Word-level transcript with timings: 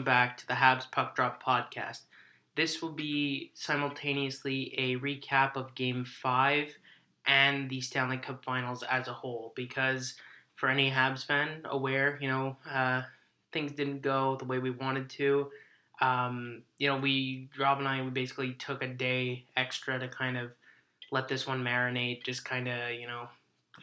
welcome 0.00 0.12
back 0.12 0.38
to 0.38 0.46
the 0.46 0.54
Habs 0.54 0.90
Puck 0.90 1.14
Drop 1.14 1.42
podcast. 1.42 2.04
This 2.56 2.80
will 2.80 2.92
be 2.92 3.50
simultaneously 3.52 4.74
a 4.78 4.96
recap 4.96 5.56
of 5.56 5.74
Game 5.74 6.06
5 6.06 6.74
and 7.26 7.68
the 7.68 7.82
Stanley 7.82 8.16
Cup 8.16 8.42
Finals 8.42 8.82
as 8.82 9.08
a 9.08 9.12
whole 9.12 9.52
because 9.54 10.14
for 10.56 10.70
any 10.70 10.90
Habs 10.90 11.26
fan 11.26 11.60
aware, 11.66 12.18
you 12.18 12.28
know, 12.28 12.56
uh, 12.72 13.02
things 13.52 13.72
didn't 13.72 14.00
go 14.00 14.36
the 14.36 14.46
way 14.46 14.58
we 14.58 14.70
wanted 14.70 15.10
to. 15.10 15.50
Um, 16.00 16.62
you 16.78 16.88
know, 16.88 16.96
we, 16.96 17.50
Rob 17.58 17.78
and 17.78 17.86
I, 17.86 18.00
we 18.00 18.08
basically 18.08 18.54
took 18.54 18.82
a 18.82 18.88
day 18.88 19.44
extra 19.54 19.98
to 19.98 20.08
kind 20.08 20.38
of 20.38 20.52
let 21.12 21.28
this 21.28 21.46
one 21.46 21.62
marinate, 21.62 22.24
just 22.24 22.42
kind 22.46 22.68
of, 22.68 22.92
you 22.92 23.06
know, 23.06 23.28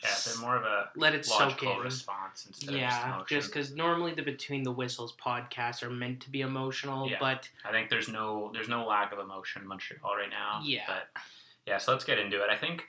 Yeah, 0.03 0.09
bit 0.25 0.39
more 0.39 0.55
of 0.55 0.63
a 0.63 0.89
let 0.95 1.13
it 1.15 1.25
soak 1.25 1.63
in. 1.63 1.77
response 1.79 2.45
instead 2.47 2.75
Yeah, 2.75 3.19
of 3.21 3.27
just 3.27 3.47
because 3.51 3.73
normally 3.75 4.13
the 4.13 4.21
Between 4.21 4.63
the 4.63 4.71
Whistles 4.71 5.13
podcasts 5.15 5.81
are 5.83 5.89
meant 5.89 6.21
to 6.21 6.29
be 6.29 6.41
emotional, 6.41 7.09
Yeah. 7.09 7.17
but 7.19 7.49
I 7.65 7.71
think 7.71 7.89
there's 7.89 8.07
no 8.09 8.51
there's 8.53 8.69
no 8.69 8.85
lack 8.85 9.11
of 9.11 9.19
emotion 9.19 9.61
in 9.61 9.67
Montreal 9.67 10.15
right 10.15 10.29
now. 10.29 10.61
Yeah. 10.63 10.83
But 10.87 11.21
yeah, 11.65 11.77
so 11.77 11.91
let's 11.91 12.03
get 12.05 12.19
into 12.19 12.43
it. 12.43 12.49
I 12.49 12.55
think 12.55 12.87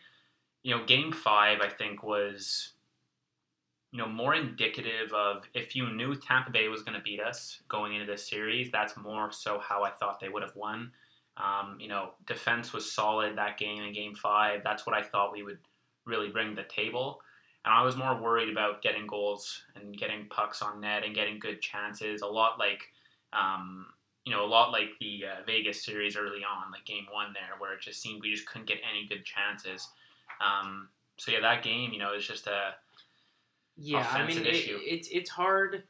you 0.62 0.77
know 0.77 0.84
Game 0.84 1.12
Five 1.12 1.61
I 1.61 1.69
think 1.69 2.03
was 2.03 2.73
you 3.93 3.98
know 3.98 4.06
more 4.09 4.34
indicative 4.34 5.12
of 5.15 5.45
if 5.55 5.75
you 5.75 5.89
knew 5.91 6.15
Tampa 6.15 6.51
Bay 6.51 6.69
was 6.69 6.83
going 6.83 6.97
to 6.97 7.03
beat 7.03 7.20
us 7.20 7.61
going 7.69 7.95
into 7.95 8.06
this 8.06 8.29
series. 8.29 8.70
That's 8.70 8.97
more 8.97 9.33
so 9.33 9.59
how 9.59 9.83
I 9.83 9.91
thought 9.91 10.20
they 10.20 10.29
would 10.29 10.43
have 10.43 10.55
won. 10.56 10.93
Um, 11.39 11.79
you 11.81 11.87
know, 11.89 12.11
defense 12.27 12.73
was 12.73 12.91
solid 12.93 13.37
that 13.39 13.59
game 13.59 13.83
in 13.84 13.93
Game 13.95 14.15
Five. 14.15 14.62
That's 14.65 14.84
what 14.87 14.95
I 14.97 15.03
thought 15.03 15.33
we 15.33 15.43
would 15.45 15.59
really 16.09 16.29
bring 16.29 16.55
the 16.55 16.65
table. 16.65 17.20
And 17.64 17.75
I 17.75 17.83
was 17.83 17.97
more 17.97 18.20
worried 18.20 18.48
about 18.48 18.83
getting 18.83 19.06
goals 19.06 19.62
and 19.77 19.97
getting 19.97 20.27
pucks 20.31 20.62
on 20.62 20.81
net 20.81 21.05
and 21.05 21.15
getting 21.15 21.39
good 21.39 21.61
chances. 21.61 22.23
A 22.23 22.27
lot 22.27 22.59
like, 22.59 22.83
um, 23.33 23.87
you 24.25 24.33
know, 24.33 24.45
a 24.45 24.47
lot 24.47 24.73
like 24.73 24.91
the 25.00 25.25
uh, 25.27 25.45
Vegas 25.47 25.84
series 25.84 26.17
early 26.17 26.42
on, 26.45 26.70
like 26.73 26.84
game 26.87 27.06
one 27.12 27.33
there, 27.34 27.59
where 27.59 27.75
it 27.75 27.81
just 27.81 28.00
seemed 28.00 28.23
we 28.23 28.33
just 28.33 28.47
couldn't 28.47 28.69
get 28.69 28.78
any 28.91 29.06
good 29.06 29.25
chances. 29.25 29.89
Um, 30.41 30.89
so 31.19 31.33
yeah, 31.33 31.41
that 31.41 31.62
game, 31.62 31.92
you 31.92 31.98
know, 31.98 32.15
is 32.15 32.27
just 32.27 32.47
a 32.47 32.75
yeah, 33.81 34.06
I 34.11 34.27
mean, 34.27 34.39
it, 34.39 34.47
it's 34.47 35.09
it's 35.09 35.31
hard 35.31 35.84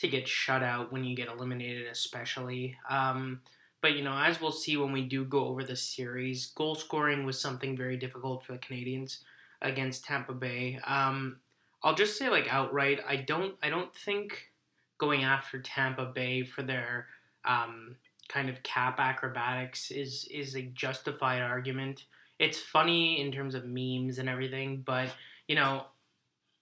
to 0.00 0.08
get 0.08 0.28
shut 0.28 0.62
out 0.62 0.92
when 0.92 1.04
you 1.04 1.16
get 1.16 1.28
eliminated, 1.28 1.86
especially. 1.86 2.76
Um, 2.88 3.40
but 3.80 3.94
you 3.94 4.04
know, 4.04 4.16
as 4.16 4.40
we'll 4.40 4.52
see 4.52 4.76
when 4.76 4.92
we 4.92 5.02
do 5.02 5.24
go 5.24 5.46
over 5.46 5.64
the 5.64 5.76
series, 5.76 6.46
goal 6.54 6.74
scoring 6.74 7.24
was 7.24 7.40
something 7.40 7.76
very 7.76 7.96
difficult 7.96 8.44
for 8.44 8.52
the 8.52 8.58
Canadiens 8.58 9.18
against 9.62 10.04
Tampa 10.04 10.32
Bay. 10.32 10.78
Um, 10.86 11.38
I'll 11.82 11.94
just 11.94 12.18
say 12.18 12.28
like 12.28 12.46
outright, 12.52 13.00
I 13.06 13.16
don't 13.16 13.54
I 13.62 13.70
don't 13.70 13.94
think 13.94 14.50
going 14.98 15.24
after 15.24 15.60
Tampa 15.60 16.06
Bay 16.06 16.42
for 16.44 16.62
their 16.62 17.06
um, 17.44 17.96
kind 18.28 18.48
of 18.48 18.62
cap 18.62 19.00
acrobatics 19.00 19.90
is 19.90 20.28
is 20.30 20.54
a 20.56 20.62
justified 20.62 21.42
argument. 21.42 22.04
It's 22.38 22.58
funny 22.60 23.20
in 23.20 23.32
terms 23.32 23.54
of 23.54 23.64
memes 23.66 24.18
and 24.18 24.28
everything, 24.28 24.82
but 24.84 25.14
you 25.48 25.56
know 25.56 25.86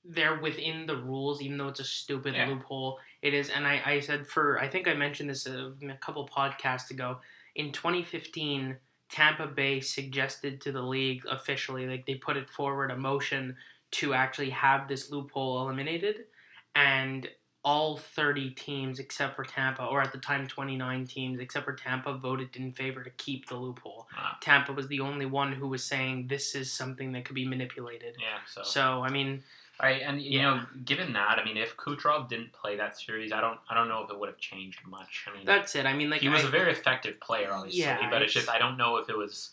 they're 0.04 0.41
within 0.41 0.86
the 0.86 0.96
rules, 0.96 1.42
even 1.42 1.58
though 1.58 1.69
it's 1.69 1.80
a 1.80 1.84
stupid 1.84 2.34
Yeah. 2.34 2.48
loophole. 2.48 2.98
It 3.20 3.34
is, 3.34 3.50
and 3.50 3.66
I, 3.66 3.82
I 3.84 4.00
said 4.00 4.26
for 4.26 4.58
I 4.58 4.69
think 4.69 4.88
I 4.88 4.94
mentioned 4.94 5.28
this 5.28 5.46
a, 5.46 5.72
a 5.88 5.94
couple 6.00 6.26
podcasts 6.28 6.91
ago. 6.91 7.19
In 7.56 7.72
2015, 7.72 8.76
Tampa 9.11 9.47
Bay 9.47 9.81
suggested 9.81 10.61
to 10.62 10.73
the 10.73 10.83
league 10.83 11.23
officially, 11.28 11.87
like 11.87 12.06
they 12.06 12.14
put 12.17 12.37
it 12.37 12.48
forward 12.48 12.91
a 12.91 12.97
motion 12.97 13.56
to 13.91 14.12
actually 14.15 14.50
have 14.50 14.87
this 14.87 15.11
loophole 15.11 15.62
eliminated, 15.62 16.25
and 16.75 17.28
all 17.65 17.97
30 17.97 18.50
teams 18.50 18.99
except 18.99 19.34
for 19.34 19.44
Tampa, 19.44 19.84
or 19.84 20.00
at 20.00 20.12
the 20.12 20.19
time 20.19 20.47
29 20.47 21.06
teams 21.06 21.41
except 21.41 21.65
for 21.65 21.75
Tampa, 21.75 22.15
voted 22.15 22.55
in 22.56 22.72
favor 22.72 23.03
to 23.03 23.10
keep 23.10 23.49
the 23.49 23.56
loophole. 23.56 24.06
Tampa 24.41 24.72
was 24.72 24.88
the 24.88 25.00
only 25.00 25.27
one 25.27 25.53
who 25.53 25.69
was 25.69 25.84
saying 25.84 26.28
this 26.28 26.55
is 26.55 26.72
something 26.72 27.12
that 27.12 27.25
could 27.25 27.34
be 27.34 27.47
manipulated. 27.47 28.15
yeah. 28.21 28.38
So, 28.47 28.62
So 28.62 29.03
I 29.03 29.11
mean, 29.11 29.43
right, 29.83 30.03
and 30.05 30.21
you 30.21 30.43
know, 30.43 30.61
given 30.84 31.12
that, 31.12 31.39
I 31.39 31.44
mean, 31.44 31.56
if 31.56 31.77
Kucherov 31.77 32.28
didn't 32.28 32.53
play 32.53 32.77
that 32.77 32.99
series, 32.99 33.33
I 33.33 33.41
don't 33.41 33.59
I 33.71 33.75
don't 33.75 33.89
know 33.89 34.03
if 34.03 34.11
it 34.11 34.19
would 34.19 34.28
have 34.28 34.39
changed 34.39 34.81
much. 34.87 35.27
I 35.31 35.37
mean, 35.37 35.47
that's 35.47 35.75
it. 35.77 35.87
I 35.87 35.93
mean, 35.94 36.11
like 36.11 36.21
he 36.21 36.28
was 36.28 36.44
I- 36.44 36.49
a 36.49 36.50
very 36.50 36.72
effective 36.72 37.21
player, 37.21 37.53
obviously, 37.53 37.81
Yeah, 37.83 38.11
but 38.11 38.22
it's 38.22 38.33
it's- 38.37 38.47
just 38.47 38.49
I 38.55 38.59
don't 38.59 38.77
know 38.77 38.97
if 38.97 39.09
it 39.09 39.17
was, 39.17 39.53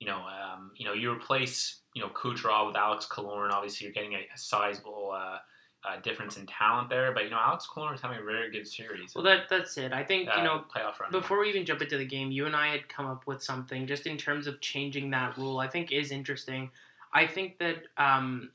you 0.00 0.06
know, 0.06 0.18
um, 0.18 0.70
you 0.76 0.84
know, 0.86 0.92
you 0.92 1.10
replace 1.12 1.80
you 1.94 2.02
know 2.02 2.08
Kucherov 2.08 2.66
with 2.68 2.76
Alex 2.76 3.06
Killorn. 3.10 3.50
Obviously, 3.52 3.84
you're 3.86 3.94
getting 3.94 4.14
a, 4.14 4.26
a 4.34 4.38
sizable 4.38 5.12
uh, 5.12 5.38
uh, 5.86 6.00
difference 6.02 6.36
in 6.38 6.46
talent 6.46 6.88
there, 6.88 7.12
but 7.12 7.24
you 7.24 7.30
know, 7.30 7.38
Alex 7.38 7.68
Killorn 7.72 7.94
is 7.94 8.00
having 8.00 8.18
a 8.18 8.22
very 8.24 8.50
good 8.50 8.66
series. 8.66 9.14
well, 9.14 9.22
that 9.24 9.48
that's 9.50 9.76
it. 9.76 9.92
I 9.92 10.02
think 10.02 10.28
uh, 10.28 10.34
you 10.38 10.42
know 10.44 10.64
playoff 10.74 10.98
run. 11.00 11.10
before 11.10 11.40
we 11.40 11.48
even 11.50 11.64
jump 11.66 11.82
into 11.82 11.98
the 11.98 12.06
game, 12.06 12.30
you 12.30 12.46
and 12.46 12.56
I 12.56 12.68
had 12.68 12.88
come 12.88 13.06
up 13.06 13.26
with 13.26 13.42
something 13.42 13.86
just 13.86 14.06
in 14.06 14.16
terms 14.16 14.46
of 14.46 14.60
changing 14.60 15.10
that 15.10 15.36
rule. 15.36 15.58
I 15.58 15.68
think 15.68 15.92
is 15.92 16.10
interesting. 16.10 16.70
I 17.12 17.26
think 17.26 17.58
that 17.58 17.76
um, 17.96 18.50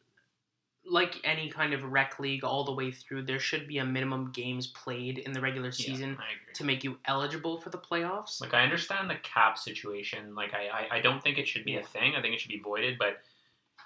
like 0.90 1.16
any 1.24 1.50
kind 1.50 1.74
of 1.74 1.84
rec 1.84 2.20
league, 2.20 2.44
all 2.44 2.64
the 2.64 2.74
way 2.74 2.92
through, 2.92 3.24
there 3.24 3.40
should 3.40 3.68
be 3.68 3.78
a 3.78 3.86
minimum 3.86 4.32
games 4.32 4.68
played 4.68 5.20
in 5.20 5.32
the 5.34 5.42
regular 5.42 5.72
season 5.72 6.12
agree. 6.14 6.54
to 6.56 6.64
make 6.64 6.84
you 6.84 6.98
eligible 7.06 7.62
for 7.62 7.70
the 7.70 7.78
playoffs. 7.78 8.42
Like 8.42 8.54
I 8.54 8.64
understand 8.64 9.10
the 9.10 9.16
cap 9.24 9.58
situation. 9.58 10.34
Like 10.36 10.54
I, 10.54 10.68
I, 10.94 10.98
I 10.98 11.02
don't 11.02 11.22
think 11.24 11.38
it 11.38 11.48
should 11.48 11.66
be 11.66 11.74
Yeah. 11.74 11.80
a 11.80 11.84
thing. 11.84 12.16
I 12.16 12.22
think 12.22 12.34
it 12.34 12.40
should 12.42 12.52
be 12.52 12.60
voided. 12.60 12.98
But 12.98 13.20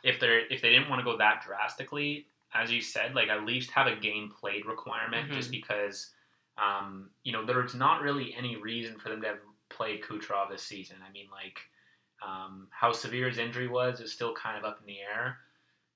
if 0.04 0.20
they're 0.20 0.46
if 0.48 0.62
they 0.62 0.70
didn't 0.70 0.90
want 0.90 1.00
to 1.00 1.04
go 1.04 1.18
that 1.18 1.44
drastically, 1.46 2.28
as 2.54 2.72
you 2.72 2.82
said, 2.82 3.16
like 3.16 3.30
at 3.30 3.44
least 3.46 3.72
have 3.72 3.88
a 3.88 3.96
game 3.96 4.32
played 4.40 4.66
requirement, 4.66 5.30
Mhm. 5.30 5.34
just 5.34 5.52
because, 5.52 6.12
um, 6.58 7.10
you 7.24 7.32
know, 7.34 7.46
there's 7.46 7.74
not 7.76 8.02
really 8.02 8.34
any 8.36 8.56
reason 8.58 9.00
for 9.00 9.10
them 9.10 9.22
to 9.22 9.28
have 9.28 9.40
played 9.70 10.04
Kucherov 10.04 10.50
this 10.50 10.62
season. 10.64 10.98
I 11.08 11.12
mean, 11.12 11.28
like, 11.32 11.60
um, 12.26 12.68
how 12.72 12.92
severe 12.92 13.28
his 13.28 13.38
injury 13.40 13.68
was 13.68 14.00
is 14.00 14.14
still 14.14 14.34
kind 14.36 14.58
of 14.58 14.64
up 14.64 14.80
in 14.80 14.86
the 14.86 15.00
air. 15.02 15.40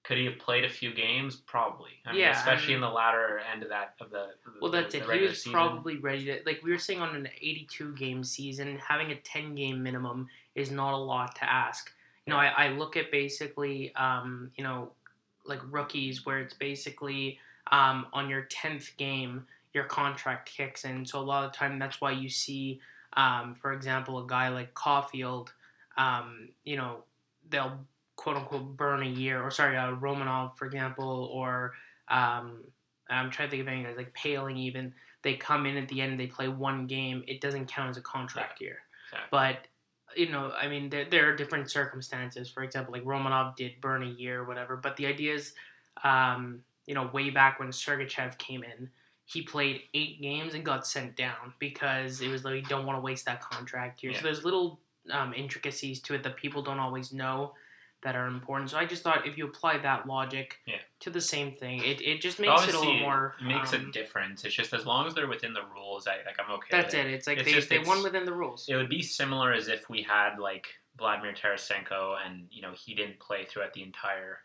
Could 0.08 0.18
he 0.18 0.26
have 0.26 0.38
played 0.40 0.64
a 0.64 0.70
few 0.70 0.94
games? 0.94 1.36
Probably. 1.36 1.92
I 2.06 2.12
mean, 2.14 2.22
Yeah, 2.22 2.30
I 2.30 2.32
especially 2.32 2.68
mean- 2.68 2.76
in 2.76 2.82
the 2.82 2.90
latter 2.90 3.40
end 3.52 3.62
of 3.62 3.70
that 3.70 3.96
of 4.00 4.10
the. 4.10 4.30
Well, 4.62 4.72
the- 4.72 4.82
that's 4.82 4.94
the 4.94 5.00
it. 5.12 5.20
He 5.20 5.28
was 5.28 5.38
season. 5.40 5.52
probably 5.52 5.98
ready 5.98 6.26
to 6.26 6.40
like 6.46 6.62
we 6.64 6.72
were 6.72 6.78
saying 6.78 7.02
on 7.02 7.14
an 7.14 7.28
82 7.42 7.94
game 7.96 8.24
season, 8.24 8.78
having 8.80 9.12
a 9.12 9.16
10 9.18 9.54
game 9.56 9.84
minimum 9.84 10.30
is 10.56 10.72
not 10.72 10.94
a 10.94 10.98
lot 10.98 11.36
to 11.36 11.44
ask. 11.44 11.92
You 12.26 12.32
know, 12.32 12.40
I, 12.40 12.48
I 12.48 12.68
look 12.70 12.96
at 12.96 13.12
basically, 13.12 13.94
um, 13.96 14.52
you 14.56 14.64
know, 14.64 14.92
like 15.46 15.60
rookies 15.70 16.26
where 16.26 16.40
it's 16.40 16.54
basically 16.54 17.38
um, 17.72 18.08
on 18.14 18.30
your 18.30 18.44
10th 18.44 18.96
game 18.98 19.46
your 19.74 19.84
contract 19.84 20.50
kicks 20.50 20.86
in. 20.86 21.06
So 21.06 21.20
a 21.20 21.22
lot 21.22 21.44
of 21.46 21.52
the 21.52 21.58
time 21.58 21.78
that's 21.80 22.00
why 22.02 22.12
you 22.12 22.30
see, 22.30 22.80
um, 23.14 23.54
for 23.56 23.74
example, 23.74 24.18
a 24.24 24.26
guy 24.26 24.48
like 24.50 24.74
Caufield, 24.74 25.50
um, 25.98 26.50
you 26.64 26.78
know, 26.78 27.04
they'll 27.50 27.78
quote 28.18 28.36
unquote 28.36 28.76
burn 28.76 29.04
a 29.04 29.10
year, 29.10 29.42
or 29.42 29.50
sorry, 29.50 29.78
uh, 29.78 29.92
Romanov, 29.94 30.58
for 30.58 30.66
example, 30.66 31.30
or 31.32 31.74
um, 32.10 32.64
I'm 33.10 33.32
trying 33.32 33.48
to 33.48 33.52
think 33.52 33.62
of 33.62 33.68
any 33.70 33.84
guys 33.84 33.96
like 33.96 34.14
Poehling 34.14 34.58
even. 34.58 34.94
They 35.24 35.36
come 35.36 35.66
in 35.66 35.78
at 35.78 35.88
the 35.88 36.02
end, 36.02 36.20
they 36.20 36.28
play 36.28 36.48
one 36.48 36.88
game. 36.88 37.24
It 37.28 37.42
doesn't 37.42 37.68
count 37.68 37.90
as 37.90 37.98
a 37.98 38.02
contract 38.02 38.60
year. 38.60 38.80
Exactly. 39.12 39.28
But 39.32 39.68
you 40.16 40.30
know, 40.30 40.52
I 40.52 40.68
mean, 40.68 40.90
there, 40.90 41.06
there 41.06 41.30
are 41.30 41.36
different 41.36 41.70
circumstances. 41.70 42.50
For 42.50 42.64
example, 42.64 42.94
like 42.94 43.04
Romanov 43.04 43.56
did 43.56 43.80
burn 43.82 44.04
a 44.04 44.10
year 44.10 44.42
or 44.42 44.46
whatever. 44.46 44.76
But 44.76 44.98
the 44.98 45.06
idea 45.06 45.36
is, 45.36 45.54
um, 46.04 46.62
you 46.86 46.96
know, 46.96 47.10
way 47.14 47.30
back 47.30 47.60
when 47.60 47.70
Sergachev 47.70 48.38
came 48.38 48.64
in, 48.64 48.90
he 49.26 49.42
played 49.42 49.82
eight 49.94 50.22
games 50.22 50.54
and 50.54 50.64
got 50.64 50.88
sent 50.88 51.18
down 51.18 51.54
because 51.60 52.22
it 52.22 52.30
was 52.30 52.46
like, 52.46 52.56
you 52.56 52.62
don't 52.64 52.86
want 52.86 52.98
to 52.98 53.02
waste 53.02 53.26
that 53.26 53.42
contract 53.42 54.02
year. 54.02 54.14
Yeah. 54.14 54.20
So 54.20 54.24
there's 54.24 54.46
little 54.46 54.80
um, 55.12 55.34
intricacies 55.34 56.00
to 56.04 56.16
it 56.16 56.24
that 56.24 56.38
people 56.38 56.62
don't 56.62 56.80
always 56.80 57.12
know 57.12 57.54
that 58.04 58.16
are 58.16 58.28
important. 58.28 58.70
So 58.70 58.78
I 58.78 58.86
just 58.86 59.02
thought 59.04 59.26
if 59.28 59.38
you 59.38 59.46
apply 59.48 59.80
that 59.80 60.08
logic 60.08 60.60
Yeah. 60.68 60.78
to 61.02 61.10
the 61.10 61.22
same 61.22 61.54
thing, 61.56 61.80
it, 61.84 62.02
it 62.02 62.22
just 62.22 62.40
makes 62.40 62.68
it 62.68 62.74
a 62.76 62.80
little 62.80 63.00
more. 63.00 63.36
it 63.42 63.46
makes 63.46 63.74
um, 63.74 63.88
a 63.90 63.92
difference. 63.92 64.46
It's 64.46 64.54
just 64.56 64.74
as 64.74 64.86
long 64.86 65.08
as 65.08 65.16
they're 65.16 65.28
within 65.28 65.54
the 65.54 65.64
rules, 65.74 66.08
I 66.08 66.18
like 66.26 66.38
I'm 66.40 66.52
okay. 66.56 66.68
That's 66.72 66.94
with 66.94 67.06
it. 67.06 67.12
It's 67.12 67.28
like 67.28 67.40
It's 67.40 67.46
they, 67.48 67.54
just- 67.54 67.70
they 67.70 67.80
won 67.80 68.04
within 68.04 68.26
the 68.26 68.34
rules. 68.34 68.66
It 68.70 68.76
would 68.76 68.90
be 68.90 69.02
similar 69.02 69.52
as 69.54 69.68
if 69.68 69.90
we 69.90 70.04
had 70.04 70.38
like 70.40 70.68
Vladimir 70.98 71.34
Tarasenko, 71.34 72.18
and 72.26 72.48
you 72.52 72.62
know 72.62 72.72
he 72.78 72.94
didn't 72.94 73.20
play 73.20 73.46
throughout 73.46 73.74
the 73.74 73.84
entire 73.84 74.40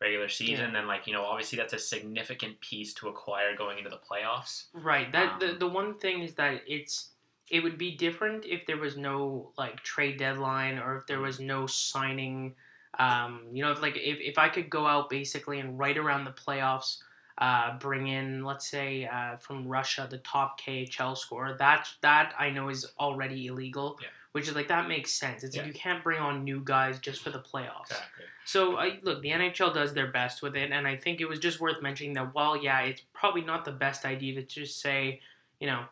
regular 0.00 0.28
season. 0.28 0.72
Then 0.72 0.86
like 0.86 1.06
you 1.06 1.12
know 1.14 1.24
obviously 1.24 1.56
that's 1.56 1.72
a 1.72 1.78
significant 1.78 2.60
piece 2.60 2.92
to 2.94 3.08
acquire 3.08 3.56
going 3.56 3.78
into 3.78 3.90
the 3.90 3.98
playoffs. 4.10 4.66
Right. 4.74 5.10
That 5.12 5.40
the, 5.40 5.52
Um, 5.52 5.58
the 5.58 5.66
one 5.68 5.98
thing 5.98 6.22
is 6.22 6.34
that 6.34 6.62
it's 6.66 7.10
it 7.50 7.60
would 7.62 7.78
be 7.78 7.96
different 7.96 8.44
if 8.44 8.66
there 8.66 8.76
was 8.76 8.98
no 8.98 9.52
like 9.56 9.82
trade 9.82 10.18
deadline 10.18 10.78
or 10.78 10.96
if 10.98 11.06
there 11.06 11.20
was 11.20 11.40
no 11.40 11.66
signing. 11.66 12.54
Um, 12.98 13.42
you 13.52 13.62
know, 13.62 13.70
if 13.72 13.82
like 13.82 13.96
if, 13.96 14.18
if 14.20 14.38
I 14.38 14.48
could 14.48 14.70
go 14.70 14.86
out 14.86 15.10
basically 15.10 15.60
and 15.60 15.78
right 15.78 15.96
around 15.96 16.24
the 16.24 16.32
playoffs, 16.32 16.98
uh, 17.38 17.78
bring 17.78 18.08
in 18.08 18.44
let's 18.44 18.68
say 18.68 19.06
uh, 19.06 19.36
from 19.36 19.66
Russia 19.66 20.06
the 20.10 20.18
top 20.18 20.60
KHL 20.60 21.16
scorer. 21.16 21.56
That 21.58 21.88
that 22.02 22.34
I 22.38 22.50
know 22.50 22.68
is 22.68 22.86
already 22.98 23.46
illegal. 23.46 23.98
Yeah. 24.00 24.08
Which 24.32 24.46
is 24.46 24.54
like 24.54 24.68
that 24.68 24.88
makes 24.88 25.12
sense. 25.12 25.42
It's 25.42 25.56
like 25.56 25.66
you 25.66 25.72
can't 25.72 26.04
bring 26.04 26.20
on 26.20 26.44
new 26.44 26.60
guys 26.62 26.98
just 26.98 27.22
for 27.22 27.30
the 27.30 27.38
playoffs. 27.38 27.90
Exactly. 27.90 28.24
So 28.44 28.76
I 28.76 28.98
look, 29.02 29.22
the 29.22 29.30
NHL 29.30 29.74
does 29.74 29.94
their 29.94 30.12
best 30.12 30.42
with 30.42 30.54
it, 30.54 30.70
and 30.70 30.86
I 30.86 30.96
think 30.96 31.20
it 31.20 31.28
was 31.28 31.38
just 31.38 31.60
worth 31.60 31.82
mentioning 31.82 32.12
that 32.14 32.34
while 32.34 32.56
yeah, 32.56 32.80
it's 32.80 33.02
probably 33.14 33.40
not 33.40 33.64
the 33.64 33.72
best 33.72 34.04
idea 34.04 34.34
to 34.34 34.42
just 34.42 34.80
say, 34.80 35.20
you 35.60 35.66
know, 35.66 35.84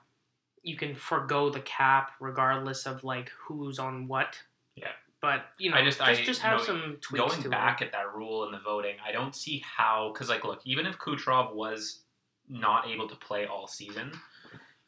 you 0.63 0.77
can 0.77 0.95
forego 0.95 1.49
the 1.49 1.61
cap 1.61 2.13
regardless 2.21 2.87
of 2.87 3.05
like 3.05 3.31
who's 3.47 3.79
on 3.79 4.09
what. 4.09 4.37
Yeah. 4.75 4.93
But 5.27 5.47
you 5.59 5.71
know, 5.71 5.77
I 5.77 5.85
just- 5.85 5.99
just, 5.99 6.09
I- 6.21 6.25
just 6.25 6.41
have 6.43 6.59
no, 6.59 6.65
some 6.65 6.99
tweaks 7.01 7.37
going 7.37 7.51
back 7.51 7.83
at 7.83 7.93
that 7.93 8.15
rule 8.15 8.45
in 8.47 8.53
the 8.53 8.61
voting, 8.61 8.97
I 9.05 9.13
don't 9.13 9.35
see 9.35 9.59
how 9.77 10.11
because 10.13 10.29
like 10.29 10.45
look, 10.45 10.61
even 10.65 10.87
if 10.87 10.99
Kucherov 10.99 11.55
was 11.55 12.03
not 12.49 12.87
able 12.89 13.09
to 13.09 13.17
play 13.17 13.47
all 13.47 13.67
season, 13.67 14.13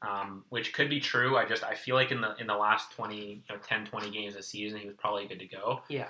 um, 0.03 0.45
which 0.51 0.73
could 0.73 0.89
be 0.89 1.01
true, 1.01 1.37
I 1.37 1.45
just 1.45 1.65
I 1.65 1.75
feel 1.75 1.97
like 1.97 2.13
in 2.13 2.21
the 2.21 2.35
in 2.37 2.47
the 2.47 2.55
last 2.57 2.93
20, 2.93 3.17
you 3.17 3.43
know, 3.51 3.57
10, 3.59 3.87
20 3.87 4.11
games 4.11 4.35
this 4.35 4.49
season, 4.49 4.79
he 4.79 4.87
was 4.87 4.97
probably 4.97 5.27
good 5.27 5.41
to 5.41 5.47
go. 5.47 5.83
Yeah. 5.89 6.09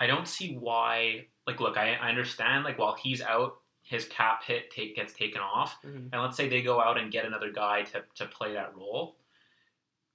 I 0.00 0.06
don't 0.06 0.26
see 0.28 0.54
why. 0.56 1.26
Like, 1.46 1.60
look, 1.60 1.76
I, 1.76 1.94
I 1.94 2.08
understand. 2.08 2.64
Like, 2.64 2.78
while 2.78 2.94
he's 2.94 3.20
out, 3.20 3.56
his 3.82 4.04
cap 4.06 4.44
hit 4.44 4.70
take 4.70 4.94
gets 4.94 5.12
taken 5.12 5.40
off, 5.40 5.76
it. 5.82 5.88
Mhm. 5.88 6.08
and 6.12 6.22
let's 6.22 6.36
say 6.36 6.48
they 6.48 6.62
go 6.62 6.80
out 6.80 6.98
and 6.98 7.10
get 7.10 7.24
another 7.24 7.50
guy 7.50 7.82
to, 7.82 8.04
to 8.16 8.26
play 8.26 8.52
that 8.54 8.76
role, 8.76 9.16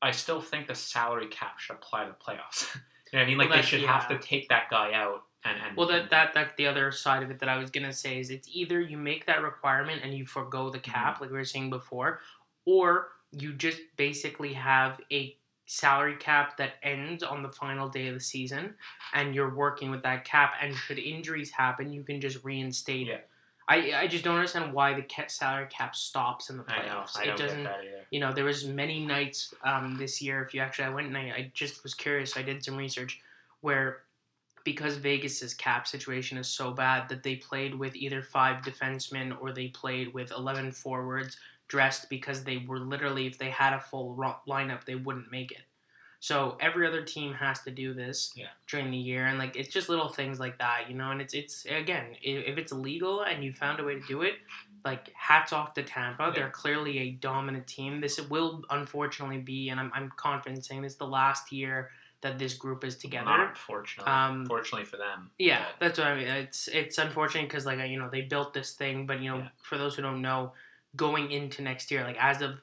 I 0.02 0.12
still 0.12 0.42
think 0.42 0.68
the 0.68 0.76
salary 0.76 1.28
cap 1.28 1.60
should 1.60 1.76
apply 1.76 2.06
to 2.06 2.12
the 2.18 2.18
playoffs. 2.24 2.78
you 3.13 3.19
know 3.19 3.21
what 3.21 3.25
I 3.25 3.25
mean? 3.30 3.38
Well, 3.38 3.48
Like 3.48 3.50
they 3.54 3.62
that's- 3.62 3.69
should 3.69 3.81
have 3.89 4.07
to 4.10 4.18
take 4.19 4.50
that 4.50 4.69
guy 4.69 4.94
out 4.94 5.24
and, 5.45 5.57
and 5.62 5.77
Well, 5.77 5.88
that 5.88 6.01
and- 6.12 6.33
that 6.33 6.57
the 6.57 6.68
other 6.68 6.92
side 6.92 7.24
of 7.24 7.31
it 7.31 7.39
that 7.39 7.50
I 7.50 7.57
was 7.57 7.69
gonna 7.69 7.94
say 7.94 8.19
is 8.19 8.30
it's 8.30 8.50
either 8.51 8.81
you 8.81 8.98
make 8.98 9.25
that 9.27 9.42
requirement 9.42 10.01
and 10.04 10.13
you 10.13 10.25
forego 10.25 10.69
the 10.69 10.80
cap, 10.80 11.15
Mm-hmm. 11.15 11.24
like 11.24 11.31
we 11.31 11.38
were 11.38 11.45
saying 11.45 11.69
before, 11.69 12.19
or 12.65 13.10
you 13.31 13.54
just 13.54 13.80
basically 13.98 14.54
have 14.54 15.00
a 15.12 15.38
salary 15.65 16.15
cap 16.18 16.57
that 16.57 16.74
ends 16.83 17.24
on 17.24 17.42
the 17.42 17.50
final 17.50 17.88
day 17.89 18.07
of 18.07 18.13
the 18.13 18.19
season, 18.19 18.75
and 19.13 19.33
you're 19.33 19.54
working 19.56 19.89
with 19.92 20.04
that 20.04 20.24
cap. 20.25 20.56
And 20.62 20.75
should 20.75 21.00
injuries 21.00 21.50
happen, 21.51 21.92
you 21.94 22.04
can 22.04 22.19
just 22.21 22.44
reinstate. 22.44 23.07
Yeah. 23.07 23.18
I 23.68 23.94
I 23.95 24.07
just 24.07 24.24
don't 24.24 24.36
understand 24.36 24.74
why 24.74 24.94
the 24.94 25.06
salary 25.27 25.68
cap 25.69 25.95
stops 25.95 26.50
in 26.50 26.57
the 26.57 26.65
I 26.68 26.86
know. 26.86 26.92
playoffs. 26.94 27.18
I 27.18 27.24
it 27.24 27.38
doesn't 27.38 27.63
get 27.63 27.71
that 27.71 27.80
either. 27.83 28.06
you 28.12 28.19
know 28.19 28.31
there 28.33 28.45
was 28.45 28.65
many 28.65 29.06
nights 29.06 29.54
um, 29.63 29.95
this 29.98 30.21
year 30.21 30.44
if 30.44 30.54
you 30.54 30.62
actually 30.62 30.86
i 30.86 30.89
went 30.89 31.07
and 31.07 31.18
I, 31.18 31.21
I 31.21 31.51
just 31.54 31.83
was 31.83 31.94
curious 31.94 32.36
i 32.38 32.42
did 32.42 32.63
some 32.63 32.75
research 32.77 33.21
where 33.62 34.01
because 34.63 34.95
vegas's 34.98 35.54
cap 35.54 35.88
situation 35.88 36.38
is 36.38 36.48
so 36.48 36.71
bad 36.71 37.10
that 37.10 37.24
they 37.24 37.36
played 37.36 37.75
with 37.75 37.95
either 37.95 38.21
five 38.21 38.63
defensemen 38.63 39.36
or 39.42 39.51
they 39.51 39.68
played 39.69 40.13
with 40.13 40.31
11 40.31 40.71
forwards 40.71 41.38
dressed 41.68 42.09
because 42.09 42.44
they 42.44 42.57
were 42.68 42.80
literally 42.80 43.27
if 43.27 43.38
they 43.38 43.50
had 43.50 43.74
a 43.74 43.80
full 43.80 44.13
ro- 44.16 44.36
lineup 44.48 44.86
they 44.86 44.95
wouldn't 44.95 45.31
make 45.31 45.51
it 45.51 45.63
so 46.30 46.58
every 46.62 46.88
other 46.88 47.02
team 47.04 47.34
has 47.34 47.60
to 47.64 47.70
do 47.70 47.94
this 47.94 48.31
Yeah. 48.34 48.46
during 48.68 48.92
the 48.92 48.98
year 48.98 49.25
and 49.25 49.38
like 49.38 49.58
it's 49.58 49.68
just 49.68 49.90
little 49.90 50.08
things 50.08 50.40
like 50.40 50.58
that 50.60 50.86
you 50.90 50.96
know 50.96 51.12
and 51.12 51.20
it's 51.20 51.34
it's 51.34 51.66
again 51.66 52.06
if, 52.22 52.58
it's 52.58 52.72
legal 52.72 53.24
and 53.24 53.44
you 53.44 53.52
found 53.52 53.81
a 53.81 53.84
way 53.84 53.96
to 54.00 54.08
do 54.08 54.22
it 54.22 54.36
like 54.86 55.12
hats 55.16 55.54
off 55.54 55.74
to 55.75 55.84
Tampa. 55.84 56.24
Yeah. 56.24 56.31
They're 56.36 56.50
clearly 56.50 56.98
a 57.00 57.12
dominant 57.12 57.68
team. 57.68 58.02
This 58.02 58.20
will 58.30 58.64
unfortunately 58.70 59.38
be, 59.38 59.70
and 59.70 59.80
I'm, 59.80 59.90
I'm 59.96 60.12
confident 60.18 60.66
saying 60.66 60.81
this, 60.81 60.96
the 60.96 61.08
last 61.08 61.54
year 61.54 61.90
that 62.20 62.38
this 62.38 62.54
group 62.56 62.84
is 62.84 62.98
together. 62.98 63.24
Not 63.24 63.48
unfortunately. 63.52 64.12
Um, 64.12 64.46
Fortunately 64.46 64.84
for 64.86 64.98
them. 64.98 65.31
Yeah, 65.40 65.64
But- 65.80 65.86
that's 65.86 66.00
what 66.00 66.08
I 66.08 66.16
mean. 66.16 66.28
It's 66.28 66.68
it's 66.68 66.98
unfortunate 66.98 67.44
because 67.48 67.66
like 67.66 67.80
you 67.90 67.98
know 67.98 68.10
they 68.10 68.22
built 68.24 68.54
this 68.54 68.74
thing, 68.74 69.06
but 69.06 69.22
you 69.22 69.30
know 69.31 69.38
Yeah. 69.38 69.48
for 69.62 69.78
those 69.78 69.96
who 69.96 70.02
don't 70.02 70.22
know, 70.22 70.52
going 70.98 71.31
into 71.31 71.62
next 71.62 71.90
year, 71.90 72.04
like 72.04 72.18
as 72.19 72.42
of 72.42 72.60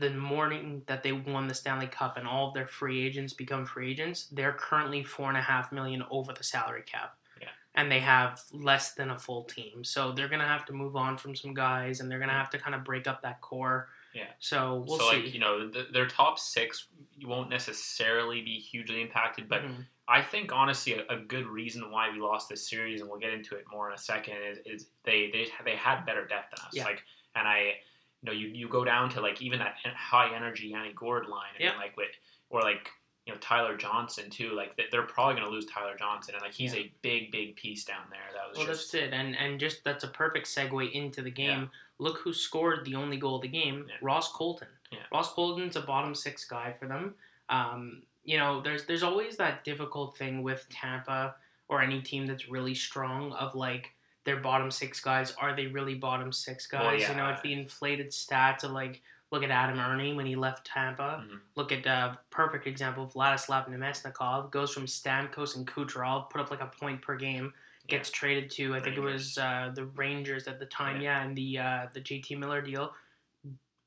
the 0.00 0.10
morning 0.10 0.82
that 0.86 1.02
they 1.02 1.12
won 1.12 1.46
the 1.46 1.54
Stanley 1.54 1.86
Cup 1.86 2.16
and 2.16 2.26
all 2.26 2.48
of 2.48 2.54
their 2.54 2.66
free 2.66 3.04
agents 3.06 3.32
become 3.32 3.64
free 3.66 3.90
agents, 3.92 4.26
they're 4.32 4.52
currently 4.52 5.04
four 5.04 5.28
and 5.28 5.36
a 5.36 5.42
half 5.42 5.70
million 5.72 6.02
over 6.10 6.32
the 6.32 6.42
salary 6.44 6.82
cap. 6.84 7.14
Yeah. 7.40 7.48
And 7.74 7.90
they 7.92 8.00
have 8.00 8.40
less 8.52 8.94
than 8.94 9.10
a 9.10 9.18
full 9.18 9.44
team, 9.44 9.84
so 9.84 10.12
they're 10.12 10.28
gonna 10.28 10.46
have 10.48 10.64
to 10.66 10.72
move 10.72 10.96
on 10.96 11.16
from 11.16 11.36
some 11.36 11.54
guys, 11.54 12.00
and 12.00 12.10
they're 12.10 12.18
gonna 12.18 12.32
have 12.32 12.50
to 12.50 12.58
kind 12.58 12.74
of 12.74 12.82
break 12.84 13.06
up 13.06 13.22
that 13.22 13.40
core. 13.40 13.88
Yeah. 14.14 14.24
So 14.40 14.84
we'll 14.88 14.98
so 14.98 15.10
see. 15.10 15.16
like 15.22 15.34
you 15.34 15.38
know 15.40 15.68
th- 15.70 15.92
their 15.92 16.06
top 16.06 16.38
six 16.38 16.88
won't 17.24 17.48
necessarily 17.48 18.42
be 18.42 18.58
hugely 18.58 19.02
impacted, 19.02 19.48
but 19.48 19.62
Mhm. 19.62 19.86
I 20.08 20.22
think 20.22 20.50
honestly 20.52 20.94
a, 20.94 21.06
a 21.08 21.18
good 21.18 21.46
reason 21.46 21.90
why 21.92 22.10
we 22.10 22.18
lost 22.18 22.48
this 22.48 22.68
series, 22.68 23.00
and 23.00 23.08
we'll 23.08 23.20
get 23.20 23.32
into 23.32 23.54
it 23.54 23.64
more 23.70 23.88
in 23.88 23.94
a 23.94 23.98
second, 23.98 24.36
is, 24.42 24.58
is 24.66 24.86
they 25.04 25.30
they 25.30 25.46
they 25.64 25.76
had 25.76 26.04
better 26.04 26.26
depth 26.26 26.56
than 26.56 26.66
us. 26.66 26.72
Yeah. 26.74 26.84
Like, 26.84 27.02
and 27.36 27.46
I, 27.46 27.74
you 28.22 28.26
know, 28.26 28.32
you, 28.32 28.48
you 28.48 28.68
go 28.68 28.84
down 28.84 29.08
to 29.10 29.20
like 29.20 29.40
even 29.40 29.58
that 29.60 29.76
high 29.94 30.34
energy 30.34 30.68
Yanni 30.68 30.92
Gourde 30.94 31.28
line, 31.28 31.50
and 31.56 31.64
Yeah. 31.64 31.76
like 31.76 31.96
with 31.96 32.08
or 32.50 32.60
like 32.62 32.90
you 33.26 33.32
know 33.32 33.38
Tyler 33.40 33.76
Johnson 33.76 34.28
too. 34.30 34.52
Like 34.52 34.76
they- 34.76 34.86
they're 34.90 35.02
probably 35.02 35.34
going 35.36 35.46
to 35.46 35.50
lose 35.52 35.66
Tyler 35.66 35.96
Johnson, 35.98 36.34
and 36.34 36.42
like 36.42 36.52
he's 36.52 36.74
Yeah. 36.74 36.80
a 36.82 36.92
big 37.02 37.30
big 37.32 37.56
piece 37.56 37.84
down 37.84 38.04
there. 38.10 38.20
That 38.34 38.48
was 38.48 38.58
Well, 38.58 38.66
just 38.66 38.92
that's 38.92 39.04
it, 39.04 39.12
and 39.14 39.36
and 39.36 39.58
just 39.58 39.84
that's 39.84 40.04
a 40.04 40.08
perfect 40.08 40.46
segue 40.46 40.92
into 40.92 41.22
the 41.22 41.30
game. 41.30 41.70
Look 41.98 42.18
who 42.18 42.32
scored 42.32 42.84
the 42.84 42.94
only 42.94 43.16
goal 43.16 43.36
of 43.36 43.42
the 43.42 43.48
game: 43.48 43.86
Yeah. 43.88 43.96
Ross 44.02 44.30
Colton. 44.32 44.68
Yeah. 44.90 44.98
Ross 45.12 45.32
Colton's 45.32 45.76
a 45.76 45.82
bottom 45.82 46.14
six 46.14 46.44
guy 46.44 46.72
for 46.72 46.86
them. 46.88 47.14
Um, 47.48 48.02
you 48.24 48.36
know, 48.38 48.60
there's 48.60 48.84
there's 48.86 49.02
always 49.02 49.36
that 49.38 49.64
difficult 49.64 50.16
thing 50.16 50.42
with 50.42 50.66
Tampa 50.68 51.36
or 51.68 51.80
any 51.80 52.02
team 52.02 52.26
that's 52.26 52.48
really 52.48 52.74
strong 52.74 53.32
of 53.32 53.54
like 53.54 53.94
their 54.24 54.36
bottom 54.36 54.70
six 54.70 55.00
guys. 55.00 55.32
Are 55.40 55.54
they 55.56 55.66
really 55.66 55.94
bottom 55.94 56.32
six 56.32 56.66
guys? 56.66 56.82
Well, 56.82 56.94
You 56.94 57.16
know, 57.16 57.26
yeah. 57.28 57.32
it's 57.32 57.42
the 57.42 57.52
inflated 57.52 58.10
stats 58.10 58.64
of 58.64 58.70
like 58.72 59.02
look 59.32 59.42
at 59.44 59.50
Adam 59.50 59.78
Erne 59.78 60.16
when 60.16 60.26
he 60.26 60.34
left 60.36 60.66
Tampa. 60.66 61.24
Mhm. 61.24 61.40
Look 61.54 61.70
at 61.72 61.86
uh, 61.86 62.16
perfect 62.30 62.66
example 62.66 63.10
Vladislav 63.14 63.68
Namestnikov 63.68 64.50
goes 64.50 64.72
from 64.74 64.86
Stamkos 64.86 65.54
and 65.56 65.66
Kucherov, 65.66 66.30
put 66.30 66.40
up 66.40 66.50
like 66.50 66.60
a 66.60 66.66
point 66.66 67.00
per 67.02 67.16
game 67.16 67.52
gets 67.88 68.10
traded 68.10 68.48
to 68.50 68.74
I 68.76 68.80
think 68.80 68.96
it 68.96 69.00
was 69.00 69.36
uh, 69.38 69.72
the 69.74 69.84
Rangers 69.86 70.46
at 70.46 70.60
the 70.60 70.66
time, 70.66 71.00
yeah, 71.00 71.22
and 71.22 71.34
the 71.36 71.58
uh, 71.58 71.86
the 71.92 72.00
JT 72.00 72.38
Miller 72.38 72.60
deal. 72.60 72.92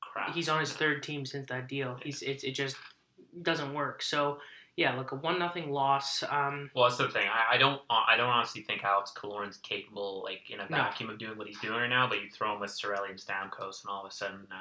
crap. 0.00 0.34
He's 0.34 0.48
on 0.48 0.60
his 0.60 0.72
third 0.72 1.02
team 1.02 1.24
since 1.24 1.46
that 1.48 1.68
deal. 1.68 1.98
He's 2.02 2.22
it, 2.22 2.44
it 2.44 2.52
just 2.52 2.76
doesn't 3.42 3.72
work. 3.74 4.02
So 4.02 4.38
yeah, 4.76 4.94
like 4.96 5.12
a 5.12 5.14
one 5.16 5.38
nothing 5.38 5.70
loss. 5.70 6.22
Um, 6.28 6.70
Well, 6.74 6.84
that's 6.84 6.96
the 6.98 7.08
thing. 7.08 7.26
I, 7.28 7.54
I 7.54 7.58
don't. 7.58 7.80
I 7.90 8.16
don't 8.16 8.28
honestly 8.30 8.62
think 8.62 8.82
Alex 8.84 9.12
Killorn's 9.16 9.56
capable, 9.58 10.22
like 10.24 10.50
in 10.50 10.60
a 10.60 10.68
No. 10.68 10.76
vacuum, 10.76 11.10
of 11.10 11.18
doing 11.18 11.38
what 11.38 11.46
he's 11.46 11.60
doing 11.60 11.78
right 11.78 11.88
now. 11.88 12.08
But 12.08 12.22
you 12.22 12.28
throw 12.30 12.54
him 12.54 12.60
with 12.60 12.70
Cirelli 12.70 13.10
and 13.10 13.18
Stamkos, 13.18 13.82
and 13.82 13.90
all 13.90 14.04
of 14.04 14.10
a 14.10 14.14
sudden, 14.14 14.46
uh, 14.50 14.56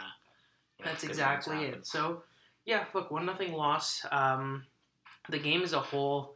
you 0.80 0.86
know, 0.86 0.92
that's 0.92 1.04
exactly 1.04 1.66
it. 1.66 1.86
So 1.88 2.24
yeah, 2.66 2.86
look 2.94 3.10
one 3.12 3.26
nothing 3.26 3.54
loss. 3.54 4.06
Um, 4.12 4.66
the 5.30 5.40
game 5.40 5.64
as 5.64 5.74
a 5.74 5.80
whole, 5.80 6.36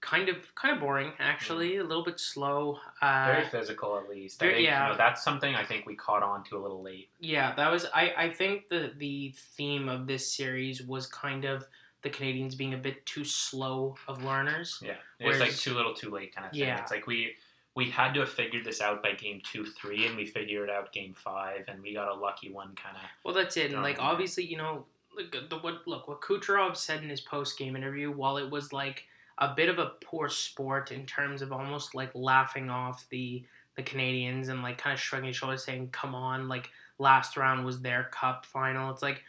kind 0.00 0.28
of 0.28 0.54
kind 0.54 0.72
of 0.74 0.80
boring 0.80 1.12
actually, 1.18 1.76
a 1.76 1.84
little 1.84 2.04
bit 2.04 2.18
slow. 2.20 2.78
Uh, 3.02 3.26
Very 3.26 3.44
physical, 3.48 3.98
at 3.98 4.08
least. 4.08 4.40
I 4.42 4.46
very- 4.46 4.54
think, 4.58 4.66
yeah. 4.68 4.86
You 4.86 4.92
know, 4.92 4.96
that's 4.96 5.22
something 5.22 5.54
I 5.54 5.64
think 5.66 5.84
we 5.86 5.96
caught 5.96 6.22
on 6.22 6.44
to 6.44 6.56
a 6.56 6.60
little 6.60 6.82
late. 6.82 7.10
Yeah, 7.20 7.54
that 7.56 7.70
was 7.70 7.84
I, 7.92 8.14
I 8.16 8.30
think 8.30 8.68
the 8.68 8.92
the 8.96 9.34
theme 9.36 9.88
of 9.88 10.06
this 10.06 10.32
series 10.32 10.82
was 10.82 11.06
kind 11.06 11.44
of 11.44 11.66
the 12.02 12.10
Canadiens 12.10 12.56
being 12.56 12.74
a 12.74 12.78
bit 12.78 13.04
too 13.06 13.24
slow 13.24 13.96
of 14.06 14.24
learners. 14.24 14.80
Yeah, 14.84 14.94
it's 15.18 15.40
like 15.40 15.54
too 15.54 15.74
little, 15.74 15.94
too 15.94 16.10
late 16.10 16.34
kind 16.34 16.46
of 16.46 16.52
thing. 16.52 16.60
Yeah. 16.60 16.80
It's 16.80 16.90
like 16.90 17.06
we 17.06 17.34
we 17.74 17.90
had 17.90 18.12
to 18.14 18.20
have 18.20 18.28
figured 18.28 18.64
this 18.64 18.80
out 18.80 19.02
by 19.02 19.12
game 19.12 19.40
two, 19.44 19.64
three, 19.64 20.06
and 20.06 20.16
we 20.16 20.26
figured 20.26 20.68
it 20.68 20.74
out 20.74 20.92
game 20.92 21.14
five, 21.14 21.64
and 21.68 21.82
we 21.82 21.94
got 21.94 22.08
a 22.08 22.14
lucky 22.14 22.50
one 22.50 22.74
kind 22.74 22.96
of. 22.96 23.02
Well, 23.24 23.34
that's 23.34 23.56
it. 23.56 23.72
And 23.72 23.82
like 23.82 23.98
obviously, 24.00 24.44
you 24.44 24.56
know, 24.56 24.84
look 25.16 25.48
the 25.48 25.58
what 25.58 25.86
look 25.86 26.08
what 26.08 26.20
Kucherov 26.20 26.76
said 26.76 27.02
in 27.02 27.08
his 27.08 27.20
post 27.20 27.58
game 27.58 27.76
interview. 27.76 28.10
While 28.10 28.36
it 28.36 28.50
was 28.50 28.72
like 28.72 29.04
a 29.38 29.54
bit 29.54 29.68
of 29.68 29.78
a 29.78 29.92
poor 30.04 30.28
sport 30.28 30.90
in 30.90 31.06
terms 31.06 31.42
of 31.42 31.52
almost 31.52 31.94
like 31.94 32.10
laughing 32.14 32.70
off 32.70 33.06
the 33.10 33.44
the 33.76 33.82
Canadiens 33.82 34.48
and 34.48 34.62
like 34.62 34.78
kind 34.78 34.94
of 34.94 35.00
shrugging 35.00 35.28
his 35.28 35.36
shoulders, 35.36 35.64
saying, 35.64 35.90
"Come 35.92 36.14
on!" 36.14 36.48
Like 36.48 36.70
last 36.98 37.36
round 37.36 37.64
was 37.64 37.80
their 37.80 38.04
cup 38.10 38.44
final. 38.44 38.90
It's 38.90 39.02
like 39.02 39.22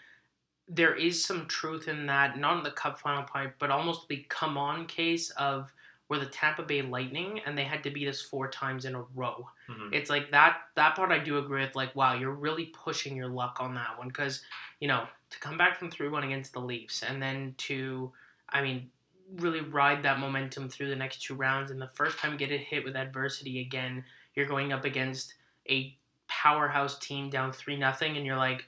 there 0.70 0.96
is 0.96 1.24
some 1.24 1.48
truth 1.48 1.88
in 1.88 2.06
that, 2.06 2.38
not 2.38 2.58
in 2.58 2.64
the 2.64 2.72
cup 2.72 3.00
final 3.00 3.24
part, 3.24 3.58
but 3.60 3.72
almost 3.72 4.08
the 4.08 4.26
come 4.30 4.58
on 4.58 4.86
case 4.86 5.32
of 5.32 5.74
where 6.08 6.20
the 6.20 6.26
Tampa 6.28 6.64
Bay 6.64 6.82
Lightning 6.82 7.40
and 7.46 7.58
they 7.58 7.64
had 7.64 7.84
to 7.84 7.90
beat 7.92 8.08
us 8.08 8.22
four 8.22 8.48
times 8.50 8.86
in 8.86 8.96
a 8.96 9.02
row 9.16 9.48
Mhm. 9.70 9.94
it's 9.94 10.10
like 10.10 10.32
that 10.32 10.62
that 10.76 10.96
part 10.96 11.12
I 11.12 11.20
do 11.20 11.38
agree 11.38 11.62
with. 11.62 11.76
Like, 11.76 11.96
wow, 11.96 12.14
you're 12.16 12.32
really 12.32 12.66
pushing 12.68 13.16
your 13.16 13.28
luck 13.28 13.58
on 13.60 13.76
that 13.76 13.98
one 13.98 14.08
because 14.08 14.44
you 14.80 14.88
know 14.88 15.08
to 15.30 15.40
come 15.40 15.58
back 15.58 15.78
from 15.78 15.92
three 15.92 16.08
one 16.10 16.24
against 16.24 16.54
the 16.54 16.60
Leafs 16.62 17.04
and 17.04 17.22
then 17.22 17.54
to, 17.60 18.12
I 18.50 18.62
mean, 18.64 18.90
really 19.38 19.62
ride 19.62 20.02
that 20.04 20.20
momentum 20.20 20.70
through 20.70 20.90
the 20.90 20.96
next 20.96 21.22
two 21.22 21.36
rounds 21.36 21.70
and 21.70 21.80
the 21.80 21.88
first 21.88 22.18
time 22.18 22.38
get 22.38 22.52
it 22.52 22.62
hit 22.62 22.84
with 22.84 22.96
adversity 22.96 23.60
again, 23.62 24.04
you're 24.36 24.48
going 24.48 24.74
up 24.74 24.86
against 24.86 25.36
a 25.70 25.96
powerhouse 26.28 26.98
team 26.98 27.30
down 27.30 27.52
three 27.52 27.78
nothing 27.78 28.18
and 28.18 28.26
you're 28.26 28.38
like. 28.38 28.68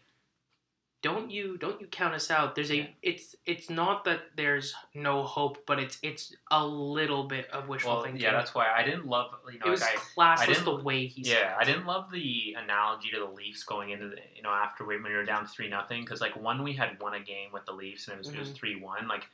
Don't 1.01 1.31
you 1.31 1.57
don't 1.57 1.81
you 1.81 1.87
count 1.87 2.13
us 2.13 2.29
out? 2.29 2.53
There's 2.53 2.69
a 2.69 2.75
Yeah. 2.77 2.87
it's 3.01 3.35
it's 3.47 3.69
not 3.71 4.03
that 4.03 4.21
there's 4.35 4.75
no 4.93 5.23
hope, 5.23 5.65
but 5.65 5.79
it's 5.79 5.97
it's 6.03 6.35
a 6.51 6.63
little 6.63 7.23
bit 7.23 7.49
of 7.49 7.67
wishful 7.67 7.93
Well, 7.93 8.03
thinking. 8.03 8.21
yeah, 8.21 8.33
that's 8.33 8.53
why 8.53 8.67
I 8.69 8.83
didn't 8.83 9.07
love. 9.07 9.31
You 9.51 9.57
know, 9.57 9.65
it 9.65 9.69
was 9.71 9.81
like 9.81 9.97
I, 9.97 10.35
classless 10.35 10.45
didn't- 10.47 10.65
the 10.65 10.75
way 10.75 11.07
he 11.07 11.23
Yeah, 11.23 11.55
I 11.59 11.63
didn't 11.63 11.87
love 11.87 12.11
the 12.11 12.55
analogy 12.57 13.09
to 13.11 13.19
the 13.19 13.25
Leafs 13.25 13.63
going 13.63 13.89
into 13.89 14.09
the 14.09 14.17
you 14.35 14.43
know 14.43 14.51
after 14.51 14.85
we 14.85 14.95
when 14.97 15.05
we 15.11 15.13
were 15.17 15.25
down 15.25 15.47
three 15.47 15.69
nothing 15.69 16.03
because 16.03 16.21
like 16.21 16.35
one 16.35 16.61
we 16.61 16.73
had 16.73 16.99
won 17.01 17.15
a 17.15 17.19
game 17.19 17.51
with 17.51 17.65
the 17.65 17.73
Leafs 17.73 18.07
and 18.07 18.15
it 18.15 18.17
was 18.19 18.27
it 18.29 18.37
was 18.39 18.49
Mhm. 18.49 18.55
three 18.55 18.75
one 18.75 19.07
like 19.07 19.25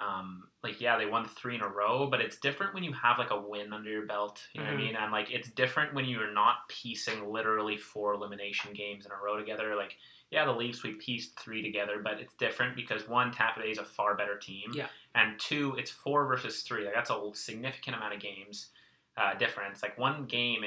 Um, 0.00 0.44
like 0.62 0.80
yeah, 0.80 0.96
they 0.96 1.06
won 1.06 1.26
three 1.26 1.54
in 1.54 1.60
a 1.60 1.68
row, 1.68 2.06
but 2.06 2.20
it's 2.20 2.38
different 2.38 2.74
when 2.74 2.82
you 2.82 2.92
have 2.92 3.18
like 3.18 3.30
a 3.30 3.40
win 3.40 3.72
under 3.72 3.90
your 3.90 4.06
belt. 4.06 4.42
You 4.54 4.60
know 4.62 4.66
Mhm. 4.68 4.72
what 4.72 4.80
I 4.80 4.84
mean? 4.84 4.96
And 4.96 5.12
like 5.12 5.30
it's 5.30 5.50
different 5.50 5.94
when 5.94 6.06
you're 6.06 6.32
not 6.32 6.68
piecing 6.68 7.30
literally 7.30 7.76
four 7.76 8.14
elimination 8.14 8.72
games 8.72 9.04
in 9.06 9.12
a 9.12 9.16
row 9.16 9.36
together. 9.36 9.74
Like 9.76 9.96
yeah, 10.30 10.44
the 10.44 10.52
Leafs 10.52 10.82
we 10.84 10.92
pieced 10.92 11.38
three 11.40 11.60
together, 11.60 11.98
but 12.02 12.20
it's 12.20 12.34
different 12.34 12.76
because 12.76 13.08
one, 13.08 13.32
Tampa 13.32 13.60
Bay 13.60 13.70
is 13.70 13.78
a 13.78 13.84
far 13.84 14.14
better 14.14 14.36
team, 14.38 14.70
Yeah. 14.72 14.86
and 15.16 15.38
two, 15.40 15.74
it's 15.76 15.90
four 15.90 16.24
versus 16.26 16.62
three. 16.62 16.84
Like 16.84 16.94
that's 16.94 17.10
a 17.10 17.30
significant 17.34 17.96
amount 17.96 18.14
of 18.14 18.20
games 18.20 18.70
uh, 19.16 19.34
difference. 19.34 19.82
Like 19.82 19.98
one 19.98 20.24
game 20.26 20.64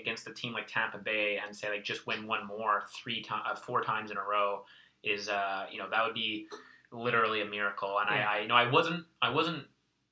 against 0.00 0.26
a 0.28 0.32
team 0.32 0.52
like 0.54 0.68
Tampa 0.68 0.96
Bay, 0.98 1.38
and 1.44 1.54
say 1.54 1.68
like 1.68 1.84
just 1.84 2.06
win 2.06 2.26
one 2.26 2.46
more 2.46 2.84
three 3.02 3.20
to- 3.22 3.34
uh, 3.34 3.54
four 3.56 3.82
times 3.82 4.10
in 4.10 4.16
a 4.16 4.22
row 4.22 4.64
is 5.02 5.28
uh, 5.28 5.66
you 5.70 5.78
know 5.78 5.88
that 5.90 6.04
would 6.04 6.14
be 6.14 6.46
literally 6.92 7.40
a 7.42 7.44
miracle. 7.46 7.98
And 7.98 8.08
Yeah. 8.10 8.28
I, 8.28 8.36
I 8.36 8.40
you 8.40 8.48
know 8.48 8.54
I 8.56 8.70
wasn't 8.70 9.04
I 9.22 9.30
wasn't 9.30 9.64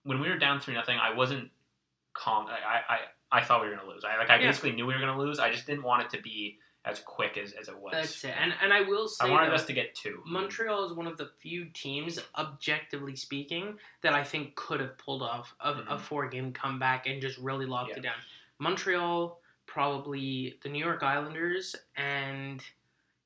when 0.04 0.20
we 0.20 0.28
were 0.28 0.38
down 0.38 0.60
three 0.60 0.74
nothing. 0.74 0.98
I 0.98 1.14
wasn't 1.14 1.50
calm. 2.14 2.46
I, 2.46 2.94
I 2.94 2.98
I 3.40 3.44
thought 3.44 3.60
we 3.62 3.68
were 3.68 3.76
gonna 3.76 3.88
lose. 3.88 4.04
I 4.04 4.16
like 4.18 4.30
I 4.30 4.38
Yeah. 4.38 4.46
basically 4.48 4.72
knew 4.72 4.86
we 4.86 4.94
were 4.94 5.00
gonna 5.00 5.18
lose. 5.18 5.38
I 5.38 5.50
just 5.50 5.66
didn't 5.66 5.82
want 5.84 6.02
it 6.04 6.16
to 6.16 6.22
be 6.22 6.58
as 6.84 7.00
quick 7.00 7.36
as, 7.36 7.52
as 7.52 7.68
it 7.68 7.76
was. 7.78 7.92
That's 7.92 8.24
it. 8.24 8.34
And 8.40 8.54
and 8.62 8.72
I 8.72 8.82
will 8.82 9.08
say 9.08 9.26
I 9.26 9.30
wanted 9.30 9.52
us 9.52 9.66
to 9.66 9.72
get 9.72 9.94
two. 9.94 10.22
Montreal 10.24 10.86
is 10.86 10.92
one 10.92 11.06
of 11.06 11.18
the 11.18 11.30
few 11.40 11.66
teams, 11.66 12.18
objectively 12.36 13.14
speaking, 13.16 13.76
that 14.02 14.14
I 14.14 14.24
think 14.24 14.54
could 14.54 14.80
have 14.80 14.96
pulled 14.96 15.22
off 15.22 15.54
a, 15.60 15.72
a 15.72 15.74
Mhm. 15.74 16.00
four 16.00 16.28
game 16.28 16.52
comeback 16.52 17.06
and 17.06 17.20
just 17.20 17.36
really 17.38 17.66
locked 17.66 17.90
Yeah. 17.90 17.96
it 17.98 18.02
down. 18.02 18.16
Montreal, 18.58 19.40
probably 19.66 20.58
the 20.62 20.68
New 20.70 20.82
York 20.82 21.02
Islanders, 21.02 21.76
and 21.96 22.62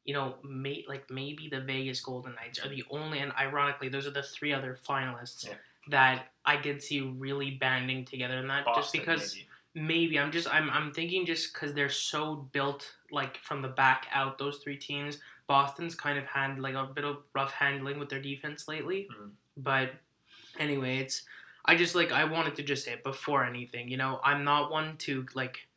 you 0.05 0.15
know, 0.15 0.35
may, 0.43 0.85
like 0.89 1.09
maybe 1.11 1.49
the 1.49 1.61
Vegas 1.61 2.01
Golden 2.01 2.35
Knights 2.35 2.59
are 2.65 2.69
the 2.69 2.85
only, 2.91 3.21
and 3.21 3.33
ironically, 3.39 3.89
those 3.89 4.07
are 4.07 4.11
the 4.11 4.23
three 4.23 4.53
other 4.53 4.77
finalists 4.87 5.47
Yeah. 5.47 5.55
that 5.89 6.29
I 6.45 6.57
could 6.57 6.83
see 6.83 7.01
really 7.01 7.53
banding 7.53 8.05
together 8.05 8.39
in 8.39 8.49
that. 8.49 8.67
just 8.75 8.93
because 8.93 9.37
maybe. 9.75 9.87
maybe 9.87 10.19
I'm 10.19 10.33
just 10.33 10.53
I'm 10.53 10.69
I'm 10.71 10.93
thinking 10.93 11.25
just 11.25 11.53
because 11.53 11.73
they're 11.73 11.89
so 11.89 12.49
built 12.53 12.97
like 13.11 13.37
from 13.39 13.63
the 13.63 13.69
back 13.69 14.07
out 14.13 14.39
those 14.39 14.59
three 14.59 14.77
teams. 14.77 15.19
Boston's 15.47 15.95
kind 15.95 16.19
of 16.19 16.25
had 16.25 16.59
like 16.59 16.75
a 16.75 16.85
bit 16.87 17.05
of 17.05 17.19
rough 17.35 17.53
handling 17.53 17.99
with 17.99 18.09
their 18.09 18.21
defense 18.23 18.67
lately, 18.69 19.09
Mhm. 19.13 19.31
but 19.59 19.93
anyway, 20.59 20.99
it's 20.99 21.23
I 21.65 21.77
just 21.77 21.95
like 21.95 22.11
I 22.11 22.25
wanted 22.25 22.57
to 22.57 22.63
just 22.65 22.85
say 22.85 22.93
it 22.95 23.05
before 23.05 23.45
anything. 23.45 23.89
You 23.89 23.97
know, 23.99 24.21
I'm 24.25 24.43
not 24.45 24.71
one 24.73 24.97
to 24.99 25.27
like 25.35 25.69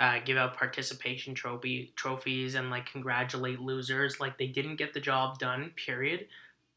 uh, 0.00 0.18
give 0.24 0.36
out 0.36 0.56
participation 0.56 1.34
trophy 1.34 1.92
trophies 1.96 2.54
and 2.56 2.70
like 2.70 2.86
congratulate 2.90 3.60
losers. 3.60 4.18
Like 4.20 4.38
they 4.38 4.48
didn't 4.48 4.76
get 4.76 4.92
the 4.94 5.00
job 5.00 5.38
done. 5.38 5.72
Period. 5.76 6.26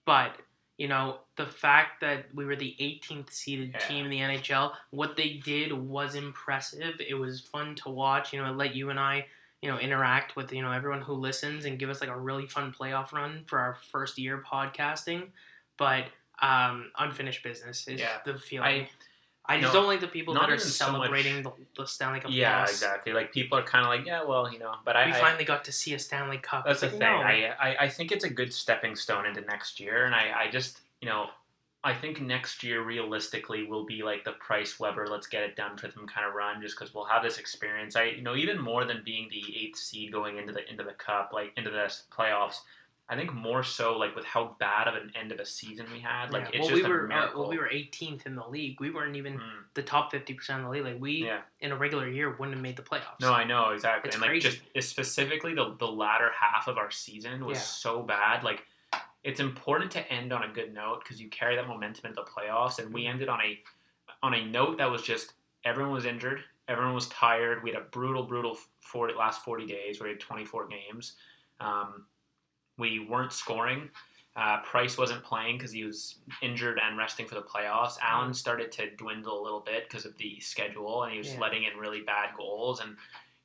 But 0.05 0.37
you 0.77 0.87
know 0.87 1.17
the 1.37 1.47
fact 1.47 2.01
that 2.01 2.25
we 2.35 2.45
were 2.45 2.55
the 2.55 2.75
18th 2.79 3.31
seeded 3.31 3.71
Yeah. 3.73 3.79
team 3.87 4.05
in 4.05 4.11
the 4.11 4.19
NHL, 4.19 4.73
what 4.91 5.15
they 5.15 5.33
did 5.43 5.73
was 5.73 6.13
impressive. 6.15 7.01
It 7.05 7.15
was 7.15 7.41
fun 7.41 7.73
to 7.83 7.89
watch. 7.89 8.31
You 8.33 8.41
know, 8.41 8.51
it 8.51 8.55
let 8.57 8.75
you 8.75 8.89
and 8.91 8.99
I. 8.99 9.25
You 9.63 9.71
know, 9.71 9.79
interact 9.79 10.35
with 10.35 10.53
you 10.53 10.61
know 10.61 10.71
everyone 10.71 11.01
who 11.01 11.13
listens 11.13 11.65
and 11.65 11.79
give 11.79 11.89
us 11.89 11.99
like 11.99 12.11
a 12.11 12.17
really 12.17 12.45
fun 12.45 12.71
playoff 12.79 13.11
run 13.11 13.43
for 13.47 13.57
our 13.57 13.75
first 13.91 14.19
year 14.19 14.43
podcasting. 14.47 15.29
But 15.77 16.05
um, 16.39 16.91
unfinished 16.99 17.41
business 17.43 17.87
is 17.87 17.99
Yeah. 17.99 18.19
the 18.23 18.37
feeling. 18.37 18.67
I 18.67 18.89
I 19.49 19.61
just 19.61 19.73
No, 19.73 19.79
don't 19.79 19.87
like 19.87 20.01
the 20.01 20.07
people 20.07 20.33
that 20.33 20.43
are 20.43 20.47
even 20.55 20.59
so 20.59 20.85
celebrating 20.85 21.41
the, 21.41 21.51
the 21.77 21.85
Stanley 21.87 22.19
Cup 22.19 22.31
yeah, 22.33 22.59
loss. 22.59 22.71
exactly. 22.71 23.13
Like 23.13 23.31
people 23.31 23.57
are 23.57 23.63
kind 23.63 23.85
of 23.85 23.89
like, 23.89 24.05
yeah, 24.05 24.23
well, 24.25 24.51
you 24.51 24.59
know, 24.59 24.73
but 24.83 24.95
I, 24.97 25.05
We 25.05 25.13
I 25.13 25.19
finally 25.19 25.45
got 25.45 25.63
to 25.65 25.71
see 25.71 25.93
a 25.93 25.99
Stanley 25.99 26.37
Cup. 26.37 26.65
That's 26.65 26.81
the 26.81 26.89
thing. 26.89 26.99
no. 26.99 27.07
I, 27.17 27.53
I 27.59 27.75
I 27.85 27.89
think 27.89 28.11
it's 28.11 28.25
a 28.25 28.29
good 28.29 28.53
stepping 28.53 28.95
stone 28.95 29.25
into 29.25 29.41
next 29.41 29.79
year, 29.79 30.05
and 30.05 30.13
I, 30.13 30.43
I 30.45 30.51
just 30.51 30.81
you 31.01 31.07
know 31.07 31.27
I 31.83 31.93
think 31.93 32.19
next 32.21 32.63
year 32.63 32.81
realistically 32.83 33.63
will 33.63 33.85
be 33.85 34.03
like 34.03 34.25
the 34.25 34.33
Price 34.33 34.79
Weber 34.79 35.07
let's 35.07 35.27
get 35.27 35.43
it 35.43 35.55
done 35.55 35.77
for 35.77 35.87
them 35.87 36.07
kind 36.07 36.27
of 36.27 36.33
run, 36.33 36.61
just 36.61 36.77
because 36.77 36.93
we'll 36.93 37.05
have 37.05 37.23
this 37.23 37.37
experience. 37.37 37.95
I 37.95 38.03
you 38.05 38.21
know 38.21 38.35
even 38.35 38.59
more 38.59 38.83
than 38.83 39.01
being 39.05 39.29
the 39.29 39.43
eighth 39.57 39.77
seed 39.77 40.11
going 40.11 40.37
into 40.37 40.51
the 40.51 40.69
into 40.69 40.83
the 40.83 40.93
cup 40.93 41.31
like 41.33 41.53
into 41.55 41.69
the 41.69 41.93
playoffs. 42.11 42.57
I 43.09 43.15
think 43.15 43.33
more 43.33 43.63
so 43.63 43.97
like 43.97 44.15
with 44.15 44.25
how 44.25 44.55
bad 44.59 44.87
of 44.89 44.95
an 44.95 45.11
end 45.15 45.31
of 45.31 45.39
a 45.39 45.45
season 45.45 45.85
we 45.93 45.99
had. 45.99 46.31
Like 46.33 46.43
Yeah. 46.53 46.59
it's 46.59 46.59
well, 46.59 46.69
just 46.69 46.81
we 46.83 46.85
a 46.85 46.89
were 46.93 47.05
uh, 47.05 47.07
miracle. 47.07 47.41
well, 47.41 47.49
we 47.49 47.57
were 47.57 47.69
18th 47.71 48.25
in 48.25 48.35
the 48.35 48.45
league. 48.47 48.81
We 48.81 48.91
weren't 48.91 49.15
even 49.15 49.39
Mm. 49.39 49.63
the 49.75 49.83
top 49.83 50.11
50 50.11 50.33
percent 50.33 50.59
of 50.59 50.65
the 50.65 50.71
league. 50.71 50.83
Like 50.83 50.99
we 50.99 51.11
Yeah. 51.25 51.41
in 51.61 51.71
a 51.71 51.77
regular 51.77 52.09
year 52.09 52.31
wouldn't 52.31 52.55
have 52.55 52.61
made 52.61 52.75
the 52.75 52.83
playoffs. 52.83 53.21
No, 53.21 53.31
I 53.33 53.45
know 53.45 53.69
exactly, 53.69 54.09
It's 54.09 54.15
and 54.15 54.21
like 54.21 54.31
crazy. 54.31 54.59
just 54.75 54.89
specifically 54.89 55.53
the 55.53 55.75
the 55.79 55.87
latter 55.87 56.31
half 56.37 56.67
of 56.67 56.77
our 56.77 56.91
season 56.91 57.45
was 57.45 57.57
Yeah. 57.57 57.61
so 57.63 58.03
bad. 58.03 58.43
Like 58.43 58.65
it's 59.23 59.39
important 59.39 59.91
to 59.91 60.11
end 60.11 60.31
on 60.33 60.43
a 60.43 60.47
good 60.49 60.73
note 60.73 60.99
because 61.03 61.21
you 61.21 61.29
carry 61.29 61.55
that 61.55 61.67
momentum 61.67 62.07
into 62.07 62.21
the 62.21 62.29
playoffs, 62.29 62.79
and 62.79 62.93
we 62.93 63.01
Mm-hmm. 63.03 63.11
ended 63.11 63.29
on 63.29 63.41
a 63.41 63.63
on 64.23 64.33
a 64.33 64.45
note 64.45 64.77
that 64.79 64.89
was 64.91 65.01
just 65.03 65.33
everyone 65.63 65.93
was 65.93 66.05
injured, 66.05 66.43
everyone 66.67 66.93
was 66.93 67.07
tired. 67.07 67.63
We 67.63 67.71
had 67.71 67.81
a 67.81 67.85
brutal, 67.85 68.23
brutal 68.23 68.57
40, 68.81 69.13
last 69.13 69.43
forty 69.45 69.65
days. 69.65 69.99
Where 69.99 70.07
we 70.07 70.13
had 70.13 70.19
twenty 70.19 70.43
four 70.43 70.67
games. 70.67 71.15
Um, 71.61 72.05
we 72.77 72.99
weren't 72.99 73.33
scoring. 73.33 73.89
Uh, 74.35 74.61
Price 74.61 74.97
wasn't 74.99 75.23
playing 75.23 75.57
because 75.57 75.71
he 75.71 75.83
was 75.83 76.19
injured 76.43 76.79
and 76.81 76.95
resting 76.97 77.25
for 77.25 77.33
the 77.35 77.41
playoffs. 77.41 77.97
Allen 78.03 78.33
started 78.35 78.71
to 78.73 78.91
dwindle 78.95 79.41
a 79.41 79.43
little 79.43 79.61
bit 79.61 79.89
because 79.89 80.05
of 80.05 80.15
the 80.17 80.39
schedule, 80.39 81.03
and 81.03 81.11
he 81.11 81.17
was 81.17 81.33
Yeah. 81.33 81.39
letting 81.39 81.63
in 81.63 81.75
really 81.77 82.01
bad 82.01 82.35
goals. 82.37 82.79
And 82.79 82.95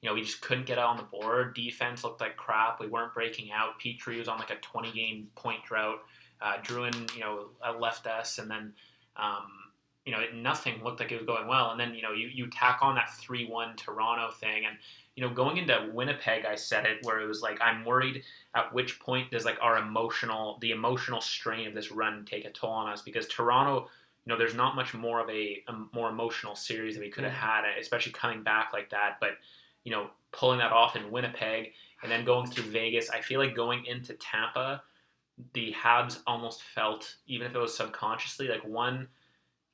you 0.02 0.08
know, 0.08 0.14
we 0.16 0.22
just 0.22 0.40
couldn't 0.42 0.66
get 0.66 0.78
out 0.78 0.88
on 0.88 0.96
the 0.96 1.04
board. 1.04 1.54
Defense 1.54 2.02
looked 2.02 2.20
like 2.20 2.36
crap. 2.36 2.80
We 2.80 2.88
weren't 2.88 3.14
breaking 3.14 3.52
out. 3.52 3.78
Petry 3.80 4.18
was 4.18 4.26
on 4.26 4.36
like 4.36 4.50
a 4.50 4.56
20 4.56 4.90
game 4.90 5.30
point 5.36 5.64
drought. 5.64 6.00
Uh, 6.40 6.56
Drouin, 6.58 7.14
you 7.14 7.20
know, 7.20 7.50
uh, 7.64 7.72
left 7.78 8.08
us, 8.08 8.38
and 8.38 8.50
then, 8.50 8.74
um, 9.16 9.46
you 10.04 10.12
know, 10.12 10.20
it, 10.20 10.34
nothing 10.34 10.82
looked 10.82 11.00
like 11.00 11.12
it 11.12 11.16
was 11.16 11.26
going 11.26 11.46
well. 11.46 11.70
And 11.70 11.78
then, 11.78 11.94
you 11.94 12.02
know, 12.02 12.12
you, 12.12 12.28
you 12.28 12.48
tack 12.48 12.78
on 12.82 12.94
that 12.96 13.14
3 13.14 13.46
1 13.46 13.76
Toronto 13.76 14.30
thing. 14.32 14.64
And, 14.66 14.76
you 15.14 15.22
know, 15.22 15.32
going 15.32 15.58
into 15.58 15.90
Winnipeg, 15.92 16.44
I 16.44 16.56
said 16.56 16.86
it 16.86 16.98
where 17.02 17.20
it 17.20 17.28
was 17.28 17.42
like, 17.42 17.60
I'm 17.60 17.84
worried 17.84 18.22
at 18.54 18.72
which 18.72 18.98
point 18.98 19.30
does 19.30 19.44
like 19.44 19.58
our 19.60 19.78
emotional, 19.78 20.58
the 20.60 20.72
emotional 20.72 21.20
strain 21.20 21.68
of 21.68 21.74
this 21.74 21.92
run 21.92 22.24
take 22.24 22.44
a 22.44 22.50
toll 22.50 22.70
on 22.70 22.90
us 22.90 23.02
because 23.02 23.28
Toronto, 23.28 23.88
you 24.24 24.32
know, 24.32 24.38
there's 24.38 24.54
not 24.54 24.74
much 24.74 24.92
more 24.94 25.20
of 25.20 25.28
a, 25.30 25.62
a 25.68 25.74
more 25.92 26.10
emotional 26.10 26.56
series 26.56 26.94
that 26.94 27.00
we 27.00 27.10
could 27.10 27.24
have 27.24 27.32
mm-hmm. 27.32 27.66
had, 27.66 27.78
especially 27.80 28.12
coming 28.12 28.42
back 28.42 28.70
like 28.72 28.90
that. 28.90 29.18
But, 29.20 29.32
you 29.84 29.92
know, 29.92 30.10
pulling 30.32 30.58
that 30.58 30.72
off 30.72 30.96
in 30.96 31.10
Winnipeg 31.12 31.72
and 32.02 32.10
then 32.10 32.24
going 32.24 32.50
through 32.50 32.64
Vegas, 32.64 33.08
I 33.10 33.20
feel 33.20 33.38
like 33.38 33.54
going 33.54 33.84
into 33.86 34.14
Tampa, 34.14 34.82
the 35.54 35.72
Habs 35.72 36.20
almost 36.26 36.62
felt, 36.62 37.16
even 37.26 37.46
if 37.46 37.54
it 37.54 37.58
was 37.58 37.76
subconsciously, 37.76 38.48
like 38.48 38.64
one, 38.64 39.08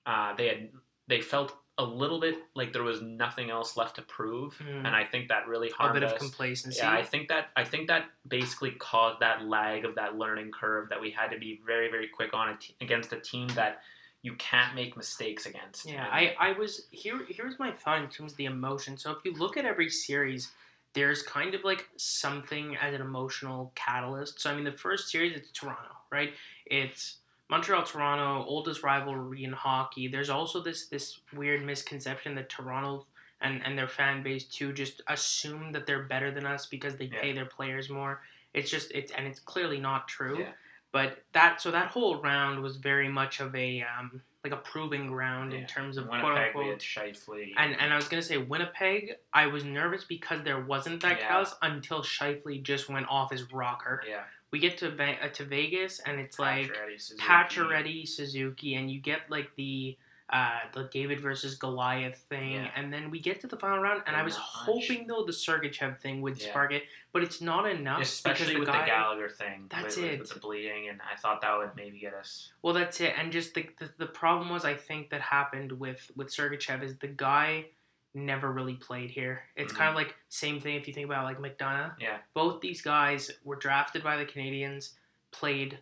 uh, 0.08 0.34
they 0.36 0.48
had 0.48 0.68
they 1.06 1.20
felt 1.20 1.54
a 1.80 1.84
little 1.84 2.18
bit 2.18 2.34
like 2.56 2.72
there 2.72 2.82
was 2.82 3.00
nothing 3.00 3.50
else 3.50 3.76
left 3.76 3.94
to 3.96 4.02
prove, 4.02 4.56
Hmm. 4.58 4.84
and 4.84 4.88
I 4.88 5.04
think 5.04 5.28
that 5.28 5.46
really 5.46 5.70
harmed 5.70 5.96
a 5.96 6.00
bit 6.00 6.10
of 6.12 6.18
complacency. 6.18 6.80
Yeah, 6.80 6.90
I 6.92 7.04
think 7.04 7.28
that 7.28 7.50
I 7.56 7.62
think 7.64 7.86
that 7.86 8.06
basically 8.26 8.72
caused 8.72 9.20
that 9.20 9.44
lag 9.44 9.84
of 9.84 9.94
that 9.94 10.16
learning 10.16 10.50
curve 10.50 10.88
that 10.88 11.00
we 11.00 11.10
had 11.12 11.28
to 11.30 11.38
be 11.38 11.60
very 11.64 11.88
very 11.88 12.08
quick 12.08 12.34
on 12.34 12.48
a 12.48 12.56
t- 12.56 12.74
against 12.80 13.12
a 13.12 13.20
team 13.20 13.46
that 13.54 13.80
you 14.22 14.34
can't 14.34 14.74
make 14.74 14.96
mistakes 14.96 15.46
against. 15.46 15.88
Yeah, 15.88 16.04
I, 16.10 16.34
I 16.40 16.52
was 16.58 16.88
here. 16.90 17.20
Here's 17.28 17.56
my 17.60 17.70
thought 17.70 18.02
in 18.02 18.08
terms 18.08 18.32
of 18.32 18.36
the 18.38 18.46
emotion. 18.46 18.96
So 18.96 19.12
if 19.12 19.18
you 19.24 19.32
look 19.32 19.56
at 19.56 19.64
every 19.64 19.88
series, 19.88 20.50
there's 20.94 21.22
kind 21.22 21.54
of 21.54 21.62
like 21.62 21.88
something 21.96 22.76
as 22.76 22.92
an 22.94 23.00
emotional 23.00 23.70
catalyst. 23.76 24.40
So 24.40 24.50
I 24.50 24.56
mean, 24.56 24.64
the 24.64 24.72
first 24.72 25.08
series 25.08 25.36
it's 25.36 25.52
Toronto, 25.52 25.94
right? 26.10 26.32
It's 26.66 27.17
Montreal, 27.50 27.82
Toronto, 27.84 28.44
oldest 28.46 28.82
rivalry 28.82 29.44
in 29.44 29.52
hockey. 29.52 30.08
There's 30.08 30.30
also 30.30 30.60
this 30.60 30.86
this 30.88 31.18
weird 31.34 31.64
misconception 31.64 32.34
that 32.34 32.48
Toronto 32.48 33.06
and 33.40 33.62
and 33.64 33.78
their 33.78 33.88
fan 33.88 34.22
base 34.22 34.44
too 34.44 34.72
just 34.72 35.00
assume 35.08 35.72
that 35.72 35.86
they're 35.86 36.02
better 36.04 36.30
than 36.30 36.44
us 36.46 36.66
because 36.66 36.96
they 36.96 37.06
Yeah. 37.06 37.20
pay 37.20 37.32
their 37.32 37.46
players 37.46 37.88
more. 37.88 38.22
It's 38.54 38.70
just 38.70 38.90
it's 38.92 39.12
and 39.12 39.26
it's 39.26 39.40
clearly 39.40 39.80
not 39.80 40.08
true. 40.08 40.40
Yeah. 40.40 40.52
But 40.92 41.22
that 41.32 41.60
so 41.60 41.70
that 41.70 41.88
whole 41.88 42.20
round 42.20 42.60
was 42.62 42.76
very 42.76 43.08
much 43.08 43.40
of 43.40 43.54
a 43.54 43.82
um, 43.82 44.20
like 44.44 44.52
a 44.52 44.56
proving 44.56 45.06
ground 45.08 45.52
in 45.52 45.66
terms 45.66 45.96
of 45.98 46.06
quote 46.08 46.22
Winnipeg, 46.22 46.54
we 46.54 46.62
unquote. 46.62 46.78
Scheifele. 46.80 47.52
And 47.56 47.76
and 47.78 47.92
I 47.92 47.96
was 47.96 48.08
gonna 48.08 48.22
say 48.22 48.36
Winnipeg. 48.38 49.16
I 49.32 49.46
was 49.46 49.64
nervous 49.64 50.04
because 50.04 50.42
there 50.42 50.60
wasn't 50.60 51.02
that 51.02 51.18
Yeah. 51.20 51.44
until 51.62 52.02
Scheifele 52.02 52.62
just 52.62 52.88
went 52.88 53.06
off 53.08 53.30
his 53.30 53.52
rocker. 53.52 54.02
yeah, 54.08 54.24
We 54.50 54.58
get 54.58 54.78
to 54.78 54.88
uh, 54.88 55.28
to 55.28 55.44
Vegas 55.44 56.00
and 56.00 56.18
it's 56.18 56.38
like 56.38 56.72
Pacioretty, 57.18 58.06
Suzuki. 58.06 58.06
Suzuki, 58.06 58.74
and 58.74 58.90
you 58.90 59.00
get 59.00 59.20
like 59.30 59.50
the 59.56 59.96
uh, 60.30 60.58
the 60.74 60.84
David 60.92 61.20
versus 61.20 61.54
Goliath 61.54 62.18
thing, 62.28 62.52
Yeah. 62.52 62.68
and 62.76 62.92
then 62.92 63.10
we 63.10 63.18
get 63.18 63.40
to 63.40 63.46
the 63.46 63.56
final 63.56 63.78
round, 63.78 64.02
and 64.06 64.14
I 64.14 64.22
was 64.22 64.36
hoping 64.36 65.06
though 65.06 65.24
the 65.24 65.32
Sergachev 65.32 65.98
thing 66.00 66.20
would 66.20 66.38
Yeah. 66.38 66.50
spark 66.50 66.70
it, 66.72 66.82
but 67.12 67.22
it's 67.22 67.40
not 67.40 67.66
enough 67.66 68.02
especially 68.02 68.48
because 68.54 68.58
with 68.58 68.66
the 68.66 68.72
guy. 68.72 68.80
the 68.80 68.86
Gallagher 68.90 69.28
thing. 69.30 69.66
That's 69.70 69.96
with- 69.96 70.04
it. 70.04 70.20
With 70.20 70.28
the 70.34 70.38
bleeding, 70.40 70.88
and 70.90 71.00
I 71.10 71.16
thought 71.16 71.40
that 71.40 71.56
would 71.56 71.70
maybe 71.76 71.98
get 71.98 72.12
us. 72.12 72.50
Well, 72.60 72.74
that's 72.74 73.00
it. 73.00 73.14
And 73.18 73.32
just 73.32 73.54
the, 73.54 73.70
the 73.78 73.90
the 73.96 74.06
problem 74.06 74.50
was, 74.50 74.66
I 74.66 74.74
think 74.74 75.08
that 75.10 75.22
happened 75.22 75.72
with 75.72 76.10
with 76.14 76.28
Sergachev 76.28 76.82
is 76.82 76.98
the 76.98 77.08
guy 77.08 77.66
never 78.14 78.52
really 78.52 78.74
played 78.74 79.10
here. 79.10 79.42
It's 79.56 79.72
mm-hmm. 79.72 79.78
kind 79.78 79.90
of 79.90 79.96
like 79.96 80.14
same 80.28 80.60
thing 80.60 80.76
if 80.76 80.88
you 80.88 80.94
think 80.94 81.06
about 81.06 81.24
like 81.24 81.38
McDonagh. 81.38 81.92
Yeah. 82.00 82.18
Both 82.34 82.60
these 82.60 82.82
guys 82.82 83.30
were 83.44 83.56
drafted 83.56 84.02
by 84.02 84.16
the 84.16 84.24
Canadiens, 84.24 84.90
played 85.30 85.78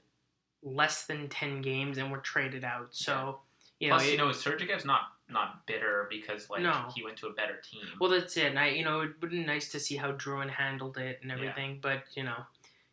less 0.63 1.07
than 1.07 1.29
ten 1.29 1.63
games 1.63 1.99
and 1.99 2.11
were 2.11 2.19
traded 2.19 2.65
out. 2.65 2.89
So 2.91 3.41
you 3.79 3.91
Plus, 3.91 4.05
know, 4.05 4.11
you 4.11 4.17
know, 4.19 4.29
Sergeyev's 4.29 4.85
not 4.85 5.03
not 5.29 5.67
bitter 5.67 6.07
because 6.09 6.49
like 6.49 6.63
No. 6.63 6.89
he 6.95 7.03
went 7.03 7.17
to 7.19 7.27
a 7.27 7.33
better 7.33 7.61
team. 7.69 7.83
well, 8.01 8.11
that's 8.11 8.37
it. 8.37 8.47
And 8.47 8.59
I, 8.59 8.69
you 8.69 8.85
know, 8.85 9.01
it 9.01 9.11
would 9.21 9.31
be 9.31 9.45
nice 9.45 9.71
to 9.73 9.81
see 9.81 9.97
how 9.97 10.13
Drouin 10.13 10.49
handled 10.49 10.99
it 10.99 11.19
and 11.23 11.33
everything. 11.33 11.79
But 11.83 12.05
you 12.15 12.23
know, 12.23 12.37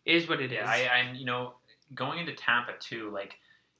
it 0.06 0.16
is 0.16 0.28
what 0.28 0.42
it 0.42 0.52
is. 0.52 0.58
yeah, 0.58 0.70
I, 0.70 0.90
I'm 0.90 1.16
you 1.16 1.26
know 1.26 1.54
going 1.96 2.20
into 2.20 2.34
Tampa 2.34 2.74
too. 2.80 3.12
Like, 3.12 3.36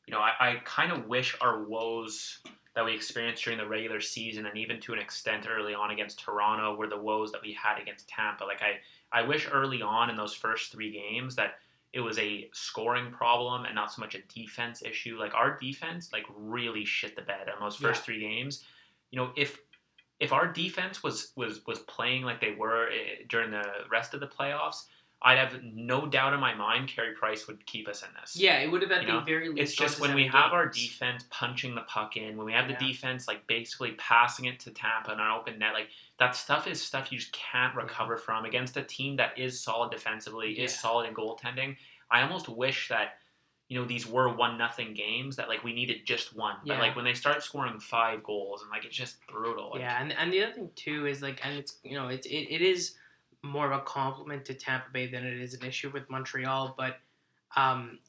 you 0.08 0.14
know, 0.14 0.20
I, 0.20 0.34
I 0.40 0.56
kind 0.66 0.92
of 0.92 1.08
wish 1.08 1.36
our 1.42 1.64
woes 1.64 2.40
that 2.76 2.84
we 2.86 2.94
experienced 2.94 3.44
during 3.44 3.60
the 3.60 3.68
regular 3.68 4.02
season 4.02 4.46
and 4.48 4.58
even 4.58 4.80
to 4.82 4.94
an 4.94 5.00
extent 5.00 5.46
early 5.48 5.76
on 5.76 5.92
against 5.92 6.20
Toronto 6.20 6.76
were 6.76 6.88
the 6.88 6.98
woes 6.98 7.32
that 7.32 7.42
we 7.44 7.54
had 7.54 7.80
against 7.80 8.08
Tampa. 8.10 8.44
Like, 8.44 8.62
I 8.62 8.80
I 9.12 9.22
wish 9.22 9.48
early 9.52 9.82
on 9.82 10.10
in 10.10 10.16
those 10.16 10.34
first 10.34 10.72
three 10.72 10.92
games 10.92 11.36
that 11.36 11.60
it 11.94 12.00
was 12.00 12.18
a 12.18 12.50
scoring 12.54 13.12
problem 13.12 13.66
and 13.66 13.76
not 13.76 13.92
so 13.94 14.00
much 14.02 14.16
a 14.16 14.22
defense 14.34 14.82
issue. 14.82 15.18
Like 15.20 15.36
our 15.36 15.60
defense, 15.60 16.12
like 16.12 16.26
really 16.36 16.84
shit 16.86 17.16
the 17.16 17.22
bed 17.22 17.48
on 17.50 17.62
those 17.64 17.76
first 17.76 18.02
Yeah. 18.02 18.06
three 18.06 18.20
games. 18.20 18.64
You 19.12 19.20
know, 19.20 19.32
if 19.38 19.60
if 20.20 20.34
our 20.34 20.48
defense 20.48 21.04
was 21.04 21.32
was 21.36 21.64
was 21.68 21.80
playing 21.80 22.24
like 22.24 22.42
they 22.42 22.56
were 22.56 22.90
eh, 22.90 23.24
during 23.30 23.52
the 23.52 23.64
rest 23.92 24.16
of 24.16 24.20
the 24.20 24.28
playoffs, 24.28 24.86
I'd 25.26 25.38
have 25.38 25.64
no 25.64 26.06
doubt 26.06 26.34
in 26.34 26.40
my 26.42 26.54
mind 26.54 26.90
Carey 26.90 27.14
Price 27.14 27.48
would 27.48 27.66
keep 27.66 27.88
us 27.88 28.02
in 28.02 28.10
this. 28.20 28.36
yeah, 28.36 28.60
it 28.60 28.70
would 28.70 28.82
have 28.82 28.90
been 28.90 29.04
You 29.04 29.08
know, 29.08 29.22
very 29.22 29.48
least. 29.48 29.62
It's 29.62 29.74
just 29.74 30.00
when 30.02 30.14
we 30.14 30.26
seven 30.26 30.42
have 30.42 30.52
our 30.52 30.68
defense 30.68 31.24
punching 31.30 31.76
the 31.76 31.82
puck 31.82 32.18
in, 32.18 32.36
when 32.36 32.46
we 32.46 32.52
have 32.52 32.68
the 32.68 32.74
Yeah. 32.74 32.88
defense 32.88 33.28
like 33.28 33.48
basically 33.48 33.92
passing 33.94 34.46
it 34.46 34.60
to 34.62 34.72
Tampa 34.72 35.14
in 35.14 35.20
an 35.20 35.32
open 35.32 35.60
net, 35.60 35.74
like 35.74 35.90
that 36.20 36.36
stuff 36.36 36.68
is 36.68 36.82
stuff 36.82 37.12
you 37.12 37.20
just 37.20 37.32
can't 37.32 37.72
mm-hmm. 37.72 37.80
recover 37.80 38.18
from 38.18 38.44
against 38.44 38.76
a 38.76 38.84
team 38.84 39.16
that 39.16 39.38
is 39.38 39.62
solid 39.62 39.92
defensively, 39.92 40.60
is 40.60 40.78
solid 40.78 41.08
in 41.08 41.14
goaltending. 41.16 41.78
I 42.12 42.22
almost 42.22 42.50
wish 42.50 42.90
that 42.90 43.18
you 43.70 43.80
know 43.80 43.88
these 43.88 44.06
were 44.06 44.36
one 44.36 44.58
nothing 44.58 44.94
games 44.94 45.38
that 45.38 45.48
like 45.48 45.64
we 45.64 45.74
needed 45.74 46.06
just 46.06 46.36
one, 46.36 46.58
but 46.66 46.80
like 46.80 46.98
when 46.98 47.06
they 47.06 47.14
start 47.14 47.42
scoring 47.42 47.80
five 47.80 48.24
goals 48.24 48.62
and 48.62 48.70
like 48.70 48.84
it's 48.84 48.96
just 48.96 49.26
brutal. 49.28 49.72
Like, 49.72 49.80
yeah, 49.80 50.02
and, 50.02 50.12
and 50.12 50.34
the 50.34 50.44
other 50.44 50.54
thing 50.54 50.70
too 50.76 51.08
is 51.08 51.22
like, 51.22 51.40
and 51.46 51.58
it's 51.58 51.78
you 51.84 51.96
know, 51.98 52.10
it's 52.10 52.28
it, 52.28 52.48
it 52.50 52.62
is 52.62 52.96
more 53.44 53.72
of 53.72 53.78
a 53.78 53.84
compliment 53.84 54.46
to 54.46 54.54
Tampa 54.54 54.90
Bay 54.92 55.08
than 55.08 55.26
it 55.26 55.40
is 55.40 55.54
an 55.54 55.66
issue 55.66 55.90
with 55.92 56.10
Montreal. 56.10 56.76
But 56.78 56.98
um, 57.56 58.00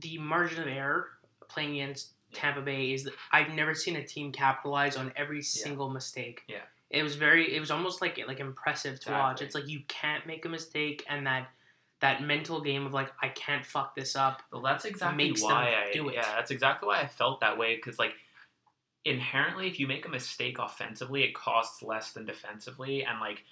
the 0.00 0.18
margin 0.18 0.62
of 0.62 0.68
error 0.68 1.08
playing 1.48 1.80
against 1.80 2.10
Tampa 2.32 2.60
Bay 2.60 2.92
is 2.92 3.08
I've 3.32 3.50
never 3.54 3.74
seen 3.74 3.96
a 3.96 4.04
team 4.04 4.30
capitalize 4.32 4.96
on 4.96 5.12
every 5.16 5.42
single 5.42 5.88
mistake. 5.88 6.42
Yeah. 6.46 6.58
it 6.90 7.02
was 7.02 7.16
very, 7.16 7.54
it 7.54 7.60
was 7.60 7.70
almost 7.70 8.02
like 8.02 8.20
like 8.26 8.40
impressive 8.40 9.00
to 9.00 9.12
watch. 9.12 9.42
It's 9.42 9.54
like 9.54 9.68
you 9.68 9.80
can't 9.88 10.26
make 10.26 10.44
a 10.44 10.48
mistake, 10.48 11.04
and 11.08 11.26
that 11.26 11.48
that 12.00 12.22
mental 12.22 12.60
game 12.60 12.86
of 12.86 12.92
like 12.92 13.10
I 13.22 13.28
can't 13.28 13.64
fuck 13.64 13.96
this 13.96 14.14
up. 14.14 14.42
Well, 14.52 14.62
that's 14.62 14.84
exactly 14.84 15.28
makes 15.28 15.40
them 15.40 15.50
why 15.50 15.74
I 15.88 15.92
do 15.92 16.10
it. 16.10 16.14
yeah, 16.14 16.34
that's 16.36 16.50
exactly 16.50 16.86
why 16.86 17.00
I 17.00 17.06
felt 17.06 17.40
that 17.40 17.56
way 17.58 17.76
because 17.76 17.98
like 17.98 18.12
inherently, 19.04 19.66
if 19.68 19.80
you 19.80 19.86
make 19.86 20.06
a 20.06 20.10
mistake 20.10 20.58
offensively, 20.58 21.24
it 21.24 21.34
costs 21.34 21.82
less 21.82 22.12
than 22.12 22.26
defensively, 22.26 23.04
and 23.04 23.20
like 23.20 23.42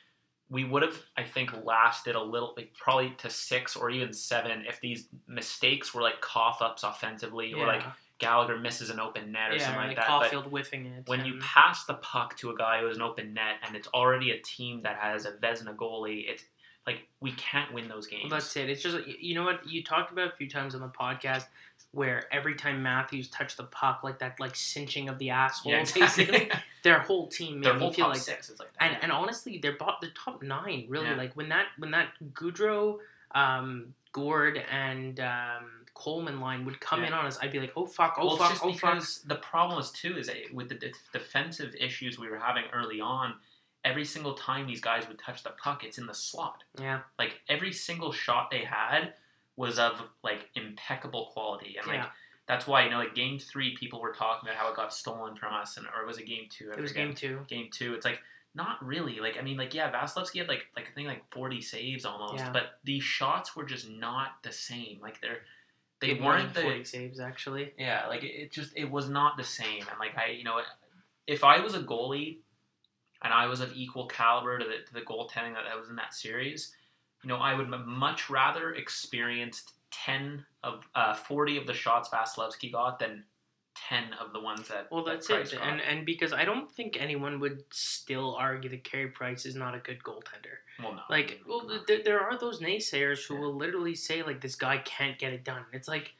we 0.48 0.64
would 0.64 0.82
have, 0.82 0.96
I 1.16 1.24
think, 1.24 1.52
lasted 1.64 2.14
a 2.14 2.22
little, 2.22 2.54
like 2.56 2.72
probably 2.74 3.14
to 3.18 3.30
six 3.30 3.74
or 3.74 3.90
even 3.90 4.12
seven 4.12 4.64
if 4.68 4.80
these 4.80 5.08
mistakes 5.26 5.92
were 5.92 6.02
like 6.02 6.20
cough 6.20 6.62
ups 6.62 6.84
offensively 6.84 7.52
or 7.52 7.66
like 7.66 7.82
Gallagher 8.18 8.58
misses 8.58 8.90
an 8.90 9.00
open 9.00 9.32
net 9.32 9.50
or 9.50 9.56
yeah, 9.56 9.64
something 9.64 9.82
or, 9.82 9.86
like 9.88 9.96
like 9.98 10.06
that. 10.06 10.08
But 10.08 10.30
Caufield 10.30 10.50
whiffing 10.50 10.86
it. 10.86 11.08
when 11.08 11.24
you 11.24 11.38
pass 11.40 11.84
the 11.84 11.94
puck 11.94 12.36
to 12.38 12.50
a 12.50 12.56
guy 12.56 12.80
who 12.80 12.86
has 12.86 12.96
an 12.96 13.02
open 13.02 13.34
net 13.34 13.56
and 13.66 13.76
it's 13.76 13.88
already 13.88 14.30
a 14.30 14.40
team 14.40 14.82
that 14.82 14.96
has 14.96 15.26
a 15.26 15.32
Vezina 15.32 15.74
goalie, 15.76 16.28
it's 16.28 16.44
like 16.86 17.06
we 17.20 17.32
can't 17.32 17.72
win 17.74 17.88
those 17.88 18.06
games. 18.06 18.24
Well, 18.24 18.38
that's 18.38 18.56
it. 18.56 18.70
It's 18.70 18.82
just 18.82 18.96
you 19.06 19.34
know 19.34 19.44
what 19.44 19.68
you 19.68 19.82
talked 19.82 20.12
about 20.12 20.32
a 20.32 20.36
few 20.36 20.48
times 20.48 20.74
on 20.74 20.80
the 20.80 20.88
podcast, 20.88 21.46
where 21.92 22.24
every 22.32 22.54
time 22.54 22.82
Matthews 22.82 23.28
touched 23.28 23.56
the 23.56 23.64
puck, 23.64 24.00
like 24.04 24.18
that, 24.20 24.38
like 24.38 24.54
cinching 24.54 25.08
of 25.08 25.18
the 25.18 25.30
asshole, 25.30 25.72
yeah, 25.72 25.80
basically, 25.80 26.22
exactly. 26.24 26.50
their 26.84 27.00
whole 27.00 27.26
team 27.28 27.56
made 27.56 27.64
Their 27.64 27.74
me 27.74 27.80
whole 27.80 27.92
feel 27.92 28.04
top 28.06 28.14
like. 28.14 28.22
six 28.22 28.50
is 28.50 28.58
like 28.60 28.72
that. 28.78 28.84
And 28.92 29.02
and 29.02 29.12
honestly, 29.12 29.58
they're 29.58 29.76
bought 29.76 30.00
the 30.00 30.08
top 30.14 30.42
nine 30.42 30.86
really. 30.88 31.06
Yeah. 31.06 31.16
Like 31.16 31.34
when 31.34 31.48
that 31.48 31.66
when 31.78 31.90
that 31.90 32.08
Goodrow, 32.34 32.98
um, 33.34 33.94
Gourde, 34.12 34.62
and 34.70 35.18
um, 35.20 35.64
Coleman 35.94 36.40
line 36.40 36.64
would 36.66 36.78
come 36.80 37.00
Yeah. 37.00 37.08
in 37.08 37.12
on 37.14 37.26
us, 37.26 37.38
I'd 37.42 37.50
be 37.52 37.58
like, 37.60 37.72
oh 37.76 37.86
fuck, 37.86 38.16
oh 38.18 38.26
well, 38.26 38.36
fuck, 38.36 38.60
oh 38.64 38.72
fuck. 38.72 39.02
the 39.26 39.34
problem 39.36 39.80
is 39.80 39.90
too 39.90 40.16
is 40.18 40.30
with 40.52 40.68
the 40.68 40.74
def- 40.76 41.10
defensive 41.12 41.74
issues 41.80 42.18
we 42.18 42.28
were 42.30 42.38
having 42.38 42.64
early 42.72 43.00
on, 43.00 43.34
every 43.86 44.04
single 44.04 44.34
time 44.34 44.66
these 44.66 44.80
guys 44.80 45.06
would 45.08 45.18
touch 45.18 45.42
the 45.42 45.50
puck, 45.62 45.84
it's 45.84 45.96
in 45.98 46.06
the 46.06 46.14
slot. 46.14 46.64
Yeah, 46.78 47.00
Like 47.18 47.40
every 47.48 47.72
single 47.72 48.12
shot 48.12 48.50
they 48.50 48.64
had 48.64 49.14
was 49.56 49.78
of 49.78 50.02
like 50.22 50.50
impeccable 50.54 51.30
quality, 51.32 51.76
and 51.78 51.86
like 51.86 51.96
Yeah. 52.00 52.08
that's 52.46 52.66
why 52.66 52.84
you 52.84 52.90
know 52.90 52.98
like 52.98 53.14
game 53.14 53.38
three, 53.38 53.74
people 53.76 54.00
were 54.00 54.12
talking 54.12 54.48
about 54.48 54.58
how 54.60 54.68
it 54.70 54.76
got 54.76 54.92
stolen 54.92 55.36
from 55.36 55.54
us, 55.54 55.76
and 55.78 55.86
or 55.94 56.02
it 56.02 56.06
was 56.06 56.18
it 56.18 56.26
game 56.26 56.46
two? 56.50 56.70
I 56.72 56.78
it 56.78 56.82
was 56.82 56.90
forget. 56.90 57.06
game 57.06 57.14
two. 57.14 57.40
game 57.48 57.68
two. 57.72 57.94
It's 57.94 58.04
like 58.04 58.20
not 58.54 58.84
really. 58.84 59.20
Like 59.20 59.36
I 59.38 59.42
mean, 59.42 59.56
like 59.56 59.72
yeah, 59.74 59.90
Vasilevskiy 59.92 60.38
had 60.40 60.48
like 60.48 60.64
like 60.76 60.88
I 60.90 60.94
think 60.94 61.08
like 61.08 61.22
forty 61.32 61.60
saves 61.62 62.04
almost, 62.04 62.36
Yeah. 62.44 62.50
but 62.52 62.78
these 62.84 63.02
shots 63.04 63.54
were 63.56 63.64
just 63.64 63.88
not 63.88 64.42
the 64.42 64.52
same. 64.52 64.98
Like 65.00 65.20
they're 65.22 65.40
they 66.00 66.14
weren't 66.14 66.52
the 66.54 66.60
forty 66.62 66.84
saves 66.84 67.20
actually. 67.20 67.72
yeah. 67.78 68.06
Like 68.08 68.22
it, 68.24 68.34
it 68.42 68.52
just 68.52 68.72
it 68.76 68.90
was 68.90 69.08
not 69.08 69.36
the 69.38 69.44
same. 69.44 69.80
And 69.90 69.98
like 69.98 70.16
I 70.18 70.32
you 70.32 70.44
know 70.44 70.60
if 71.26 71.44
I 71.44 71.60
was 71.60 71.74
a 71.74 71.80
goalie 71.82 72.38
and 73.22 73.32
I 73.32 73.46
was 73.46 73.60
of 73.60 73.72
equal 73.74 74.06
caliber 74.06 74.58
to 74.58 74.64
the 74.64 74.84
to 74.86 74.92
the 74.94 75.00
goaltending 75.00 75.54
that, 75.54 75.64
that 75.68 75.78
was 75.78 75.88
in 75.88 75.96
that 75.96 76.14
series, 76.14 76.72
you 77.22 77.28
know 77.28 77.36
I 77.36 77.54
would 77.54 77.68
much 77.86 78.28
rather 78.30 78.74
experienced 78.74 79.72
ten 79.90 80.44
of 80.62 80.84
uh, 80.94 81.14
forty 81.14 81.56
of 81.56 81.66
the 81.66 81.74
shots 81.74 82.08
Vasilevskiy 82.08 82.72
got 82.72 82.98
than 82.98 83.24
ten 83.88 84.12
of 84.14 84.32
the 84.32 84.40
ones 84.40 84.68
that 84.68 84.88
Well, 84.90 85.04
that 85.04 85.14
that's 85.16 85.26
Price 85.26 85.52
it, 85.52 85.58
got. 85.58 85.68
and 85.68 85.80
and 85.80 86.06
because 86.06 86.32
I 86.32 86.44
don't 86.44 86.70
think 86.70 86.96
anyone 87.00 87.40
would 87.40 87.62
still 87.70 88.34
argue 88.36 88.70
that 88.70 88.84
Carey 88.84 89.08
Price 89.08 89.44
is 89.46 89.54
not 89.54 89.74
a 89.74 89.78
good 89.78 90.02
goaltender. 90.02 90.56
well, 90.82 90.94
no, 90.94 91.02
Like, 91.10 91.40
well, 91.46 91.60
come 91.60 91.84
th- 91.86 92.04
there 92.04 92.20
are 92.20 92.38
those 92.38 92.60
naysayers 92.60 93.26
who 93.26 93.34
Yeah. 93.34 93.40
will 93.40 93.54
literally 93.54 93.94
say 93.94 94.22
like 94.22 94.40
this 94.40 94.56
guy 94.56 94.78
can't 94.78 95.18
get 95.18 95.32
it 95.32 95.44
done. 95.44 95.64
It's 95.72 95.88
like 95.88 96.14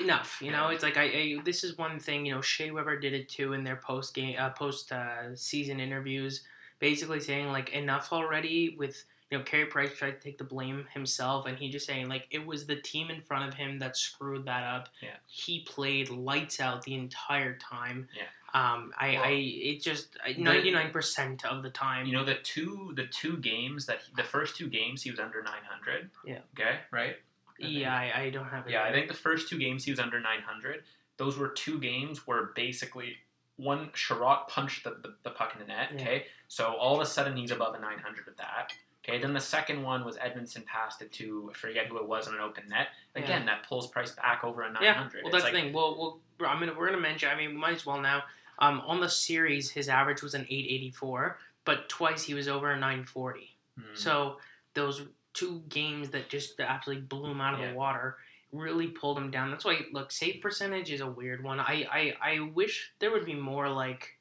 enough, 0.00 0.40
you 0.40 0.50
know. 0.50 0.68
It's 0.68 0.82
like 0.82 0.96
I, 0.96 1.02
I 1.04 1.38
this 1.44 1.64
is 1.64 1.78
one 1.78 1.98
thing. 1.98 2.26
You 2.26 2.34
know, 2.34 2.40
Shea 2.40 2.70
Weber 2.70 2.98
did 2.98 3.14
it 3.14 3.28
too 3.28 3.52
in 3.52 3.64
their 3.64 3.76
post 3.76 4.14
game, 4.14 4.36
uh, 4.38 4.50
post 4.50 4.92
uh, 4.92 5.34
season 5.34 5.80
interviews, 5.80 6.42
basically 6.78 7.20
saying 7.20 7.48
like 7.48 7.70
enough 7.70 8.12
already 8.12 8.76
with. 8.78 9.04
You 9.30 9.38
know, 9.38 9.44
Carey 9.44 9.66
Price 9.66 9.96
tried 9.96 10.12
to 10.12 10.20
take 10.20 10.38
the 10.38 10.44
blame 10.44 10.86
himself, 10.92 11.46
and 11.46 11.58
he 11.58 11.68
just 11.68 11.86
saying 11.86 12.08
like 12.08 12.26
it 12.30 12.46
was 12.46 12.66
the 12.66 12.76
team 12.76 13.10
in 13.10 13.20
front 13.22 13.48
of 13.48 13.54
him 13.54 13.78
that 13.80 13.96
screwed 13.96 14.44
that 14.44 14.62
up. 14.62 14.90
Yeah. 15.02 15.16
He 15.26 15.60
played 15.60 16.10
lights 16.10 16.60
out 16.60 16.82
the 16.82 16.94
entire 16.94 17.56
time. 17.56 18.06
Yeah. 18.14 18.24
Um, 18.54 18.92
I, 18.96 19.12
Well, 19.14 19.24
I, 19.24 19.30
it 19.30 19.82
just 19.82 20.16
ninety 20.38 20.70
nine 20.70 20.92
percent 20.92 21.44
of 21.44 21.64
the 21.64 21.70
time. 21.70 22.06
You 22.06 22.12
know 22.12 22.24
the 22.24 22.36
two 22.36 22.92
the 22.94 23.06
two 23.06 23.38
games 23.38 23.86
that 23.86 24.02
the 24.14 24.22
first 24.22 24.54
two 24.54 24.68
games 24.68 25.02
he 25.02 25.10
was 25.10 25.18
under 25.18 25.42
900. 25.42 26.10
Yeah. 26.24 26.38
Okay, 26.56 26.78
right? 26.92 27.16
I 27.62 27.66
yeah, 27.66 27.94
I, 27.94 28.22
I 28.22 28.30
don't 28.30 28.46
have 28.46 28.66
it. 28.66 28.72
Yeah, 28.72 28.82
I 28.84 28.92
think 28.92 29.08
the 29.08 29.14
first 29.14 29.48
two 29.48 29.58
games 29.58 29.84
he 29.84 29.90
was 29.90 30.00
under 30.00 30.20
900. 30.20 30.82
Those 31.16 31.38
were 31.38 31.48
two 31.48 31.78
games 31.78 32.26
where 32.26 32.50
basically 32.54 33.16
one 33.56 33.90
Chiarot 33.94 34.48
punched 34.48 34.84
the, 34.84 34.90
the, 35.02 35.14
the 35.22 35.30
puck 35.30 35.52
in 35.54 35.60
the 35.60 35.66
net. 35.66 35.90
Yeah. 35.94 36.00
Okay, 36.00 36.24
so 36.48 36.74
all 36.74 36.94
of 36.96 37.00
a 37.00 37.06
sudden 37.06 37.36
he's 37.36 37.50
above 37.52 37.74
a 37.74 37.80
900 37.80 38.26
with 38.26 38.36
that. 38.38 38.72
Okay, 39.06 39.20
then 39.20 39.34
the 39.34 39.40
second 39.40 39.82
one 39.82 40.04
was 40.04 40.16
Edmundson 40.16 40.64
passed 40.64 41.02
it 41.02 41.12
to 41.12 41.50
I 41.54 41.56
forget 41.56 41.86
who 41.86 41.98
it 41.98 42.08
was 42.08 42.26
in 42.26 42.34
an 42.34 42.40
open 42.40 42.64
net. 42.70 42.88
Again, 43.14 43.44
that 43.46 43.68
pulls 43.68 43.86
Price 43.88 44.12
back 44.12 44.42
over 44.44 44.62
a 44.62 44.72
900. 44.72 44.82
Yeah, 44.84 44.98
well, 44.98 45.08
It's 45.12 45.30
that's 45.30 45.44
like, 45.44 45.52
the 45.52 45.60
thing. 45.60 45.72
Well, 45.72 46.20
well, 46.40 46.48
I'm 46.48 46.58
gonna 46.58 46.74
we're 46.76 46.86
gonna 46.86 47.00
mention. 47.00 47.28
I 47.28 47.36
mean, 47.36 47.50
we 47.50 47.56
might 47.56 47.74
as 47.74 47.86
well 47.86 48.00
now. 48.00 48.24
Um, 48.58 48.80
on 48.86 49.00
the 49.00 49.08
series, 49.08 49.70
his 49.70 49.88
average 49.88 50.22
was 50.22 50.34
an 50.34 50.42
884, 50.42 51.38
but 51.64 51.88
twice 51.88 52.22
he 52.24 52.34
was 52.34 52.48
over 52.48 52.70
a 52.70 52.74
940. 52.76 53.56
hmm, 53.76 53.82
So 53.94 54.38
those 54.74 55.02
two 55.34 55.62
games 55.68 56.10
that 56.10 56.28
just 56.30 56.58
absolutely 56.60 57.02
blew 57.04 57.30
him 57.30 57.40
out 57.40 57.54
of 57.54 57.60
Yeah. 57.60 57.70
the 57.72 57.74
water 57.76 58.16
really 58.52 58.86
pulled 58.86 59.18
him 59.18 59.30
down. 59.32 59.50
That's 59.50 59.64
why 59.64 59.80
look, 59.92 60.12
save 60.12 60.40
percentage 60.40 60.90
is 60.92 61.00
a 61.00 61.06
weird 61.08 61.42
one. 61.42 61.58
I 61.60 61.86
I, 62.22 62.32
I 62.34 62.40
wish 62.54 62.92
there 63.00 63.10
would 63.10 63.26
be 63.26 63.34
more 63.34 63.68
like 63.68 64.16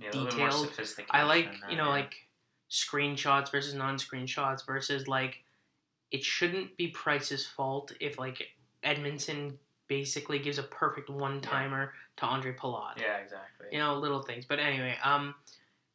yeah, 0.00 0.10
detailed- 0.10 0.70
I 1.10 1.22
like 1.22 1.60
that, 1.60 1.70
you 1.70 1.76
know 1.76 1.84
yeah. 1.84 1.90
like 1.90 2.14
screenshots 2.70 3.50
versus 3.50 3.74
non-screenshots 3.74 4.64
versus 4.66 5.06
like 5.06 5.42
it 6.10 6.24
shouldn't 6.24 6.76
be 6.76 6.88
Price's 6.88 7.46
fault 7.46 7.92
if 8.00 8.18
like 8.18 8.48
Edmundson 8.84 9.54
basically 9.88 10.38
gives 10.38 10.58
a 10.58 10.62
perfect 10.64 11.08
one-timer 11.10 11.92
to 12.16 12.24
Andre 12.24 12.54
Palat. 12.54 12.98
yeah, 13.00 13.18
exactly. 13.18 13.66
You 13.70 13.78
know, 13.78 13.94
little 13.98 14.22
things. 14.22 14.44
But 14.46 14.58
anyway, 14.58 14.96
um 15.04 15.34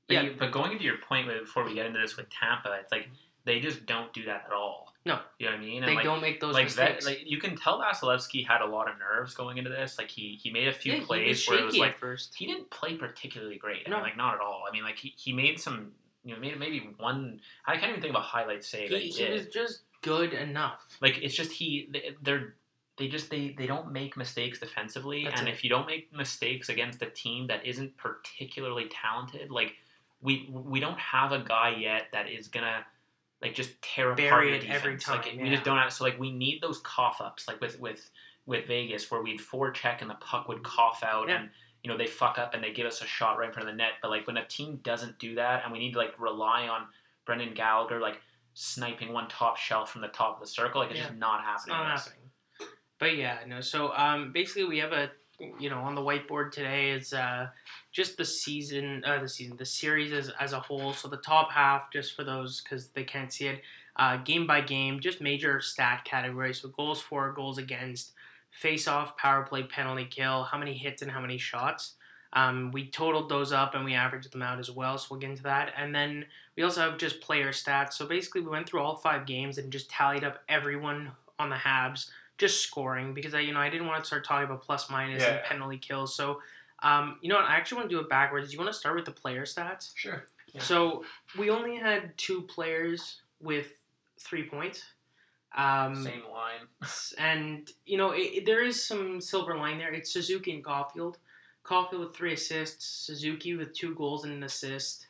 But, 0.08 0.14
yeah, 0.14 0.22
you, 0.22 0.36
but 0.40 0.52
going 0.52 0.72
into 0.72 0.84
your 0.86 0.98
point 1.00 1.28
before 1.28 1.66
we 1.66 1.74
get 1.74 1.86
into 1.88 2.00
this 2.00 2.16
with 2.16 2.30
Tampa, 2.30 2.78
it's 2.82 2.92
like 2.92 3.10
they 3.48 3.60
just 3.60 3.86
don't 3.88 4.14
do 4.14 4.26
that 4.26 4.44
at 4.46 4.54
all. 4.54 4.94
No. 5.06 5.20
you 5.40 5.46
know 5.46 5.54
what 5.54 5.62
I 5.62 5.64
mean. 5.64 5.84
And 5.84 5.90
they 5.90 5.96
like, 5.96 6.04
don't 6.04 6.22
make 6.22 6.40
those 6.42 6.54
like 6.54 6.70
that, 6.74 6.96
mistakes. 6.96 7.06
like 7.06 7.32
you 7.32 7.40
can 7.40 7.56
tell 7.56 7.80
Vasilevskiy 7.80 8.46
had 8.46 8.62
a 8.62 8.66
lot 8.66 8.90
of 8.92 9.00
nerves 9.00 9.34
going 9.34 9.58
into 9.58 9.70
this. 9.70 9.98
Like 9.98 10.10
he 10.10 10.38
he 10.42 10.52
made 10.52 10.68
a 10.68 10.74
few 10.74 10.94
yeah, 10.94 11.04
plays 11.06 11.48
where 11.48 11.60
it 11.60 11.66
was 11.66 11.78
like 11.78 11.98
first. 11.98 12.36
he 12.36 12.46
didn't 12.46 12.70
play 12.70 12.96
particularly 12.98 13.56
great. 13.58 13.84
I 13.88 13.90
No. 13.90 13.96
mean, 13.98 14.04
like 14.04 14.18
not 14.18 14.36
at 14.36 14.42
all. 14.42 14.64
I 14.70 14.72
mean, 14.74 14.84
like 14.84 14.98
he, 14.98 15.14
he 15.18 15.32
made 15.34 15.60
some 15.60 15.94
you 16.26 16.34
know 16.36 16.40
made 16.42 16.60
maybe 16.60 16.90
one. 16.98 17.40
I 17.66 17.78
can't 17.78 17.90
even 17.90 18.02
think 18.02 18.14
of 18.14 18.20
a 18.20 18.24
highlight 18.24 18.64
save 18.66 18.90
that 18.92 19.02
He, 19.02 19.08
he, 19.08 19.12
he 19.14 19.26
did. 19.26 19.34
was 19.34 19.48
just 19.54 19.82
good 20.04 20.34
enough. 20.34 20.86
like 21.02 21.18
it's 21.24 21.34
just 21.34 21.54
he 21.54 21.88
they- 21.92 22.16
they're 22.22 22.56
they 22.98 23.08
just 23.08 23.30
they 23.30 23.56
they 23.58 23.66
don't 23.68 23.92
make 23.94 24.18
mistakes 24.18 24.60
defensively, 24.60 25.24
That's 25.24 25.40
and 25.40 25.48
it. 25.48 25.54
if 25.54 25.64
you 25.64 25.70
don't 25.70 25.88
make 25.88 26.12
mistakes 26.14 26.68
against 26.68 27.02
a 27.02 27.10
team 27.10 27.48
that 27.48 27.66
isn't 27.66 27.96
particularly 27.96 28.90
talented, 28.90 29.52
like 29.52 29.74
we 30.22 30.50
we 30.52 30.80
don't 30.82 31.00
have 31.00 31.32
a 31.32 31.40
guy 31.40 31.76
yet 31.80 32.08
that 32.12 32.28
is 32.30 32.48
gonna 32.50 32.86
like 33.42 33.54
just 33.54 33.80
tear 33.82 34.12
apart 34.12 34.46
your 34.46 34.56
it 34.56 34.66
every 34.70 34.94
defense. 34.96 35.08
Like 35.08 35.26
time, 35.26 35.42
we 35.42 35.50
just 35.50 35.64
don't 35.64 35.78
have. 35.78 35.94
So 35.94 36.04
like 36.04 36.20
we 36.20 36.32
need 36.32 36.62
those 36.62 36.80
cough 36.80 37.22
ups, 37.22 37.48
like 37.48 37.62
with 37.62 37.80
with 37.80 38.10
with 38.46 38.66
Vegas, 38.68 39.10
where 39.12 39.22
we'd 39.22 39.40
forecheck 39.40 40.02
and 40.02 40.10
the 40.10 40.16
puck 40.16 40.48
would 40.48 40.64
cough 40.64 41.04
out, 41.04 41.28
Yeah. 41.30 41.42
and 41.42 41.50
you 41.84 41.92
know 41.92 41.98
they 41.98 42.08
fuck 42.08 42.38
up 42.38 42.54
and 42.54 42.64
they 42.64 42.72
give 42.72 42.88
us 42.88 43.02
a 43.02 43.06
shot 43.06 43.38
right 43.38 43.48
in 43.48 43.54
front 43.54 43.68
of 43.70 43.74
the 43.74 43.78
net. 43.78 43.94
But 44.02 44.10
like 44.12 44.26
when 44.28 44.38
a 44.38 44.46
team 44.46 44.80
doesn't 44.84 45.20
do 45.20 45.36
that, 45.36 45.64
and 45.64 45.72
we 45.72 45.80
need 45.80 45.92
to 45.94 46.00
like 46.00 46.20
rely 46.20 46.68
on 46.68 46.88
Brendan 47.26 47.54
Gallagher 47.54 48.00
like 48.00 48.20
sniping 48.54 49.14
one 49.14 49.28
top 49.28 49.58
shelf 49.58 49.92
from 49.92 50.02
the 50.02 50.08
top 50.08 50.36
of 50.36 50.40
the 50.42 50.48
circle, 50.48 50.82
like 50.82 50.90
it's 50.92 51.00
Yeah. 51.00 51.08
just 51.08 51.18
not 51.18 51.40
It's 51.42 51.66
happening. 51.68 51.78
not 51.78 52.00
happening. 52.00 52.20
But 53.00 53.16
yeah, 53.16 53.38
no. 53.46 53.62
So 53.62 53.94
um, 53.96 54.32
basically, 54.32 54.64
we 54.66 54.80
have 54.80 54.92
a 54.94 55.12
you 55.40 55.70
know 55.70 55.80
on 55.80 55.96
the 55.96 56.02
whiteboard 56.02 56.52
today 56.52 56.90
is 56.90 57.14
uh, 57.14 57.48
just 57.92 58.18
the 58.18 58.26
season, 58.26 59.04
uh, 59.06 59.20
the 59.22 59.30
season, 59.30 59.58
the 59.58 59.66
series 59.66 60.12
as, 60.12 60.32
as 60.40 60.54
a 60.54 60.60
whole. 60.60 60.94
So 60.94 61.08
the 61.08 61.18
top 61.18 61.52
half, 61.52 61.92
just 61.92 62.16
for 62.16 62.24
those 62.24 62.62
because 62.62 62.88
they 62.90 63.04
can't 63.04 63.32
see 63.32 63.48
it, 63.48 63.62
uh, 63.96 64.18
game 64.18 64.48
by 64.48 64.62
game, 64.62 65.00
just 65.00 65.22
major 65.22 65.62
stat 65.62 66.06
categories. 66.06 66.62
So 66.62 66.70
goals 66.70 67.02
for, 67.02 67.32
goals 67.32 67.58
against, 67.58 68.14
face 68.52 68.88
off, 68.88 69.18
power 69.18 69.44
play, 69.44 69.64
penalty 69.64 70.06
kill, 70.06 70.44
how 70.44 70.58
many 70.58 70.74
hits 70.74 71.02
and 71.02 71.12
how 71.12 71.22
many 71.22 71.38
shots. 71.38 71.94
Um, 72.34 72.72
we 72.72 72.90
totaled 72.90 73.30
those 73.30 73.52
up 73.54 73.74
and 73.74 73.86
we 73.86 73.94
averaged 73.94 74.32
them 74.32 74.42
out 74.42 74.60
as 74.60 74.70
well. 74.70 74.98
So 74.98 75.08
we'll 75.12 75.20
get 75.20 75.30
into 75.30 75.44
that, 75.44 75.74
and 75.78 75.96
then 75.96 76.26
we 76.56 76.64
also 76.64 76.82
have 76.82 76.98
just 76.98 77.22
player 77.22 77.52
stats. 77.52 77.94
So 77.94 78.06
basically, 78.06 78.42
we 78.42 78.50
went 78.50 78.68
through 78.68 78.82
all 78.82 78.98
five 78.98 79.26
games 79.26 79.58
and 79.58 79.72
just 79.72 79.90
tallied 79.90 80.24
up 80.24 80.44
everyone 80.50 81.12
on 81.40 81.50
the 81.50 81.56
Habs 81.56 82.10
just 82.38 82.62
scoring 82.62 83.14
because 83.14 83.34
I 83.34 83.40
you 83.42 83.54
know 83.54 83.60
I 83.60 83.70
didn't 83.70 83.88
want 83.88 84.04
to 84.04 84.08
start 84.08 84.24
talking 84.26 84.46
about 84.46 84.62
plus 84.62 84.90
minus 84.90 85.24
and 85.24 85.36
Yeah. 85.44 85.48
penalty 85.48 85.78
kills. 85.78 86.16
So 86.16 86.42
um, 86.84 87.18
you 87.22 87.30
know 87.30 87.36
what, 87.36 87.46
I 87.46 87.56
actually 87.56 87.78
want 87.78 87.90
to 87.90 87.96
do 87.96 88.00
it 88.02 88.10
backwards. 88.10 88.54
You 88.54 88.60
want 88.60 88.72
to 88.72 88.78
start 88.78 88.96
with 88.96 89.06
the 89.06 89.12
player 89.12 89.44
stats? 89.44 89.92
Sure. 89.96 90.26
Yeah. 90.54 90.62
So 90.62 91.04
we 91.38 91.50
only 91.50 91.76
had 91.76 92.16
two 92.18 92.44
players 92.44 93.22
with 93.42 93.68
three 94.20 94.44
points. 94.44 94.84
Um, 95.58 96.04
Same 96.04 96.22
line. 96.32 96.68
and 97.18 97.72
you 97.86 97.98
know 97.98 98.12
it, 98.12 98.20
it- 98.20 98.46
there 98.46 98.64
is 98.64 98.84
some 98.84 99.20
silver 99.22 99.58
line 99.58 99.78
there. 99.78 99.92
It's 99.94 100.12
Suzuki 100.12 100.54
and 100.54 100.64
Caufield. 100.64 101.16
Caufield 101.66 102.00
with 102.00 102.16
three 102.16 102.34
assists, 102.34 102.86
Suzuki 102.86 103.56
with 103.56 103.74
two 103.74 103.94
goals 103.96 104.24
and 104.24 104.32
an 104.34 104.44
assist. 104.44 105.08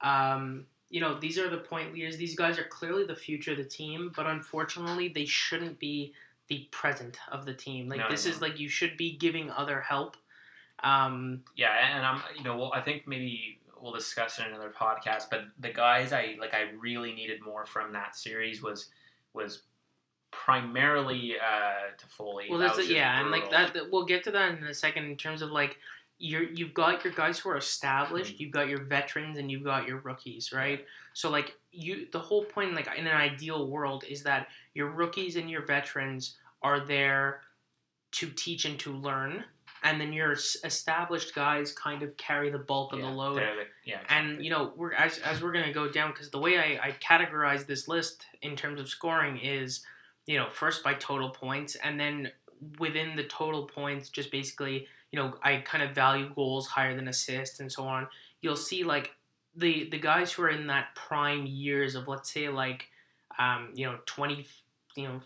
Um, 0.00 0.64
you 0.88 1.00
know 1.00 1.18
these 1.20 1.38
are 1.38 1.48
the 1.50 1.58
point 1.58 1.92
leaders. 1.92 2.16
These 2.16 2.34
guys 2.34 2.58
are 2.58 2.64
clearly 2.64 3.04
the 3.04 3.14
future 3.14 3.52
of 3.52 3.58
the 3.58 3.64
team, 3.64 4.10
but 4.16 4.26
unfortunately 4.26 5.08
they 5.08 5.26
shouldn't 5.26 5.78
be 5.78 6.14
the 6.50 6.68
present 6.72 7.16
of 7.32 7.46
the 7.46 7.54
team. 7.54 7.88
Like 7.88 8.00
No, 8.00 8.10
this 8.10 8.26
no. 8.26 8.32
is 8.32 8.42
like 8.42 8.58
you 8.60 8.68
should 8.68 8.96
be 8.98 9.16
giving 9.16 9.50
other 9.50 9.80
help. 9.80 10.16
Um, 10.80 11.44
Yeah, 11.56 11.72
and 11.96 12.04
I'm 12.04 12.20
you 12.36 12.42
know 12.44 12.56
well 12.56 12.72
I 12.74 12.80
think 12.82 13.06
maybe 13.06 13.58
we'll 13.80 13.92
discuss 13.92 14.38
it 14.38 14.46
in 14.46 14.52
another 14.52 14.74
podcast, 14.78 15.30
but 15.30 15.44
the 15.58 15.72
guys 15.72 16.12
I 16.12 16.36
like 16.38 16.52
I 16.52 16.70
really 16.78 17.12
needed 17.14 17.40
more 17.40 17.64
from 17.64 17.92
that 17.94 18.14
series 18.16 18.60
was 18.62 18.90
was 19.32 19.62
primarily 20.32 21.36
uh 21.38 21.92
Toffoli. 21.98 22.50
Well, 22.50 22.58
that's 22.58 22.76
just 22.76 22.90
yeah, 22.90 23.20
and 23.20 23.30
like 23.30 23.50
that, 23.50 23.72
that- 23.74 23.90
We'll 23.90 24.04
get 24.04 24.24
to 24.24 24.30
that 24.32 24.58
in 24.58 24.64
a 24.64 24.74
second 24.74 25.04
in 25.04 25.16
terms 25.16 25.42
of 25.42 25.50
like 25.50 25.76
you're 26.18 26.42
you've 26.42 26.74
got 26.74 27.02
your 27.04 27.12
guys 27.14 27.38
who 27.38 27.48
are 27.50 27.56
established, 27.56 28.34
Mhm. 28.36 28.40
you've 28.40 28.50
got 28.52 28.68
your 28.68 28.82
veterans, 28.84 29.38
and 29.38 29.50
you've 29.50 29.64
got 29.64 29.86
your 29.88 29.98
rookies, 29.98 30.52
right? 30.52 30.84
So 31.14 31.30
like 31.30 31.56
you, 31.72 32.08
the 32.12 32.18
whole 32.20 32.44
point, 32.44 32.74
like 32.74 32.88
in 32.96 33.06
an 33.06 33.16
ideal 33.16 33.66
world, 33.68 34.04
is 34.08 34.22
that 34.24 34.48
your 34.74 34.88
rookies 34.90 35.36
and 35.36 35.50
your 35.50 35.62
veterans 35.64 36.36
are 36.62 36.80
there 36.80 37.40
to 38.12 38.28
teach 38.30 38.64
and 38.64 38.78
to 38.80 38.92
learn, 38.92 39.44
and 39.82 40.00
then 40.00 40.12
your 40.12 40.32
established 40.32 41.34
guys 41.34 41.72
kind 41.72 42.02
of 42.02 42.16
carry 42.16 42.50
the 42.50 42.58
bulk 42.58 42.92
of 42.92 42.98
yeah, 42.98 43.06
the 43.06 43.12
load. 43.12 43.36
the- 43.36 43.66
yeah, 43.84 44.00
And 44.08 44.44
you 44.44 44.50
know, 44.50 44.72
we're 44.76 44.92
as, 44.92 45.18
as 45.18 45.42
we're 45.42 45.52
gonna 45.52 45.72
go 45.72 45.88
down 45.90 46.10
because 46.10 46.30
the 46.30 46.38
way 46.38 46.58
I, 46.58 46.88
I 46.88 46.92
categorize 47.00 47.66
this 47.66 47.88
list 47.88 48.26
in 48.42 48.56
terms 48.56 48.80
of 48.80 48.88
scoring 48.88 49.38
is, 49.38 49.84
you 50.26 50.36
know, 50.38 50.48
first 50.50 50.82
by 50.84 50.94
total 50.94 51.30
points, 51.30 51.76
and 51.76 51.98
then 51.98 52.30
within 52.78 53.16
the 53.16 53.24
total 53.24 53.64
points, 53.64 54.08
just 54.10 54.30
basically, 54.30 54.86
you 55.12 55.18
know, 55.18 55.34
I 55.42 55.58
kind 55.58 55.82
of 55.82 55.94
value 55.94 56.30
goals 56.34 56.66
higher 56.66 56.94
than 56.94 57.08
assists 57.08 57.60
and 57.60 57.70
so 57.72 57.84
on. 57.84 58.06
You'll 58.42 58.56
see 58.56 58.84
like 58.84 59.12
the 59.56 59.88
the 59.90 59.98
guys 59.98 60.32
who 60.32 60.42
are 60.42 60.50
in 60.50 60.66
that 60.66 60.94
prime 60.94 61.46
years 61.46 61.94
of 61.94 62.06
let's 62.08 62.30
say 62.32 62.48
like, 62.48 62.88
um, 63.38 63.70
you 63.74 63.86
know, 63.86 63.98
twenty, 64.06 64.46
you 64.96 65.04
know, 65.08 65.20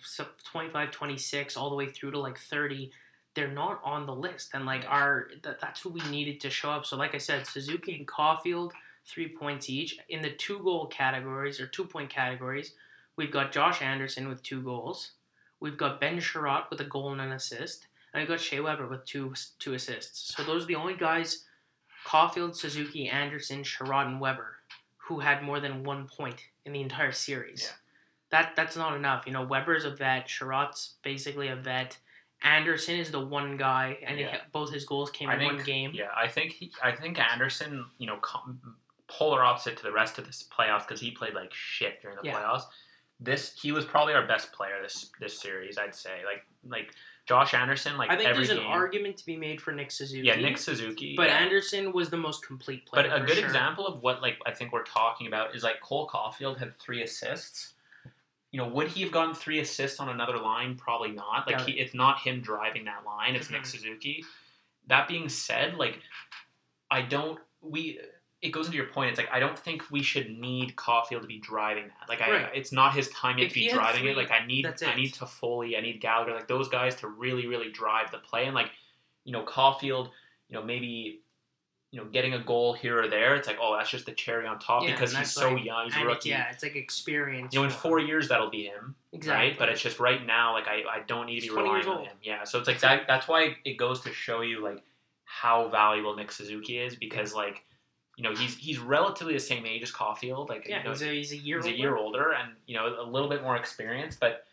25, 0.45 0.91
26, 0.91 1.57
all 1.57 1.71
the 1.71 1.77
way 1.77 1.87
through 1.87 2.13
to 2.13 2.19
like 2.19 2.39
thirty. 2.39 2.93
They're 3.35 3.49
not 3.49 3.81
on 3.83 4.07
the 4.07 4.15
list, 4.15 4.51
and 4.55 4.65
like 4.65 4.85
our 4.89 5.29
that, 5.43 5.61
that's 5.61 5.81
who 5.81 5.91
we 5.91 6.03
needed 6.09 6.41
to 6.43 6.51
show 6.51 6.71
up. 6.71 6.87
So, 6.87 6.97
like 6.97 7.15
I 7.15 7.19
said, 7.19 7.47
Suzuki 7.47 7.97
and 7.97 8.07
Caufield, 8.07 8.71
three 9.07 9.29
points 9.29 9.69
each. 9.69 9.99
In 10.09 10.23
the 10.23 10.31
two 10.31 10.61
goal 10.61 10.87
categories 10.87 11.61
or 11.61 11.67
two 11.67 11.85
point 11.85 12.11
categories, 12.11 12.75
we've 13.17 13.33
got 13.33 13.53
Josh 13.53 13.83
Anderson 13.83 14.29
with 14.29 14.43
two 14.43 14.63
goals. 14.63 15.13
We've 15.61 15.77
got 15.77 16.01
Ben 16.01 16.19
Chiarot 16.19 16.71
with 16.71 16.81
a 16.81 16.85
goal 16.85 17.11
and 17.13 17.21
an 17.21 17.33
assist, 17.33 17.87
and 18.13 18.21
we've 18.21 18.29
got 18.29 18.41
Shea 18.41 18.61
Weber 18.61 18.87
with 18.87 19.05
two 19.05 19.35
two 19.59 19.75
assists. 19.75 20.35
So 20.37 20.45
those 20.45 20.65
are 20.65 20.67
the 20.67 20.77
only 20.77 20.95
guys, 20.95 21.45
Caufield, 22.07 22.55
Suzuki, 22.55 23.09
Anderson, 23.09 23.65
Chiarot, 23.65 24.07
and 24.07 24.21
Weber, 24.21 24.59
who 25.09 25.21
had 25.21 25.43
more 25.43 25.59
than 25.59 25.83
one 25.83 26.07
point 26.07 26.41
in 26.65 26.73
the 26.73 26.83
entire 26.83 27.13
series. 27.13 27.63
Yeah. 27.63 27.77
That 28.35 28.57
that's 28.57 28.77
not 28.77 28.97
enough. 28.97 29.25
You 29.27 29.33
know, 29.33 29.45
Weber's 29.45 29.85
a 29.85 29.91
vet. 29.91 30.27
Chiarot's 30.27 30.95
basically 31.03 31.49
a 31.49 31.57
vet. 31.57 31.97
Anderson 32.43 32.97
is 32.97 33.11
the 33.13 33.21
one 33.25 33.57
guy, 33.57 33.97
and 34.05 34.19
Yeah. 34.19 34.39
both 34.53 34.73
his 34.73 34.85
goals 34.85 35.11
came 35.11 35.29
I 35.31 35.35
in 35.35 35.39
think 35.39 35.53
one 35.55 35.65
game. 35.65 35.93
yeah, 35.95 36.09
I 36.17 36.27
think 36.29 36.53
he, 36.53 36.73
I 36.83 36.91
think 36.93 37.19
Anderson, 37.19 37.87
you 37.99 38.07
know, 38.09 38.17
com- 38.19 38.77
polar 39.07 39.45
opposite 39.45 39.77
to 39.77 39.83
the 39.85 39.93
rest 39.93 40.19
of 40.19 40.27
this 40.27 40.43
playoffs 40.57 40.87
because 40.87 41.01
he 41.01 41.11
played 41.13 41.35
like 41.35 41.55
shit 41.55 42.03
during 42.03 42.17
the 42.17 42.25
Yeah. 42.25 42.35
playoffs. 42.35 42.65
This 43.21 43.59
he 43.59 43.71
was 43.71 43.85
probably 43.85 44.15
our 44.15 44.27
best 44.27 44.53
player 44.53 44.83
this 44.83 45.11
this 45.21 45.39
series, 45.41 45.79
I'd 45.79 45.95
say. 45.95 46.23
Like 46.27 46.45
like 46.67 46.93
Josh 47.27 47.55
Anderson, 47.55 47.97
like 47.97 48.11
I 48.11 48.17
think 48.17 48.35
there's 48.35 48.49
game. 48.49 48.59
an 48.59 48.65
argument 48.67 49.17
to 49.19 49.25
be 49.27 49.37
made 49.37 49.63
for 49.63 49.73
Nick 49.73 49.91
Suzuki. 49.93 50.27
yeah, 50.27 50.35
Nick 50.35 50.59
Suzuki. 50.59 51.15
But 51.17 51.29
yeah. 51.29 51.37
Anderson 51.39 51.93
was 51.93 52.11
the 52.11 52.17
most 52.19 52.45
complete 52.45 52.85
player. 52.85 53.09
But 53.09 53.23
a 53.23 53.25
good 53.25 53.37
sure. 53.37 53.47
example 53.47 53.87
of 53.87 54.03
what 54.03 54.21
like 54.21 54.39
I 54.45 54.51
think 54.51 54.73
we're 54.73 54.83
talking 54.85 55.29
about 55.29 55.55
is 55.55 55.63
like 55.63 55.81
Cole 55.81 56.09
Caufield 56.09 56.59
had 56.59 56.75
three 56.79 57.03
assists. 57.03 57.74
You 58.55 58.61
know, 58.61 58.69
would 58.69 58.87
he 58.87 59.03
have 59.03 59.11
gotten 59.11 59.35
three 59.35 59.59
assists 59.59 59.99
on 59.99 60.11
another 60.11 60.39
line? 60.39 60.77
Probably 60.77 61.11
not. 61.11 61.45
Like 61.49 61.63
he, 61.63 61.73
it's 61.73 61.93
not 61.93 62.21
him 62.21 62.41
driving 62.41 62.85
that 62.85 63.05
line. 63.05 63.35
It's 63.35 63.51
Nick 63.51 63.63
Mhm. 63.63 63.67
Suzuki. 63.67 64.25
That 64.87 65.09
being 65.09 65.29
said, 65.29 65.75
like 65.75 65.99
I 66.89 67.03
don't 67.03 67.41
we. 67.61 67.99
It 68.43 68.51
goes 68.51 68.67
into 68.67 68.77
your 68.77 68.87
point. 68.87 69.11
It's 69.11 69.19
like 69.19 69.33
I 69.33 69.41
don't 69.41 69.59
think 69.59 69.91
we 69.91 70.05
should 70.05 70.31
need 70.39 70.77
Caufield 70.77 71.23
to 71.23 71.27
be 71.27 71.41
driving 71.41 71.89
that. 71.89 72.09
Like 72.09 72.21
I, 72.21 72.31
Right. 72.31 72.51
it's 72.55 72.71
not 72.71 72.95
his 72.95 73.09
time 73.09 73.39
yet 73.39 73.47
If 73.47 73.55
to 73.55 73.59
be 73.59 73.71
driving 73.71 74.03
three, 74.03 74.11
it. 74.13 74.17
Like 74.17 74.31
I 74.31 74.47
need, 74.47 74.67
that's 74.67 74.85
I 74.85 74.95
need 74.95 75.13
Toffoli, 75.15 75.77
I 75.77 75.81
need 75.81 76.01
Gallagher, 76.01 76.33
like 76.33 76.47
those 76.47 76.69
guys 76.69 76.95
to 77.01 77.09
really, 77.09 77.49
really 77.49 77.73
drive 77.73 78.13
the 78.13 78.19
play. 78.19 78.45
And 78.45 78.55
like, 78.55 78.71
you 79.25 79.33
know, 79.33 79.45
Caufield, 79.45 80.11
you 80.49 80.55
know, 80.55 80.63
maybe 80.63 81.23
you 81.95 82.01
know, 82.01 82.07
getting 82.07 82.35
a 82.35 82.41
goal 82.41 82.73
here 82.73 83.01
or 83.01 83.07
there, 83.07 83.37
it's 83.37 83.47
like, 83.47 83.59
oh, 83.63 83.77
that's 83.77 83.89
just 83.89 84.05
the 84.05 84.11
cherry 84.11 84.49
on 84.49 84.59
top 84.59 84.83
Yeah, 84.83 84.91
because 84.91 85.15
he's 85.15 85.31
so 85.31 85.53
like- 85.53 85.65
young, 85.65 85.85
he's 85.85 85.97
a 85.97 86.05
rookie. 86.05 86.31
yeah, 86.31 86.51
it's 86.51 86.65
like 86.65 86.75
experience. 86.75 87.55
You 87.55 87.61
know, 87.61 87.65
in 87.67 87.71
four 87.71 88.01
years 88.01 88.27
that'll 88.29 88.51
be 88.51 88.65
him, 88.65 88.97
exactly. 89.13 89.51
right? 89.51 89.57
But 89.59 89.69
it's 89.69 89.81
just 89.81 90.01
right 90.01 90.27
now, 90.27 90.55
like 90.55 90.67
I, 90.67 90.83
I 90.91 91.03
don't 91.07 91.27
need 91.27 91.37
to 91.37 91.43
be 91.43 91.49
20 91.55 91.69
years 91.69 91.85
relying 91.85 92.01
on 92.01 92.05
him. 92.07 92.17
Yeah, 92.21 92.43
so 92.43 92.59
it's 92.59 92.67
like 92.67 92.81
that. 92.81 93.03
That's 93.07 93.29
why 93.29 93.55
it 93.65 93.75
goes 93.77 94.01
to 94.01 94.13
show 94.13 94.41
you 94.41 94.61
like 94.61 94.83
how 95.25 95.69
valuable 95.69 96.17
Nick 96.17 96.33
Suzuki 96.33 96.79
is 96.79 96.97
because 96.97 97.33
like, 97.33 97.63
you 98.17 98.25
know, 98.25 98.35
he's 98.35 98.57
he's 98.57 98.81
relatively 98.81 99.35
the 99.35 99.39
same 99.41 99.65
age 99.65 99.83
as 99.83 99.93
Caufield. 99.93 100.49
Like, 100.49 100.67
yeah, 100.69 100.79
you 100.79 100.85
know, 100.85 100.91
he's 100.91 101.03
a, 101.03 101.07
he's 101.07 101.33
a 101.33 101.37
year 101.37 101.59
he's 101.59 101.67
older. 101.67 101.77
a 101.77 101.79
year 101.79 101.97
older 101.97 102.33
and 102.33 102.51
you 102.67 102.75
know 102.77 102.97
a 103.01 103.07
little 103.09 103.29
bit 103.29 103.41
more 103.43 103.55
experienced, 103.57 104.19
but 104.19 104.45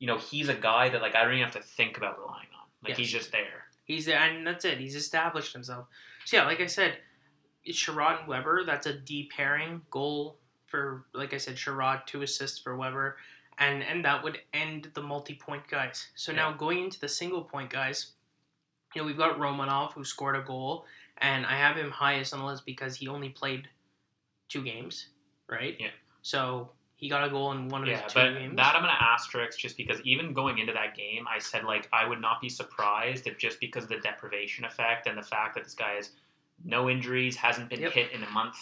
you 0.00 0.08
know 0.08 0.18
he's 0.18 0.48
a 0.48 0.54
guy 0.54 0.88
that 0.88 1.00
like 1.00 1.14
I 1.14 1.22
don't 1.22 1.34
even 1.34 1.44
have 1.44 1.54
to 1.54 1.62
think 1.62 1.96
about 1.96 2.18
relying 2.18 2.48
on. 2.54 2.66
Like 2.82 2.90
Yes. 2.90 2.98
he's 2.98 3.10
just 3.12 3.30
there. 3.30 3.66
He's 3.84 4.04
there, 4.06 4.18
and 4.18 4.44
that's 4.46 4.64
it. 4.64 4.78
He's 4.78 4.94
established 4.96 5.52
himself. 5.52 5.86
So 6.28 6.36
yeah, 6.36 6.44
like 6.44 6.60
I 6.60 6.66
said, 6.66 6.98
it's 7.64 7.78
Chiarot 7.78 8.18
and 8.18 8.28
Weber. 8.28 8.62
That's 8.66 8.84
a 8.84 8.92
D 8.92 9.30
pairing 9.34 9.80
goal 9.90 10.36
for, 10.66 11.06
like 11.14 11.32
I 11.32 11.38
said, 11.38 11.56
Chiarot 11.56 12.04
two 12.04 12.20
assists 12.20 12.58
for 12.58 12.76
Weber, 12.76 13.16
and 13.56 13.82
and 13.82 14.04
that 14.04 14.22
would 14.22 14.38
end 14.52 14.90
the 14.92 15.00
multi 15.00 15.32
point 15.32 15.66
guys. 15.70 16.08
So 16.16 16.30
now 16.30 16.52
going 16.52 16.84
into 16.84 17.00
the 17.00 17.08
single 17.08 17.44
point 17.44 17.70
guys, 17.70 18.12
you 18.94 19.00
know 19.00 19.06
we've 19.06 19.16
got 19.16 19.38
Romanov 19.38 19.92
who 19.92 20.04
scored 20.04 20.36
a 20.36 20.42
goal, 20.42 20.84
and 21.16 21.46
I 21.46 21.56
have 21.56 21.78
him 21.78 21.90
highest 21.90 22.34
on 22.34 22.40
the 22.40 22.44
list 22.44 22.66
because 22.66 22.96
he 22.96 23.08
only 23.08 23.30
played 23.30 23.66
two 24.50 24.62
games, 24.62 25.08
right? 25.48 25.76
Yeah. 25.80 25.92
So 26.20 26.72
he 26.98 27.08
got 27.08 27.24
a 27.26 27.30
goal 27.30 27.52
in 27.52 27.68
one 27.68 27.82
of 27.82 27.88
Yeah, 27.88 28.02
his 28.02 28.12
two 28.12 28.18
but 28.20 28.34
games. 28.34 28.56
that 28.56 28.74
I'm 28.74 28.82
gonna 28.82 28.92
asterisk 29.00 29.58
just 29.58 29.76
because 29.76 30.00
even 30.02 30.32
going 30.34 30.58
into 30.58 30.72
that 30.74 30.94
game, 30.96 31.26
I 31.26 31.38
said 31.38 31.64
like 31.64 31.88
I 31.92 32.06
would 32.06 32.20
not 32.20 32.40
be 32.40 32.48
surprised 32.48 33.26
if 33.26 33.38
just 33.38 33.58
because 33.60 33.84
of 33.84 33.88
the 33.90 33.98
deprivation 34.00 34.64
effect 34.64 35.06
and 35.06 35.16
the 35.16 35.22
fact 35.22 35.54
that 35.54 35.64
this 35.64 35.74
guy 35.74 35.92
has 35.94 36.10
no 36.64 36.90
injuries, 36.90 37.36
hasn't 37.36 37.70
been 37.70 37.80
Yep. 37.80 37.92
hit 37.92 38.12
in 38.12 38.22
a 38.22 38.30
month, 38.30 38.56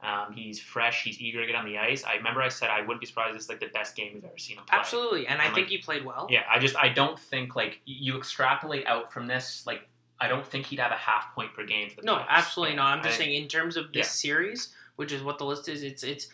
Um, 0.00 0.32
he's 0.32 0.60
fresh. 0.60 1.02
He's 1.02 1.20
eager 1.20 1.40
to 1.40 1.46
get 1.48 1.56
on 1.56 1.64
the 1.64 1.76
ice. 1.76 2.04
I 2.04 2.14
remember 2.14 2.40
I 2.40 2.48
said 2.50 2.70
I 2.70 2.82
wouldn't 2.82 3.00
be 3.00 3.06
surprised. 3.06 3.34
This 3.34 3.42
is 3.44 3.48
like 3.48 3.58
the 3.58 3.66
best 3.66 3.96
game 3.96 4.14
we've 4.14 4.24
ever 4.24 4.38
seen 4.38 4.56
him 4.56 4.64
play. 4.64 4.78
Absolutely, 4.78 5.26
and 5.26 5.42
I 5.42 5.52
think 5.52 5.66
he 5.66 5.78
played 5.78 6.04
well. 6.04 6.28
Yeah, 6.30 6.44
I 6.48 6.60
just 6.60 6.76
I 6.76 6.88
don't 6.88 7.18
think 7.18 7.56
like 7.56 7.80
you 7.84 8.16
extrapolate 8.16 8.86
out 8.86 9.12
from 9.12 9.26
this 9.26 9.66
like 9.66 9.88
I 10.20 10.28
don't 10.28 10.46
think 10.46 10.66
he'd 10.66 10.78
have 10.78 10.92
a 10.92 10.96
half 10.96 11.34
point 11.34 11.52
per 11.52 11.64
game 11.64 11.90
for 11.90 11.96
the 11.96 12.02
No, 12.06 12.14
playoffs. 12.16 12.26
absolutely 12.28 12.74
Yeah, 12.76 12.82
not. 12.82 12.98
I'm 12.98 13.02
just 13.02 13.18
think- 13.18 13.30
saying 13.30 13.42
in 13.42 13.48
terms 13.48 13.76
of 13.76 13.86
this 13.92 14.06
Yeah. 14.06 14.34
series, 14.34 14.72
which 14.94 15.10
is 15.10 15.22
what 15.24 15.38
the 15.38 15.44
list 15.44 15.68
is, 15.68 15.82
it's 15.82 16.04
it's 16.04 16.28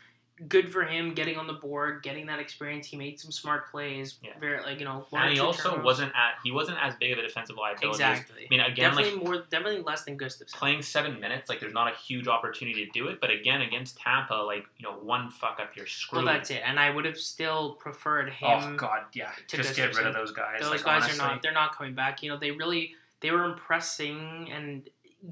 good 0.49 0.73
for 0.73 0.83
him 0.83 1.15
getting 1.15 1.37
on 1.37 1.47
the 1.47 1.53
board, 1.53 2.03
getting 2.03 2.27
that 2.27 2.41
experience. 2.41 2.87
He 2.87 2.97
made 2.97 3.21
some 3.21 3.31
smart 3.31 3.71
plays. 3.71 4.19
Yeah. 4.23 4.33
Very 4.41 4.61
like 4.63 4.81
you 4.81 4.85
know. 4.85 5.07
and 5.13 5.33
he 5.33 5.39
also 5.39 5.71
turnovers. 5.71 5.85
wasn't 5.85 6.09
at 6.11 6.35
he 6.43 6.51
wasn't 6.51 6.79
as 6.83 6.95
big 6.97 7.13
of 7.13 7.19
a 7.19 7.23
defensive 7.23 7.57
liability. 7.57 7.89
exactly. 7.89 8.43
I 8.45 8.47
mean, 8.51 8.61
again, 8.61 8.91
definitely 8.91 9.15
like 9.15 9.25
more, 9.25 9.45
definitely 9.49 9.83
less 9.83 10.05
than 10.05 10.19
Gustafsson. 10.19 10.53
playing 10.53 10.83
seven 10.83 11.21
minutes, 11.21 11.49
like 11.49 11.61
there's 11.61 11.73
not 11.73 11.93
a 11.93 11.97
huge 11.97 12.27
opportunity 12.27 12.85
to 12.85 12.91
do 12.91 13.09
it. 13.09 13.21
But 13.21 13.31
again, 13.31 13.63
against 13.63 13.97
Tampa, 13.97 14.35
like 14.35 14.65
you 14.79 14.89
know, 14.89 14.95
one 14.95 15.31
fuck 15.31 15.59
up, 15.61 15.71
you're 15.77 15.87
Well, 16.13 16.25
that's 16.25 16.51
it. 16.51 16.63
And 16.65 16.81
I 16.81 16.91
would 16.91 17.05
have 17.05 17.19
still 17.19 17.75
preferred 17.75 18.33
oh, 18.43 18.59
him. 18.59 18.75
oh 18.75 18.77
God, 18.77 19.03
yeah, 19.13 19.31
to 19.49 19.57
just 19.57 19.77
get 19.77 19.97
rid 19.97 20.07
of 20.07 20.15
those 20.15 20.33
guys. 20.33 20.61
Those 20.61 20.71
like, 20.71 20.85
guys 20.85 21.05
honestly. 21.05 21.25
are 21.25 21.29
not. 21.29 21.43
They're 21.43 21.53
not 21.53 21.77
coming 21.77 21.95
back. 21.95 22.23
You 22.23 22.31
know, 22.31 22.39
they 22.39 22.51
really 22.51 22.95
they 23.21 23.31
were 23.31 23.45
impressing 23.45 24.51
and 24.53 24.89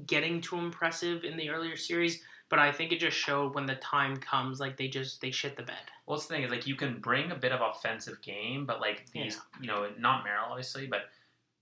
getting 0.07 0.41
too 0.41 0.57
impressive 0.57 1.23
in 1.23 1.37
the 1.37 1.49
earlier 1.49 1.75
series. 1.75 2.21
But 2.53 2.59
I 2.59 2.71
think 2.71 2.91
it 2.91 2.99
just 2.99 3.17
showed 3.17 3.55
when 3.55 3.65
the 3.65 3.73
time 3.77 4.15
comes, 4.17 4.59
like 4.59 4.77
they 4.77 4.87
just 4.87 5.21
they 5.21 5.31
shit 5.31 5.57
the 5.57 5.63
bed. 5.63 5.75
Well, 6.05 6.15
that's 6.15 6.27
the 6.27 6.35
thing 6.35 6.43
is 6.43 6.51
like 6.51 6.67
you 6.67 6.75
can 6.75 6.99
bring 6.99 7.31
a 7.31 7.35
bit 7.35 7.51
of 7.51 7.61
offensive 7.61 8.21
game, 8.21 8.67
but 8.67 8.79
like 8.79 9.09
these, 9.11 9.41
you 9.59 9.65
know, 9.65 9.89
not 9.97 10.23
Merrill 10.23 10.45
obviously, 10.51 10.85
but 10.85 11.05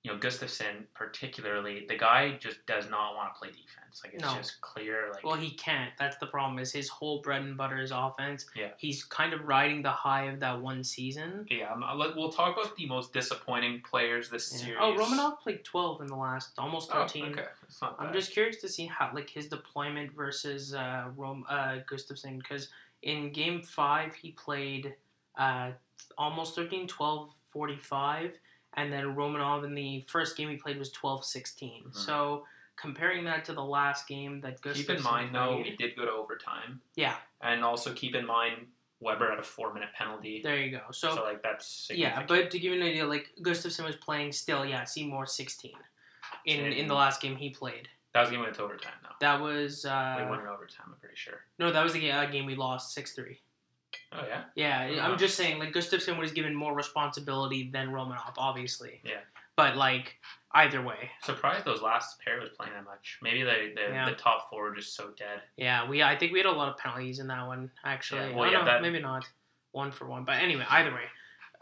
you 0.03 0.11
know 0.11 0.17
Gustafsson 0.17 0.85
particularly, 0.95 1.85
the 1.87 1.95
guy 1.97 2.31
just 2.39 2.65
does 2.65 2.89
not 2.89 3.15
want 3.15 3.33
to 3.33 3.39
play 3.39 3.49
defense. 3.49 4.01
Like 4.03 4.13
it's 4.15 4.23
No. 4.23 4.33
just 4.35 4.59
clear. 4.61 5.11
Like 5.13 5.23
Well, 5.23 5.35
he 5.35 5.51
can't. 5.51 5.91
That's 5.99 6.17
the 6.17 6.25
problem. 6.25 6.57
Is 6.59 6.71
his 6.71 6.89
whole 6.89 7.21
bread 7.21 7.41
and 7.43 7.55
butter 7.55 7.79
is 7.81 7.91
offense. 7.91 8.45
Yeah. 8.55 8.69
He's 8.77 9.03
kind 9.03 9.33
of 9.33 9.47
riding 9.47 9.81
the 9.83 9.91
high 9.91 10.23
of 10.25 10.39
that 10.39 10.59
one 10.59 10.83
season. 10.83 11.45
yeah, 11.51 11.75
we'll 12.15 12.31
talk 12.31 12.57
about 12.57 12.75
the 12.75 12.87
most 12.87 13.13
disappointing 13.13 13.81
players 13.81 14.29
this 14.29 14.51
Yeah. 14.51 14.59
series. 14.65 14.77
Oh, 14.81 14.93
Romanov 14.97 15.39
played 15.41 15.63
twelve 15.63 16.01
in 16.01 16.07
the 16.07 16.15
last, 16.15 16.57
almost 16.57 16.89
Oh, 16.91 17.01
thirteen. 17.05 17.33
okay, 17.33 17.45
it's 17.63 17.81
not 17.81 17.95
I'm 17.99 18.11
just 18.13 18.31
curious 18.31 18.57
to 18.61 18.69
see 18.69 18.87
how 18.87 19.11
like 19.13 19.29
his 19.29 19.47
deployment 19.49 20.13
versus 20.13 20.73
uh, 20.73 21.09
Rom 21.15 21.45
uh, 21.47 21.79
Gustafsson 21.89 22.39
because 22.39 22.69
in 23.03 23.31
game 23.31 23.61
five 23.61 24.15
he 24.15 24.31
played 24.31 24.95
uh, 25.37 25.71
almost 26.17 26.55
13, 26.55 26.87
12, 26.87 27.29
45, 27.49 28.33
and 28.75 28.91
then 28.91 29.15
Romanov 29.15 29.63
in 29.65 29.73
the 29.75 30.05
first 30.07 30.37
game 30.37 30.49
he 30.49 30.55
played 30.57 30.77
was 30.79 30.91
12, 30.91 31.23
16. 31.25 31.83
Mhm. 31.89 31.95
So 31.95 32.45
comparing 32.77 33.25
that 33.25 33.45
to 33.45 33.53
the 33.53 33.63
last 33.63 34.07
game 34.07 34.39
that 34.39 34.61
Gustafsson 34.61 34.75
Keep 34.75 34.89
in 34.89 35.03
mind 35.03 35.35
though, 35.35 35.55
played- 35.61 35.67
it 35.73 35.77
did 35.77 35.95
go 35.95 36.05
to 36.05 36.11
overtime, 36.11 36.81
yeah, 36.95 37.17
and 37.41 37.63
also 37.63 37.93
keep 37.93 38.15
in 38.15 38.25
mind 38.25 38.67
Weber 38.99 39.29
had 39.29 39.39
a 39.39 39.43
four 39.43 39.73
minute 39.73 39.89
penalty. 39.95 40.41
there 40.43 40.57
you 40.57 40.71
go. 40.71 40.81
So, 40.91 41.15
So, 41.15 41.23
like 41.23 41.41
that's 41.43 41.89
yeah, 41.93 42.23
but 42.27 42.51
to 42.51 42.59
give 42.59 42.71
you 42.73 42.79
an 42.81 42.87
idea, 42.87 43.05
like 43.05 43.31
Gustafsson 43.41 43.83
was 43.85 43.95
playing 43.97 44.31
still, 44.31 44.63
yeah, 44.65 44.83
Seymour 44.83 45.25
16 45.25 45.73
in 46.45 46.65
in 46.65 46.87
the 46.87 46.93
last 46.95 47.21
game 47.21 47.35
he 47.35 47.49
played. 47.49 47.89
that 48.13 48.21
was 48.21 48.29
the 48.29 48.35
game 48.35 48.43
went 48.43 48.55
to 48.55 48.63
overtime 48.63 48.93
though. 49.03 49.09
That 49.19 49.39
was 49.41 49.85
uh, 49.85 50.15
we 50.19 50.25
won 50.29 50.39
in 50.39 50.47
overtime. 50.47 50.87
I'm 50.87 50.99
pretty 50.99 51.15
sure. 51.15 51.41
no, 51.59 51.71
that 51.71 51.83
was 51.83 51.93
the 51.93 52.11
uh, 52.11 52.25
game 52.25 52.45
we 52.45 52.55
lost 52.55 52.93
six 52.93 53.11
three. 53.13 53.41
Oh 54.13 54.23
yeah. 54.27 54.43
Yeah. 54.55 55.05
I'm 55.05 55.17
just 55.17 55.35
saying, 55.37 55.59
like 55.59 55.73
Gustafsson 55.73 56.17
was 56.17 56.31
given 56.31 56.53
more 56.55 56.73
responsibility 56.75 57.69
than 57.71 57.89
Romanov, 57.89 58.33
obviously. 58.37 59.01
Yeah. 59.03 59.19
But 59.55 59.75
like 59.77 60.15
either 60.53 60.81
way, 60.81 61.09
Surprised 61.23 61.65
those 61.65 61.81
last 61.81 62.19
pair 62.23 62.39
was 62.39 62.49
playing 62.49 62.73
that 62.73 62.83
much. 62.85 63.19
Maybe 63.21 63.43
the 63.43 63.71
the, 63.75 63.81
Yeah. 63.93 64.09
the 64.09 64.15
top 64.15 64.49
four 64.49 64.63
were 64.63 64.75
just 64.75 64.95
so 64.95 65.09
dead. 65.17 65.41
yeah, 65.57 65.87
we 65.89 66.01
I 66.03 66.17
think 66.17 66.31
we 66.33 66.39
had 66.39 66.45
a 66.45 66.51
lot 66.51 66.69
of 66.69 66.77
penalties 66.77 67.19
in 67.19 67.27
that 67.27 67.45
one 67.47 67.71
actually. 67.85 68.29
Yeah, 68.29 68.35
well, 68.35 68.51
yeah, 68.51 68.59
know, 68.59 68.65
that- 68.65 68.81
maybe 68.81 68.99
not 68.99 69.25
one 69.71 69.91
for 69.91 70.05
one, 70.05 70.25
but 70.25 70.35
anyway, 70.35 70.65
either 70.69 70.91
way, 70.93 71.05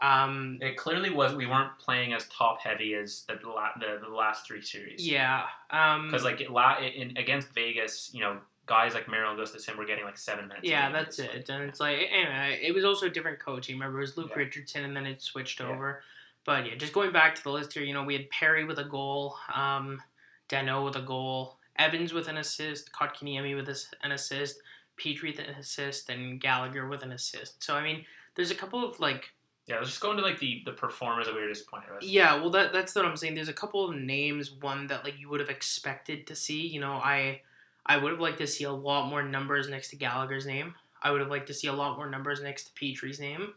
um, 0.00 0.58
It 0.62 0.76
clearly 0.76 1.10
was. 1.10 1.34
We 1.34 1.46
weren't 1.46 1.78
playing 1.78 2.12
as 2.14 2.26
top 2.28 2.60
heavy 2.62 2.94
as 2.94 3.24
the 3.28 3.34
the, 3.34 4.00
the 4.02 4.08
last 4.08 4.46
three 4.46 4.62
series. 4.62 5.06
yeah, 5.06 5.46
um, 5.70 6.06
Because 6.06 6.24
like 6.24 6.40
it 6.40 6.50
la- 6.50 6.78
in 6.80 7.16
against 7.16 7.52
Vegas, 7.54 8.10
you 8.14 8.20
know, 8.20 8.40
guys 8.70 8.94
like 8.94 9.08
Merrill 9.08 9.34
Gustafsson 9.36 9.76
were 9.76 9.84
getting 9.84 10.04
like 10.04 10.16
seven 10.16 10.46
minutes. 10.48 10.66
yeah, 10.66 10.90
that's 10.92 11.18
it, 11.18 11.48
and 11.50 11.64
it's 11.64 11.80
like 11.80 11.98
anyway, 12.10 12.58
it 12.62 12.72
was 12.72 12.84
also 12.84 13.06
a 13.06 13.10
different 13.10 13.40
coaching. 13.40 13.74
Remember, 13.74 13.98
it 13.98 14.02
was 14.02 14.16
Luke 14.16 14.30
Yeah. 14.30 14.38
Richardson, 14.44 14.84
and 14.84 14.96
then 14.96 15.06
it 15.06 15.20
switched 15.20 15.58
Yeah. 15.60 15.66
over. 15.66 16.02
But 16.44 16.66
yeah, 16.66 16.76
just 16.76 16.92
going 16.94 17.12
back 17.12 17.34
to 17.34 17.42
the 17.42 17.50
list 17.50 17.72
here, 17.74 17.82
you 17.82 17.92
know, 17.92 18.04
we 18.04 18.14
had 18.14 18.30
Perry 18.30 18.64
with 18.64 18.78
a 18.78 18.84
goal, 18.84 19.36
um, 19.52 20.00
Danault 20.48 20.84
with 20.86 20.96
a 20.96 21.02
goal, 21.02 21.58
Evans 21.76 22.12
with 22.12 22.28
an 22.28 22.36
assist, 22.38 22.92
Kotkaniemi 22.92 23.54
with 23.56 23.68
a- 23.68 24.04
an 24.06 24.12
assist, 24.12 24.60
Petry 24.96 25.24
with 25.36 25.38
an 25.40 25.54
assist, 25.56 26.08
and 26.08 26.40
Gallagher 26.40 26.86
with 26.88 27.02
an 27.02 27.10
assist. 27.12 27.62
So 27.62 27.74
I 27.74 27.82
mean, 27.82 28.06
there's 28.36 28.50
a 28.52 28.54
couple 28.54 28.84
of 28.88 29.00
like, 29.00 29.32
Yeah, 29.66 29.76
let's 29.78 29.88
just 29.90 30.00
go 30.00 30.10
into 30.12 30.22
like 30.22 30.38
the 30.38 30.62
the 30.64 30.72
performers 30.72 31.26
that 31.26 31.34
we 31.34 31.40
were 31.42 31.48
disappointed 31.48 31.90
with. 31.92 32.02
yeah, 32.04 32.34
well 32.36 32.50
that 32.50 32.72
that's 32.72 32.94
what 32.94 33.04
I'm 33.04 33.16
saying. 33.16 33.34
There's 33.34 33.48
a 33.56 33.60
couple 33.62 33.84
of 33.88 33.94
names, 33.96 34.50
one 34.50 34.86
that 34.88 35.04
like 35.04 35.18
you 35.18 35.28
would 35.28 35.40
have 35.40 35.50
expected 35.50 36.26
to 36.28 36.34
see. 36.36 36.66
You 36.66 36.80
know, 36.80 36.94
I 36.94 37.42
I 37.86 37.96
would 37.96 38.12
have 38.12 38.20
liked 38.20 38.38
to 38.38 38.46
see 38.46 38.64
a 38.64 38.72
lot 38.72 39.08
more 39.08 39.22
numbers 39.22 39.68
next 39.68 39.90
to 39.90 39.96
Gallagher's 39.96 40.46
name. 40.46 40.74
I 41.02 41.10
would 41.10 41.20
have 41.20 41.30
liked 41.30 41.46
to 41.48 41.54
see 41.54 41.66
a 41.66 41.72
lot 41.72 41.96
more 41.96 42.08
numbers 42.08 42.42
next 42.42 42.64
to 42.64 42.72
Petry's 42.72 43.20
name. 43.20 43.54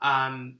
Um, 0.00 0.56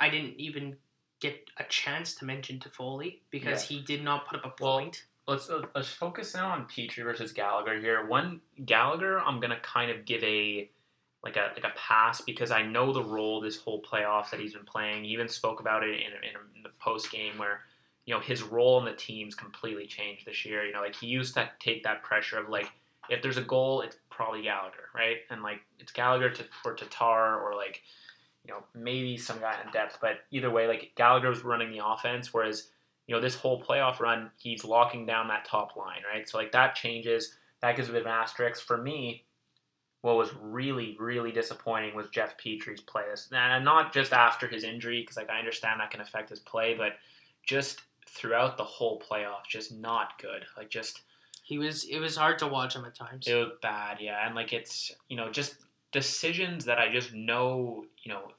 I 0.00 0.08
didn't 0.08 0.34
even 0.38 0.76
get 1.20 1.48
a 1.58 1.64
chance 1.64 2.14
to 2.16 2.24
mention 2.24 2.58
Toffoli 2.58 3.20
because 3.30 3.62
he 3.62 3.80
did 3.80 4.04
not 4.04 4.26
put 4.28 4.38
up 4.38 4.44
a 4.44 4.62
Well, 4.62 4.78
point. 4.78 5.04
Let's 5.26 5.50
uh, 5.50 5.62
let's 5.74 5.88
focus 5.88 6.34
in 6.34 6.40
on 6.40 6.66
Petry 6.66 7.02
versus 7.02 7.32
Gallagher 7.32 7.80
here. 7.80 8.06
One 8.06 8.40
Gallagher, 8.64 9.18
I'm 9.18 9.40
gonna 9.40 9.58
kind 9.60 9.90
of 9.90 10.04
give 10.04 10.22
a 10.22 10.70
like 11.24 11.36
a 11.36 11.50
like 11.54 11.64
a 11.64 11.76
pass 11.76 12.20
because 12.20 12.52
I 12.52 12.62
know 12.62 12.92
the 12.92 13.02
role 13.02 13.40
this 13.40 13.56
whole 13.56 13.82
playoff 13.82 14.30
that 14.30 14.38
he's 14.38 14.52
been 14.52 14.64
playing. 14.64 15.04
He 15.04 15.10
even 15.10 15.28
spoke 15.28 15.58
about 15.58 15.82
it 15.82 15.90
in, 15.90 15.96
in, 16.00 16.56
in 16.56 16.62
the 16.62 16.70
post 16.80 17.10
game 17.10 17.38
where 17.38 17.62
you 18.06 18.14
know 18.14 18.20
his 18.20 18.42
role 18.42 18.78
in 18.78 18.84
the 18.84 18.92
team's 18.92 19.34
completely 19.34 19.86
changed 19.86 20.26
this 20.26 20.44
year. 20.44 20.64
You 20.64 20.72
know, 20.72 20.80
like 20.80 20.96
he 20.96 21.06
used 21.06 21.34
to 21.34 21.50
take 21.60 21.82
that 21.84 22.02
pressure 22.02 22.38
of 22.38 22.48
like 22.48 22.70
if 23.10 23.22
there's 23.22 23.36
a 23.36 23.42
goal, 23.42 23.82
it's 23.82 23.96
probably 24.10 24.42
Gallagher, 24.42 24.88
right? 24.94 25.18
And 25.30 25.42
like 25.42 25.60
it's 25.78 25.92
Gallagher 25.92 26.30
to, 26.30 26.44
or 26.64 26.74
Tatar 26.74 27.40
or 27.40 27.54
like 27.54 27.82
you 28.44 28.52
know 28.52 28.64
maybe 28.74 29.16
some 29.16 29.38
guy 29.40 29.56
in 29.64 29.70
depth, 29.72 29.98
but 30.00 30.20
either 30.30 30.50
way, 30.50 30.66
like 30.66 30.92
Gallagher 30.96 31.28
was 31.28 31.44
running 31.44 31.70
the 31.70 31.84
offense, 31.84 32.32
whereas 32.32 32.68
you 33.06 33.14
know, 33.14 33.20
this 33.20 33.36
whole 33.36 33.62
playoff 33.62 34.00
run, 34.00 34.30
he's 34.36 34.64
locking 34.64 35.06
down 35.06 35.28
that 35.28 35.44
top 35.44 35.76
line, 35.76 36.00
right? 36.12 36.28
So 36.28 36.38
like 36.38 36.52
that 36.52 36.74
changes. 36.74 37.34
That 37.62 37.76
gives 37.76 37.88
a 37.88 37.92
bit 37.92 38.02
of 38.02 38.06
an 38.06 38.12
asterisk 38.12 38.66
for 38.66 38.76
me. 38.76 39.24
What 40.02 40.16
was 40.16 40.30
really, 40.40 40.96
really 41.00 41.32
disappointing 41.32 41.94
was 41.94 42.08
Jeff 42.08 42.36
Petry's 42.36 42.80
play. 42.80 43.04
And 43.32 43.64
not 43.64 43.92
just 43.92 44.12
after 44.12 44.46
his 44.46 44.64
injury, 44.64 45.00
because 45.00 45.16
like 45.16 45.30
I 45.30 45.38
understand 45.38 45.80
that 45.80 45.90
can 45.90 46.00
affect 46.00 46.30
his 46.30 46.40
play, 46.40 46.74
but 46.74 46.94
just 47.44 47.82
throughout 48.06 48.56
the 48.56 48.64
whole 48.64 49.00
playoff, 49.00 49.46
just 49.48 49.72
not 49.72 50.20
good. 50.20 50.44
Like 50.56 50.70
just 50.70 51.02
He 51.42 51.58
was. 51.58 51.84
It 51.84 51.98
was 51.98 52.16
hard 52.16 52.38
to 52.40 52.46
watch 52.46 52.74
him 52.74 52.84
at 52.84 52.94
times. 52.94 53.26
it 53.26 53.34
was 53.34 53.52
bad, 53.62 53.98
yeah. 54.00 54.26
And 54.26 54.34
like 54.34 54.52
it's 54.52 54.92
you 55.08 55.16
know 55.16 55.30
just 55.30 55.56
decisions 55.92 56.64
that 56.64 56.78
I 56.78 56.92
just 56.92 57.12
know 57.14 57.84
you 58.02 58.12
know 58.12 58.32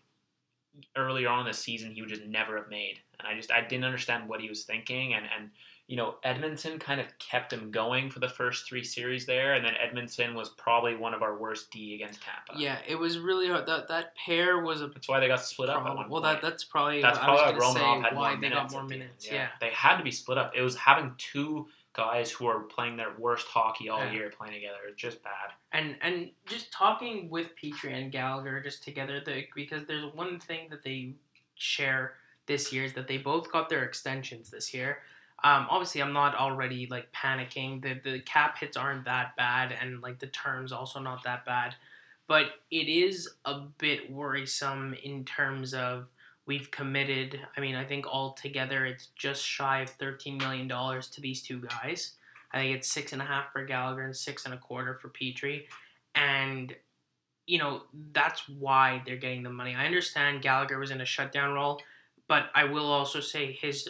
earlier 0.96 1.30
on 1.30 1.40
in 1.40 1.46
the 1.46 1.54
season 1.54 1.92
he 1.92 2.02
would 2.02 2.10
just 2.10 2.26
never 2.26 2.58
have 2.58 2.70
made, 2.70 3.00
and 3.20 3.28
I 3.28 3.36
just 3.36 3.52
I 3.52 3.62
didn't 3.62 3.86
understand 3.86 4.28
what 4.28 4.42
he 4.42 4.50
was 4.50 4.64
thinking, 4.64 5.14
and 5.14 5.26
and 5.38 5.50
you 5.88 5.96
know 5.96 6.16
Edmundson 6.26 6.80
kind 6.80 7.00
of 7.00 7.08
kept 7.18 7.54
him 7.54 7.72
going 7.72 8.10
for 8.12 8.20
the 8.20 8.28
first 8.28 8.68
three 8.68 8.84
series 8.84 9.26
there, 9.26 9.54
and 9.54 9.64
then 9.66 9.74
Edmundson 9.74 10.34
was 10.36 10.50
probably 10.50 10.96
one 10.96 11.14
of 11.14 11.22
our 11.22 11.38
worst 11.38 11.72
D 11.72 11.96
against 11.96 12.22
Tampa. 12.22 12.62
yeah, 12.62 12.80
it 12.88 12.96
was 12.96 13.18
really 13.20 13.48
hard. 13.48 13.66
That 13.66 13.88
that 13.88 14.14
pair 14.16 14.60
was 14.62 14.82
a 14.82 14.88
That's 14.88 15.08
why 15.08 15.20
they 15.22 15.28
got 15.28 15.44
split 15.44 15.70
up 15.70 15.84
Well, 16.10 16.22
that 16.22 16.42
that's 16.42 16.64
probably 16.66 17.02
That's 17.02 17.18
probably 17.18 17.42
why 17.42 17.52
gonna 17.52 17.80
Romanov 17.80 18.04
had 18.04 18.16
why 18.16 18.30
more 18.32 18.36
they 18.42 18.50
minutes. 18.50 18.62
got 18.62 18.72
more 18.74 18.82
at 18.82 18.88
the 18.90 18.94
end. 18.96 19.00
minutes. 19.04 19.32
Yeah. 19.32 19.48
they 19.62 19.70
had 19.70 19.98
to 19.98 20.04
be 20.04 20.12
split 20.12 20.38
up. 20.38 20.52
It 20.56 20.62
was 20.62 20.76
having 20.76 21.14
two 21.18 21.68
guys 21.94 22.30
who 22.30 22.46
are 22.46 22.60
playing 22.60 22.96
their 22.98 23.14
worst 23.18 23.48
hockey 23.48 23.90
all 23.90 24.00
Yeah. 24.00 24.12
year 24.12 24.30
playing 24.30 24.54
together. 24.54 24.78
It's 24.90 25.02
just 25.02 25.24
bad. 25.24 25.54
and 25.72 25.96
and 26.02 26.32
just 26.46 26.72
talking 26.72 27.30
with 27.30 27.56
Petry 27.56 27.94
and 27.94 28.12
Gallagher 28.12 28.62
just 28.62 28.84
together, 28.84 29.20
the, 29.26 29.46
because 29.56 29.86
there's 29.86 30.14
one 30.14 30.38
thing 30.40 30.68
that 30.70 30.84
they 30.84 31.14
share 31.56 32.16
this 32.46 32.72
year 32.72 32.84
is 32.84 32.94
that 32.94 33.08
they 33.08 33.18
both 33.18 33.52
got 33.52 33.68
their 33.70 33.84
extensions 33.84 34.50
this 34.50 34.74
year. 34.74 35.00
Um, 35.44 35.68
obviously, 35.70 36.02
I'm 36.02 36.14
not 36.14 36.36
already 36.36 36.88
like 36.90 37.12
panicking. 37.14 37.82
The 37.82 38.00
the 38.04 38.20
cap 38.20 38.58
hits 38.58 38.76
aren't 38.76 39.06
that 39.06 39.36
bad, 39.36 39.74
and 39.80 40.02
like 40.02 40.20
the 40.20 40.28
terms 40.28 40.72
also 40.72 41.00
not 41.00 41.24
that 41.24 41.46
bad, 41.46 41.76
but 42.28 42.46
it 42.72 42.90
is 42.90 43.30
a 43.46 43.60
bit 43.78 44.12
worrisome 44.12 44.96
in 45.04 45.26
terms 45.26 45.74
of 45.74 46.08
we've 46.48 46.72
committed. 46.72 47.40
I 47.56 47.62
mean, 47.62 47.76
I 47.76 47.84
think 47.84 48.08
altogether 48.08 48.86
it's 48.86 49.08
just 49.16 49.44
shy 49.44 49.82
of 49.82 49.90
13 49.92 50.38
million 50.38 50.68
dollars 50.68 51.08
to 51.10 51.22
these 51.22 51.44
two 51.44 51.60
guys. 51.60 52.14
I 52.52 52.60
think 52.60 52.76
it's 52.76 52.92
six 52.92 53.14
and 53.14 53.22
a 53.22 53.26
half 53.26 53.52
for 53.52 53.64
Gallagher 53.66 54.04
and 54.04 54.16
six 54.16 54.46
and 54.46 54.54
a 54.54 54.58
quarter 54.58 54.96
for 54.96 55.10
Petry. 55.10 55.64
And, 56.16 56.74
you 57.46 57.60
know, 57.60 57.84
that's 58.14 58.48
why 58.48 59.04
they're 59.06 59.18
getting 59.18 59.44
the 59.44 59.52
money. 59.52 59.76
I 59.76 59.86
understand 59.86 60.42
Gallagher 60.42 60.80
was 60.80 60.92
in 60.92 61.02
a 61.02 61.06
shutdown 61.06 61.54
role, 61.54 61.82
but 62.28 62.46
I 62.56 62.64
will 62.64 62.88
also 62.88 63.20
say 63.20 63.52
his 63.52 63.90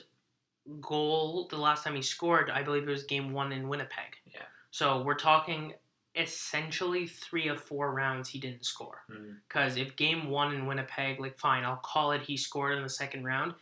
goal, 0.82 1.48
the 1.50 1.58
last 1.58 1.84
time 1.84 1.96
he 1.96 2.02
scored, 2.02 2.50
I 2.50 2.64
believe 2.64 2.84
it 2.88 2.92
was 2.92 3.04
game 3.04 3.32
one 3.32 3.52
in 3.52 3.68
Winnipeg. 3.70 4.16
Yeah. 4.26 4.42
So 4.72 5.02
we're 5.02 5.16
talking 5.16 5.74
essentially 6.16 7.08
three 7.08 7.48
of 7.48 7.62
four 7.62 7.94
rounds 7.94 8.30
he 8.30 8.40
didn't 8.40 8.66
score. 8.66 9.02
Because 9.48 9.78
if 9.78 9.96
game 9.96 10.30
one 10.30 10.54
in 10.54 10.66
Winnipeg, 10.66 11.20
like 11.20 11.38
fine, 11.38 11.64
I'll 11.64 11.78
call 11.78 12.12
it. 12.12 12.22
He 12.24 12.38
scored 12.38 12.76
in 12.76 12.84
the 12.84 12.90
second 12.90 13.24
round. 13.24 13.54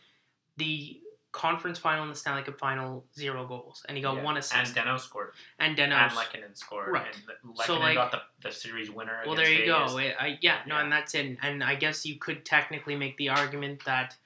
The 0.56 1.00
conference 1.32 1.78
final 1.78 2.02
and 2.04 2.10
the 2.12 2.16
Stanley 2.18 2.42
Cup 2.42 2.58
final, 2.58 3.04
zero 3.14 3.46
goals, 3.46 3.84
and 3.88 3.96
he 3.96 4.02
got 4.02 4.16
Yeah. 4.16 4.22
one 4.22 4.38
assist. 4.38 4.74
And. 4.74 4.86
Danault 4.88 5.00
scored. 5.00 5.32
And, 5.58 5.78
And 5.78 5.92
Denos. 5.92 6.10
Lehkonen 6.12 6.56
scored. 6.56 6.88
Right. 6.92 7.14
And 7.44 7.56
So, 7.58 7.78
like- 7.78 7.94
got 7.94 8.10
the, 8.10 8.22
the 8.40 8.50
series 8.50 8.90
winner. 8.90 9.22
well, 9.26 9.36
there 9.36 9.50
you 9.50 9.58
Vegas. 9.70 9.92
go. 9.92 9.98
It, 9.98 10.16
I, 10.18 10.38
yeah, 10.40 10.60
no, 10.66 10.76
Yeah. 10.76 10.82
and 10.84 10.92
that's 10.92 11.14
it. 11.14 11.36
And 11.42 11.62
I 11.62 11.74
guess 11.74 12.06
you 12.06 12.16
could 12.18 12.46
technically 12.46 12.96
make 12.96 13.18
the 13.18 13.28
argument 13.28 13.84
that, 13.84 14.16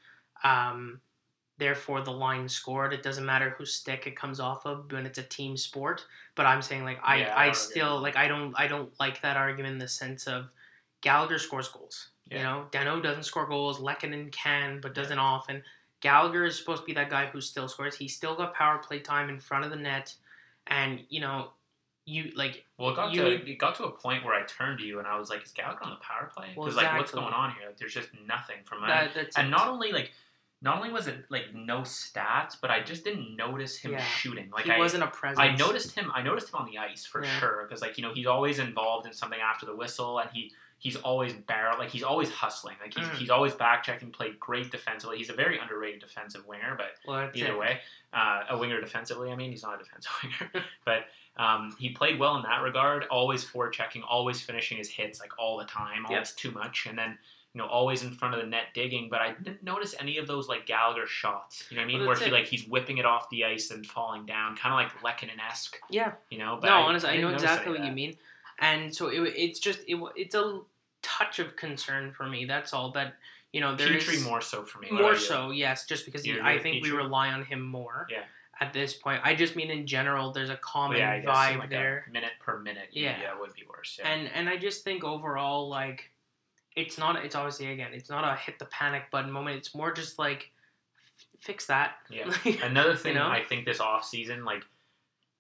um, 0.45 1.01
therefore, 1.61 2.01
the 2.03 2.11
line 2.11 2.49
scored. 2.49 2.93
It 2.93 3.05
doesn't 3.05 3.25
matter 3.25 3.51
whose 3.51 3.73
stick 3.73 4.07
it 4.09 4.17
comes 4.17 4.41
off 4.41 4.67
of 4.67 4.91
when 4.91 5.07
it's 5.07 5.19
a 5.19 5.23
team 5.23 5.57
sport. 5.57 6.05
But 6.35 6.47
I'm 6.47 6.61
saying 6.63 6.83
like 6.85 6.99
I, 7.05 7.17
Yeah, 7.19 7.35
I 7.37 7.49
I, 7.51 7.53
still 7.53 7.99
agree. 7.99 8.03
like 8.11 8.17
I 8.17 8.27
don't 8.27 8.53
I 8.59 8.67
don't 8.67 8.91
like 8.99 9.21
that 9.23 9.37
argument 9.37 9.75
in 9.75 9.79
the 9.79 9.87
sense 9.89 10.27
of 10.27 10.51
Gallagher 11.03 11.39
scores 11.39 11.69
goals. 11.69 12.09
You 12.31 12.39
know, 12.39 12.67
Danault 12.71 13.03
doesn't 13.03 13.25
score 13.25 13.47
goals. 13.47 13.81
Lehkonen 13.81 14.31
can, 14.33 14.81
but 14.81 14.95
doesn't 14.95 15.19
often. 15.19 15.63
Gallagher 16.01 16.45
is 16.45 16.57
supposed 16.57 16.83
to 16.83 16.87
be 16.87 16.95
that 16.95 17.11
guy 17.11 17.27
who 17.27 17.41
still 17.41 17.67
scores. 17.69 17.97
He 17.97 18.07
still 18.09 18.35
got 18.37 18.55
power 18.55 18.79
play 18.79 19.01
time 19.01 19.29
in 19.29 19.39
front 19.41 19.65
of 19.65 19.71
the 19.71 19.77
net, 19.77 20.15
and 20.69 21.01
you 21.09 21.21
know, 21.21 21.51
you 22.07 22.31
like 22.37 22.65
Well, 22.79 22.91
it 22.91 22.95
got 22.97 23.13
You 23.13 23.23
to 23.25 23.31
need- 23.31 23.49
it 23.49 23.59
got 23.59 23.75
to 23.77 23.85
a 23.85 23.91
point 23.91 24.25
where 24.25 24.35
I 24.35 24.45
turned 24.45 24.79
to 24.79 24.85
you 24.85 24.99
and 25.01 25.09
I 25.09 25.19
was 25.19 25.29
like, 25.29 25.43
"Is 25.45 25.51
Gallagher 25.53 25.85
on 25.85 25.91
the 25.91 25.97
power 25.97 26.31
play? 26.35 26.53
Well, 26.57 26.67
Because 26.67 26.77
like, 26.83 26.97
what's 26.97 27.11
going 27.11 27.35
on 27.35 27.51
here? 27.57 27.67
Like, 27.67 27.77
there's 27.79 27.93
just 27.95 28.09
nothing 28.27 28.59
from 28.65 28.79
him." 28.85 28.89
that. 28.89 29.17
And 29.37 29.49
it. 29.49 29.51
not 29.51 29.67
only 29.69 29.91
like, 29.93 30.13
not 30.63 30.77
only 30.77 30.91
was 30.93 31.07
it 31.07 31.25
like 31.31 31.55
no 31.55 31.81
stats, 31.81 32.57
but 32.61 32.71
I 32.71 32.83
just 32.83 33.03
didn't 33.05 33.35
notice 33.37 33.77
him 33.79 33.93
Yeah. 33.93 34.05
shooting. 34.05 34.51
Like 34.51 34.67
he 34.67 34.73
I 34.73 34.79
wasn't 34.79 35.05
a 35.05 35.07
presence. 35.09 35.39
I 35.41 35.55
noticed 35.57 35.93
him. 35.95 36.11
I 36.15 36.23
noticed 36.23 36.51
him 36.51 36.57
on 36.57 36.67
the 36.71 36.79
ice 36.79 37.07
for 37.07 37.25
Yeah. 37.25 37.39
sure 37.39 37.67
because 37.67 37.81
like 37.83 37.97
you 37.97 38.03
know 38.03 38.13
he's 38.13 38.27
always 38.27 38.59
involved 38.59 39.07
in 39.07 39.13
something 39.13 39.41
after 39.41 39.65
the 39.67 39.75
whistle, 39.75 40.19
and 40.19 40.29
he 40.31 40.53
he's 40.79 40.97
always 40.97 41.33
barrel 41.35 41.79
like 41.79 41.91
he's 41.91 42.03
always 42.03 42.31
hustling. 42.31 42.77
Like 42.83 42.95
he's, 42.95 43.07
Mm. 43.07 43.15
he's 43.17 43.31
always 43.31 43.55
back 43.55 43.83
checking. 43.83 44.11
Played 44.11 44.39
great 44.41 44.71
defensively. 44.71 45.19
He's 45.19 45.29
a 45.31 45.35
very 45.35 45.59
underrated 45.59 46.01
defensive 46.01 46.47
winger, 46.47 46.75
but 46.77 46.95
Well, 47.07 47.31
either 47.35 47.53
it. 47.53 47.59
way, 47.59 47.81
uh, 48.13 48.45
a 48.51 48.57
winger 48.59 48.81
defensively. 48.81 49.31
I 49.31 49.37
mean, 49.37 49.51
he's 49.51 49.63
not 49.63 49.75
a 49.81 49.85
defensive 49.85 50.13
winger, 50.23 50.65
but 50.85 51.07
um, 51.37 51.75
he 51.79 51.91
played 51.91 52.19
well 52.19 52.37
in 52.37 52.43
that 52.43 52.63
regard. 52.63 53.05
Always 53.11 53.45
forward 53.45 53.73
checking, 53.73 54.03
always 54.03 54.41
finishing 54.43 54.77
his 54.79 54.91
hits 54.91 55.21
like 55.21 55.39
all 55.39 55.57
the 55.59 55.65
time, 55.65 56.05
Yeah. 56.09 56.17
always 56.17 56.33
too 56.33 56.51
much, 56.51 56.87
and 56.87 56.99
then. 56.99 57.19
You 57.55 57.59
know, 57.61 57.67
always 57.67 58.05
in 58.05 58.13
front 58.13 58.35
of 58.35 58.41
the 58.41 58.47
net 58.47 58.67
digging, 58.75 59.09
but 59.11 59.21
I 59.21 59.33
didn't 59.33 59.65
notice 59.65 59.95
any 59.99 60.19
of 60.19 60.29
those 60.29 60.49
like 60.49 60.67
Gallagher 60.67 61.07
shots. 61.07 61.65
You 61.69 61.77
know 61.77 61.83
what 61.83 61.85
I 61.85 61.89
mean? 61.89 61.99
Well, 61.99 62.09
Where 62.09 62.17
he 62.17 62.27
it. 62.27 62.33
like 62.33 62.47
he's 62.47 62.69
whipping 62.69 62.99
it 62.99 63.05
off 63.05 63.29
the 63.31 63.45
ice 63.45 63.73
and 63.73 63.85
falling 63.85 64.25
down, 64.25 64.57
kind 64.57 64.73
of 64.73 65.03
like 65.03 65.19
Lehkonen 65.19 65.41
esque. 65.45 65.77
Yeah. 65.91 66.13
You 66.31 66.39
know, 66.39 66.59
but 66.61 66.69
no, 66.69 66.75
I, 66.75 66.81
honestly, 66.83 67.09
I, 67.09 67.13
didn't 67.15 67.31
know 67.31 67.35
exactly 67.35 67.73
what 67.73 67.85
you 67.85 67.91
mean, 67.91 68.15
and 68.61 68.95
so 68.95 69.09
it, 69.09 69.33
it's 69.37 69.59
just 69.59 69.81
it, 69.89 70.01
it's 70.15 70.37
a 70.37 70.61
touch 71.03 71.39
of 71.41 71.57
concern 71.57 72.13
for 72.13 72.29
me. 72.29 72.45
That's 72.45 72.73
all. 72.73 72.93
But 72.93 73.15
you 73.53 73.61
know, 73.61 73.75
there 73.75 73.93
is 73.93 74.05
Petry 74.05 74.25
more 74.25 74.41
so 74.41 74.63
for 74.63 74.79
me. 74.79 74.89
What 74.91 75.03
more 75.03 75.17
so, 75.17 75.51
yes, 75.51 75.87
just 75.87 76.05
because 76.05 76.27
You 76.27 76.35
he, 76.35 76.39
agree 76.39 76.53
I 76.53 76.59
think 76.59 76.83
we 76.83 76.91
rely 76.91 77.31
on 77.31 77.45
him 77.45 77.63
more. 77.63 78.07
Yeah. 78.11 78.23
At 78.61 78.75
this 78.75 78.93
point, 78.93 79.23
I 79.25 79.35
just 79.35 79.57
mean 79.57 79.71
in 79.71 79.87
general, 79.87 80.33
there's 80.33 80.51
a 80.51 80.57
common 80.57 80.99
yeah, 80.99 81.13
I 81.13 81.21
vibe 81.23 81.59
like 81.61 81.71
there, 81.71 82.05
minute 82.13 82.33
per 82.41 82.59
minute. 82.59 82.89
Yeah. 82.93 83.17
Yeah, 83.21 83.41
would 83.41 83.55
be 83.55 83.63
worse. 83.69 83.99
Yeah. 83.99 84.09
and 84.09 84.31
and 84.35 84.49
I 84.49 84.59
just 84.59 84.85
think 84.85 85.03
overall, 85.03 85.69
like, 85.69 86.11
it's 86.81 86.99
not. 86.99 87.25
It's 87.25 87.35
obviously 87.35 87.73
again, 87.73 87.91
it's 87.93 88.11
not 88.11 88.25
a 88.25 88.37
hit 88.37 88.59
the 88.59 88.67
panic 88.67 89.11
button 89.11 89.31
moment. 89.31 89.57
It's 89.57 89.75
more 89.75 89.93
just 89.93 90.19
like 90.19 90.51
f- 90.97 91.27
fix 91.41 91.67
that. 91.67 91.95
Yeah. 92.11 92.33
Another 92.63 92.97
thing 92.97 93.15
know? 93.15 93.27
I 93.29 93.43
think 93.43 93.65
this 93.65 93.81
off 93.81 94.05
season, 94.05 94.45
like, 94.45 94.63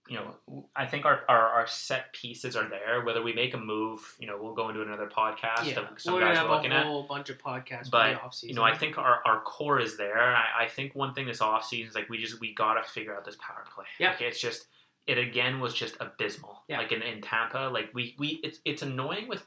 you 0.09 0.16
know, 0.16 0.64
I 0.74 0.87
think 0.87 1.05
our, 1.05 1.20
our, 1.29 1.48
our 1.48 1.66
set 1.68 2.12
pieces 2.12 2.57
are 2.57 2.68
there. 2.68 3.05
Whether 3.05 3.22
we 3.22 3.33
make 3.33 3.55
a 3.55 3.59
move, 3.59 4.16
you 4.18 4.26
know, 4.26 4.38
we'll 4.40 4.55
go 4.55 4.68
into 4.68 4.83
another 4.83 5.07
podcast 5.07 5.66
yeah, 5.66 5.81
of 5.81 6.00
some 6.00 6.14
we're 6.14 6.20
guys 6.20 6.37
have 6.37 6.50
looking 6.50 6.72
a 6.72 6.76
at. 6.76 6.87
whole 6.87 7.05
bunch 7.05 7.31
of 7.31 7.38
podcasts 7.38 7.90
But, 7.90 8.09
for 8.09 8.14
the 8.14 8.20
off 8.22 8.35
season. 8.35 8.48
You 8.48 8.55
know, 8.57 8.64
I 8.64 8.76
think 8.76 8.98
our, 8.98 9.20
our 9.24 9.40
core 9.42 9.79
is 9.79 9.96
there. 9.96 10.18
I, 10.18 10.64
I 10.64 10.68
think 10.68 10.94
one 10.96 11.14
thing 11.14 11.26
this 11.26 11.40
off 11.40 11.64
season 11.64 11.90
is 11.90 11.94
like 11.94 12.09
we 12.09 12.18
just 12.18 12.40
we 12.40 12.55
gotta 12.55 12.83
figure 12.83 13.14
out 13.14 13.24
this 13.24 13.37
power 13.37 13.64
play. 13.72 13.85
Yeah. 13.98 14.11
Like, 14.11 14.22
it's 14.22 14.40
just 14.40 14.66
it 15.07 15.16
again 15.18 15.61
was 15.61 15.74
just 15.74 15.96
abysmal. 16.00 16.62
Yeah. 16.68 16.79
Like 16.79 16.90
in, 16.92 17.03
in 17.03 17.20
Tampa, 17.20 17.70
like 17.72 17.90
we, 17.94 18.16
we 18.18 18.40
it's 18.42 18.59
it's 18.64 18.83
annoying 18.83 19.29
with 19.29 19.46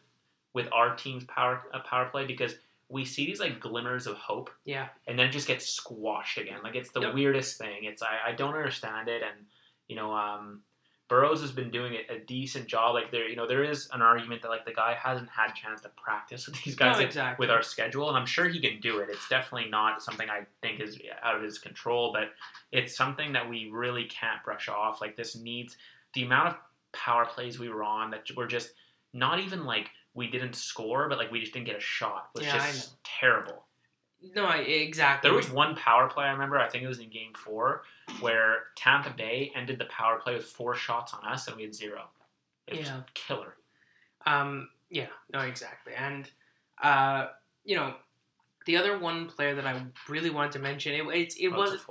with 0.53 0.67
our 0.71 0.95
team's 0.95 1.23
power 1.25 1.61
uh, 1.73 1.79
power 1.79 2.05
play 2.05 2.25
because 2.25 2.55
we 2.89 3.05
see 3.05 3.25
these 3.25 3.39
like 3.39 3.59
glimmers 3.59 4.05
of 4.07 4.15
hope 4.17 4.51
yeah, 4.65 4.87
and 5.07 5.17
then 5.17 5.27
it 5.27 5.31
just 5.31 5.47
gets 5.47 5.67
squashed 5.67 6.37
again. 6.37 6.59
Like 6.63 6.75
it's 6.75 6.91
the 6.91 7.01
Yep. 7.01 7.13
weirdest 7.15 7.57
thing. 7.57 7.83
It's 7.85 8.01
I, 8.03 8.29
I 8.29 8.31
don't 8.33 8.53
understand 8.53 9.07
it, 9.07 9.23
and 9.23 9.45
you 9.87 9.95
know, 9.95 10.13
um, 10.13 10.61
Burrows 11.09 11.41
has 11.41 11.51
been 11.51 11.69
doing 11.71 11.93
a, 12.09 12.15
a 12.15 12.19
decent 12.19 12.67
job. 12.67 12.93
Like 12.93 13.11
there, 13.11 13.27
you 13.27 13.35
know, 13.35 13.47
there 13.47 13.63
is 13.63 13.89
an 13.93 14.01
argument 14.01 14.41
that 14.43 14.49
like 14.49 14.65
the 14.65 14.73
guy 14.73 14.95
hasn't 15.01 15.29
had 15.29 15.49
a 15.49 15.53
chance 15.53 15.81
to 15.81 15.89
practice 15.89 16.45
with 16.47 16.61
these 16.63 16.75
guys 16.75 16.93
no, 16.93 16.99
like, 16.99 17.07
exactly. 17.07 17.43
with 17.43 17.51
our 17.51 17.63
schedule, 17.63 18.09
and 18.09 18.17
I'm 18.17 18.25
sure 18.25 18.47
he 18.47 18.59
can 18.59 18.79
do 18.79 18.99
it. 18.99 19.09
It's 19.09 19.27
definitely 19.27 19.69
not 19.69 20.03
something 20.03 20.29
I 20.29 20.45
think 20.61 20.79
is 20.79 20.99
out 21.23 21.35
of 21.35 21.41
his 21.41 21.57
control, 21.59 22.13
but 22.13 22.29
it's 22.71 22.95
something 22.95 23.33
that 23.33 23.49
we 23.49 23.69
really 23.71 24.05
can't 24.05 24.43
brush 24.43 24.69
off. 24.69 25.01
Like 25.01 25.15
this 25.15 25.35
needs 25.35 25.77
the 26.13 26.23
amount 26.23 26.49
of 26.49 26.55
power 26.91 27.25
plays 27.25 27.57
we 27.59 27.69
were 27.69 27.83
on 27.83 28.11
that 28.11 28.23
were 28.35 28.47
just 28.47 28.73
not 29.13 29.39
even 29.39 29.65
like 29.65 29.89
we 30.13 30.28
didn't 30.28 30.54
score, 30.56 31.10
but 31.10 31.17
like 31.17 31.32
we 31.32 31.39
just 31.39 31.54
didn't 31.54 31.65
get 31.65 31.78
a 31.78 31.82
shot. 31.82 32.30
It 32.36 32.39
was 32.39 32.47
Yeah, 32.47 32.54
just 32.54 33.04
terrible. 33.04 33.65
no, 34.36 34.49
exactly. 34.49 35.30
There 35.30 35.36
was 35.36 35.49
one 35.49 35.76
power 35.76 36.08
play 36.10 36.26
I 36.26 36.32
remember. 36.32 36.60
I 36.60 36.69
think 36.69 36.84
it 36.84 36.88
was 36.88 36.99
in 36.99 37.10
Game 37.10 37.34
Four 37.34 37.84
where 38.21 38.67
Tampa 38.76 39.10
Bay 39.10 39.52
ended 39.56 39.80
the 39.80 39.86
power 39.86 40.19
play 40.19 40.36
with 40.36 40.45
four 40.45 40.76
shots 40.76 41.13
on 41.13 41.26
us, 41.26 41.47
and 41.47 41.58
we 41.58 41.63
had 41.63 41.73
zero. 41.76 42.10
It 42.67 42.78
was 42.78 42.88
Yeah. 42.88 43.02
killer. 43.13 43.58
Um, 44.26 44.69
yeah, 44.89 45.10
no, 45.34 45.39
exactly. 45.39 45.93
And, 45.93 46.30
uh, 46.82 47.28
you 47.65 47.76
know, 47.76 47.95
the 48.65 48.78
other 48.78 48.97
one 48.97 49.28
player 49.28 49.56
that 49.56 49.65
I 49.67 49.84
really 50.08 50.30
wanted 50.30 50.54
to 50.54 50.60
mention, 50.60 50.93
it, 50.93 51.06
it, 51.13 51.34
it 51.38 51.49
Oh, 51.49 51.58
was, 51.58 51.86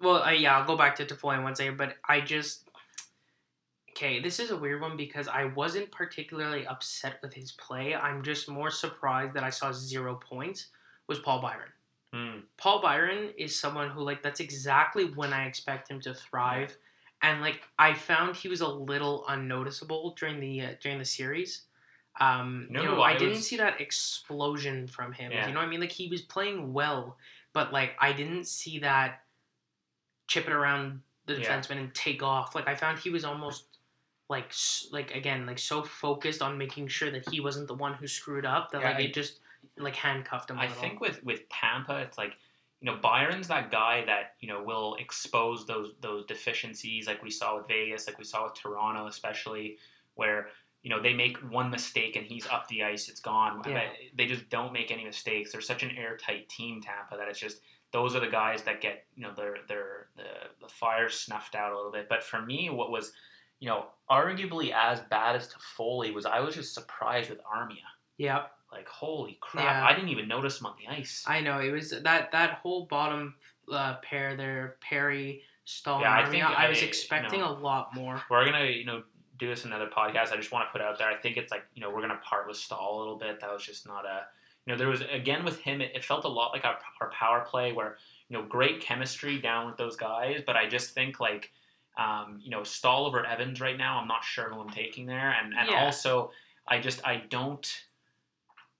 well, 0.00 0.22
uh, 0.22 0.30
yeah, 0.30 0.56
I'll 0.56 0.64
go 0.66 0.76
back 0.76 0.96
to 0.96 1.04
Toffoli 1.04 1.36
in 1.36 1.42
one 1.42 1.54
second, 1.54 1.76
but 1.76 1.96
I 2.08 2.20
just, 2.22 2.67
okay, 3.98 4.20
this 4.20 4.38
is 4.38 4.50
a 4.50 4.56
weird 4.56 4.80
one 4.80 4.96
because 4.96 5.26
I 5.28 5.44
wasn't 5.46 5.90
particularly 5.90 6.66
upset 6.66 7.18
with 7.22 7.34
his 7.34 7.52
play. 7.52 7.94
I'm 7.96 8.22
just 8.22 8.48
more 8.48 8.70
surprised 8.70 9.34
that 9.34 9.42
I 9.42 9.50
saw 9.50 9.72
zero 9.72 10.14
points 10.14 10.66
was 11.08 11.18
Paul 11.18 11.40
Byron. 11.42 11.68
Hmm. 12.12 12.40
Paul 12.56 12.80
Byron 12.80 13.30
is 13.36 13.58
someone 13.58 13.90
who 13.90 14.02
like 14.02 14.22
that's 14.22 14.40
exactly 14.40 15.04
when 15.04 15.32
I 15.32 15.46
expect 15.46 15.90
him 15.90 16.00
to 16.02 16.14
thrive, 16.14 16.76
and 17.22 17.40
like 17.40 17.60
I 17.78 17.92
found 17.94 18.36
he 18.36 18.48
was 18.48 18.60
a 18.60 18.68
little 18.68 19.24
unnoticeable 19.28 20.14
during 20.18 20.40
the 20.40 20.62
uh, 20.62 20.68
during 20.80 20.98
the 20.98 21.04
series. 21.04 21.62
Um, 22.20 22.66
know 22.70 22.80
you 22.82 22.88
know, 22.88 23.00
I, 23.02 23.10
I 23.10 23.16
didn't 23.18 23.34
was- 23.34 23.46
see 23.46 23.56
that 23.58 23.80
explosion 23.80 24.86
from 24.86 25.12
him. 25.12 25.32
Yeah. 25.32 25.48
You 25.48 25.52
know 25.54 25.60
what 25.60 25.66
I 25.66 25.70
mean? 25.70 25.80
Like 25.80 25.92
he 25.92 26.08
was 26.08 26.22
playing 26.22 26.72
well, 26.72 27.16
but 27.52 27.72
like 27.72 27.92
I 28.00 28.12
didn't 28.12 28.46
see 28.46 28.78
that 28.78 29.22
chip 30.28 30.46
it 30.46 30.52
around 30.52 31.02
the 31.26 31.34
Yeah. 31.34 31.40
defenseman 31.60 31.78
and 31.78 31.94
take 31.94 32.22
off. 32.22 32.54
Like 32.54 32.68
I 32.68 32.74
found 32.74 32.98
he 32.98 33.10
was 33.10 33.24
almost 33.24 33.64
like 34.28 34.52
like 34.92 35.14
again 35.14 35.46
like 35.46 35.58
so 35.58 35.82
focused 35.82 36.42
on 36.42 36.58
making 36.58 36.88
sure 36.88 37.10
that 37.10 37.28
he 37.30 37.40
wasn't 37.40 37.66
the 37.66 37.74
one 37.74 37.94
who 37.94 38.06
screwed 38.06 38.44
up 38.44 38.70
that 38.72 38.80
Yeah, 38.82 38.88
like 38.88 38.96
I- 38.98 39.02
it 39.02 39.14
just 39.14 39.40
like 39.76 39.96
handcuffed 39.96 40.50
him. 40.50 40.58
I 40.58 40.66
little. 40.66 40.80
think 40.80 41.00
with 41.00 41.22
with 41.24 41.48
Tampa, 41.48 41.98
it's 42.00 42.18
like 42.18 42.34
you 42.80 42.86
know 42.90 42.96
Byron's 42.98 43.48
that 43.48 43.70
guy 43.70 44.04
that 44.06 44.34
you 44.40 44.48
know 44.48 44.62
will 44.62 44.96
expose 44.96 45.66
those 45.66 45.94
those 46.00 46.24
deficiencies, 46.26 47.06
like 47.06 47.22
we 47.22 47.30
saw 47.30 47.56
with 47.56 47.68
Vegas, 47.68 48.06
like 48.06 48.18
we 48.18 48.24
saw 48.24 48.44
with 48.44 48.54
Toronto, 48.54 49.06
especially 49.06 49.78
where 50.14 50.48
you 50.82 50.90
know 50.90 51.00
they 51.02 51.12
make 51.14 51.38
one 51.50 51.70
mistake 51.70 52.14
and 52.16 52.24
he's 52.26 52.46
up 52.46 52.68
the 52.68 52.82
ice, 52.84 53.08
it's 53.08 53.20
gone. 53.20 53.62
Yeah. 53.66 53.82
They 54.16 54.26
just 54.26 54.48
don't 54.48 54.72
make 54.72 54.90
any 54.90 55.04
mistakes. 55.04 55.52
They're 55.52 55.60
such 55.60 55.82
an 55.82 55.90
airtight 55.96 56.48
team, 56.48 56.80
Tampa, 56.80 57.16
that 57.16 57.28
it's 57.28 57.40
just 57.40 57.60
those 57.92 58.14
are 58.14 58.20
the 58.20 58.28
guys 58.28 58.62
that 58.64 58.80
get 58.80 59.06
you 59.16 59.22
know 59.22 59.32
their 59.34 59.56
their 59.66 60.08
the 60.16 60.24
the 60.60 60.68
fire 60.68 61.08
snuffed 61.08 61.54
out 61.54 61.72
a 61.72 61.76
little 61.76 61.92
bit. 61.92 62.08
But 62.08 62.22
for 62.22 62.42
me, 62.42 62.68
what 62.70 62.90
was 62.90 63.12
you 63.60 63.68
know 63.68 63.86
arguably 64.10 64.72
as 64.72 65.00
bad 65.10 65.36
as 65.36 65.48
Toffoli 65.52 66.12
was, 66.14 66.24
I 66.26 66.40
was 66.40 66.54
just 66.54 66.74
surprised 66.74 67.30
with 67.30 67.40
Armia. 67.44 67.86
yeah. 68.16 68.44
Like 68.70 68.86
holy 68.86 69.38
crap! 69.40 69.64
Yeah. 69.64 69.86
I 69.86 69.94
didn't 69.94 70.10
even 70.10 70.28
notice 70.28 70.60
him 70.60 70.66
on 70.66 70.74
the 70.78 70.92
ice. 70.92 71.24
I 71.26 71.40
know 71.40 71.58
it 71.58 71.70
was 71.70 71.88
that 72.02 72.32
that 72.32 72.50
whole 72.62 72.84
bottom 72.84 73.34
uh, 73.72 73.94
pair 74.02 74.36
there, 74.36 74.76
Perry, 74.82 75.40
Staal, 75.64 76.02
Yeah, 76.02 76.12
I 76.12 76.28
think 76.28 76.44
I, 76.44 76.66
I- 76.66 76.68
was 76.68 76.82
you 76.82 76.86
expecting 76.88 77.40
know- 77.40 77.50
a 77.50 77.56
lot 77.58 77.94
more. 77.94 78.20
we're 78.30 78.44
gonna 78.44 78.66
you 78.66 78.84
know 78.84 79.04
do 79.38 79.48
this 79.48 79.64
another 79.64 79.86
podcast. 79.86 80.32
I 80.32 80.36
just 80.36 80.52
want 80.52 80.68
to 80.68 80.72
put 80.72 80.82
out 80.82 80.98
there. 80.98 81.08
I 81.08 81.16
think 81.16 81.38
it's 81.38 81.50
like 81.50 81.62
you 81.74 81.80
know 81.80 81.88
we're 81.90 82.02
gonna 82.02 82.20
part 82.22 82.46
with 82.46 82.58
Staal 82.58 82.98
a 82.98 83.00
little 83.00 83.16
bit. 83.16 83.40
That 83.40 83.50
was 83.50 83.64
just 83.64 83.86
not 83.86 84.04
a 84.04 84.24
you 84.66 84.72
know 84.74 84.78
there 84.78 84.88
was 84.88 85.00
again 85.10 85.46
with 85.46 85.58
him. 85.60 85.80
It, 85.80 85.92
it 85.94 86.04
felt 86.04 86.26
a 86.26 86.28
lot 86.28 86.52
like 86.52 86.66
our 86.66 86.76
our 87.00 87.10
power 87.10 87.40
play 87.48 87.72
where 87.72 87.96
you 88.28 88.36
know 88.36 88.44
great 88.44 88.82
chemistry 88.82 89.38
down 89.40 89.64
with 89.66 89.78
those 89.78 89.96
guys, 89.96 90.42
but 90.46 90.56
I 90.56 90.68
just 90.68 90.90
think 90.92 91.20
like. 91.20 91.50
Um, 91.98 92.38
you 92.42 92.50
know, 92.50 92.62
Staal 92.62 93.06
over 93.06 93.26
Evans 93.26 93.60
right 93.60 93.76
now. 93.76 93.98
I'm 93.98 94.08
not 94.08 94.22
sure 94.24 94.48
who 94.50 94.60
I'm 94.60 94.70
taking 94.70 95.04
there, 95.06 95.30
and 95.42 95.52
and 95.52 95.68
Yeah. 95.68 95.84
also 95.84 96.30
I 96.66 96.78
just 96.80 97.04
I 97.06 97.16
don't. 97.28 97.84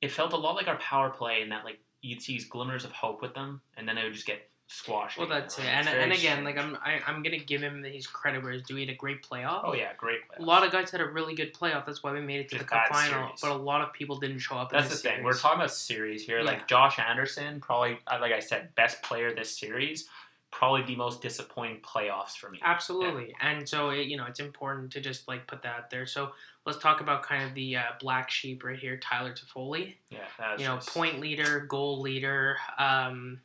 It 0.00 0.12
felt 0.12 0.32
a 0.32 0.36
lot 0.36 0.54
like 0.54 0.68
our 0.68 0.76
power 0.78 1.10
play 1.10 1.42
in 1.42 1.48
that 1.48 1.64
like 1.64 1.80
you'd 2.00 2.22
see 2.22 2.34
these 2.34 2.44
glimmers 2.44 2.84
of 2.84 2.92
hope 2.92 3.20
with 3.20 3.34
them, 3.34 3.60
and 3.76 3.88
then 3.88 3.96
they 3.96 4.04
would 4.04 4.12
just 4.14 4.26
get 4.26 4.48
squashed. 4.70 5.16
Well, 5.18 5.26
that's 5.26 5.58
it. 5.58 5.64
And, 5.64 5.86
very 5.86 6.02
and 6.02 6.12
again, 6.12 6.44
like 6.44 6.56
I'm 6.56 6.76
I, 6.76 7.00
I'm 7.06 7.22
gonna 7.24 7.38
give 7.38 7.60
him 7.60 7.82
his 7.82 8.06
credit 8.06 8.42
where 8.44 8.52
he's. 8.52 8.62
He 8.68 8.78
had 8.80 8.90
a 8.90 8.94
great 8.94 9.22
playoff. 9.28 9.62
oh 9.64 9.74
yeah, 9.74 9.94
great. 9.96 10.20
A 10.38 10.42
lot 10.42 10.64
of 10.64 10.70
guys 10.70 10.90
had 10.92 11.00
a 11.00 11.06
really 11.06 11.34
good 11.34 11.52
playoff. 11.54 11.86
That's 11.86 12.04
why 12.04 12.12
we 12.12 12.20
made 12.20 12.40
it 12.40 12.48
to 12.50 12.56
Just 12.58 12.68
the 12.68 12.74
cup 12.76 12.86
final. 12.88 13.26
series. 13.26 13.40
But 13.40 13.50
a 13.50 13.54
lot 13.54 13.80
of 13.80 13.92
people 13.92 14.16
didn't 14.20 14.38
show 14.38 14.56
up. 14.56 14.70
That's 14.70 14.90
the 14.90 14.96
thing. 14.96 15.24
We're 15.24 15.32
talking 15.36 15.58
about 15.58 15.72
series 15.72 16.24
here. 16.24 16.38
Yeah. 16.38 16.44
Like 16.44 16.68
Josh 16.68 16.98
Anderson, 17.00 17.60
probably 17.60 17.98
uh, 18.06 18.18
like 18.20 18.32
I 18.32 18.38
said, 18.40 18.74
best 18.76 19.02
player 19.02 19.34
this 19.34 19.56
series. 19.58 20.08
Probably 20.50 20.82
the 20.82 20.96
most 20.96 21.20
disappointing 21.20 21.80
playoffs 21.82 22.36
for 22.36 22.48
me. 22.50 22.58
Absolutely, 22.62 23.34
and 23.40 23.68
so 23.68 23.90
it, 23.90 24.06
you 24.06 24.16
know 24.16 24.24
it's 24.24 24.40
important 24.40 24.90
to 24.92 25.00
just 25.00 25.28
like 25.28 25.46
put 25.46 25.62
that 25.62 25.76
out 25.76 25.90
there. 25.90 26.06
So 26.06 26.30
let's 26.64 26.78
talk 26.78 27.00
about 27.00 27.22
kind 27.22 27.44
of 27.44 27.54
the 27.54 27.76
uh, 27.76 27.82
black 28.00 28.30
sheep 28.30 28.64
right 28.64 28.78
here, 28.78 28.96
Tyler 28.96 29.34
Toffoli. 29.34 29.94
Yeah, 30.10 30.18
you 30.58 30.64
know, 30.64 30.76
just- 30.76 30.88
point 30.88 31.20
leader, 31.20 31.60
goal 31.68 32.00
leader, 32.00 32.56
um, 32.78 33.40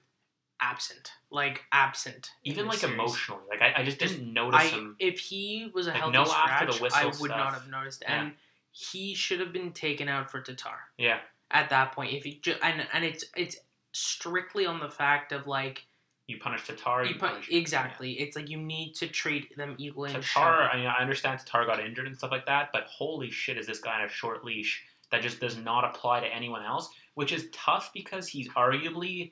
absent, 0.61 1.11
like 1.29 1.63
absent. 1.73 2.31
even 2.45 2.67
like 2.67 2.77
series. 2.79 2.93
emotionally. 2.95 3.41
Like 3.49 3.61
I, 3.61 3.81
I 3.81 3.83
just 3.83 3.99
Just- 3.99 4.15
didn't 4.15 4.33
notice 4.33 4.61
I 4.61 4.67
him. 4.67 4.95
if 4.99 5.19
he 5.19 5.69
was 5.73 5.87
a 5.87 5.91
Like, 5.91 5.99
healthy 5.99 6.13
no 6.17 6.23
scratch, 6.25 6.79
whistle 6.79 6.99
I 6.99 7.11
would 7.19 7.31
not 7.31 7.53
have 7.53 7.69
noticed, 7.69 8.03
Yeah. 8.07 8.21
and 8.23 8.33
he 8.71 9.13
should 9.13 9.39
have 9.41 9.51
been 9.51 9.73
taken 9.73 10.07
out 10.07 10.31
for 10.31 10.41
Tatar 10.41 10.79
Yeah, 10.97 11.19
at 11.51 11.69
that 11.69 11.91
point. 11.91 12.13
If 12.13 12.23
he 12.23 12.35
ju- 12.35 12.55
and 12.63 12.87
and 12.93 13.03
it's 13.03 13.25
it's 13.35 13.57
strictly 13.91 14.65
on 14.65 14.79
the 14.79 14.89
fact 14.89 15.31
of 15.33 15.47
like 15.47 15.85
you 16.27 16.37
punish 16.39 16.65
Tatar. 16.65 17.03
you 17.03 17.15
You 17.15 17.57
exactly. 17.59 18.13
It's 18.13 18.35
like 18.35 18.49
you 18.49 18.57
need 18.57 18.93
to 18.95 19.07
treat 19.07 19.55
them 19.57 19.75
equally. 19.77 20.11
Tatar. 20.11 20.69
I 20.71 20.77
mean, 20.77 20.87
I 20.87 21.01
understand 21.01 21.39
Tatar 21.39 21.65
got 21.65 21.79
injured 21.79 22.07
and 22.07 22.17
stuff 22.17 22.31
like 22.31 22.45
that, 22.45 22.69
but 22.71 22.83
holy 22.85 23.29
shit, 23.29 23.57
is 23.57 23.67
this 23.67 23.79
guy 23.79 23.99
on 24.01 24.05
a 24.05 24.09
short 24.09 24.45
leash 24.45 24.83
that 25.11 25.21
just 25.21 25.39
does 25.39 25.57
not 25.57 25.83
apply 25.83 26.21
to 26.21 26.27
anyone 26.27 26.63
else? 26.63 26.89
Which 27.15 27.31
is 27.33 27.47
tough 27.51 27.91
because 27.93 28.27
he's 28.27 28.47
arguably. 28.49 29.31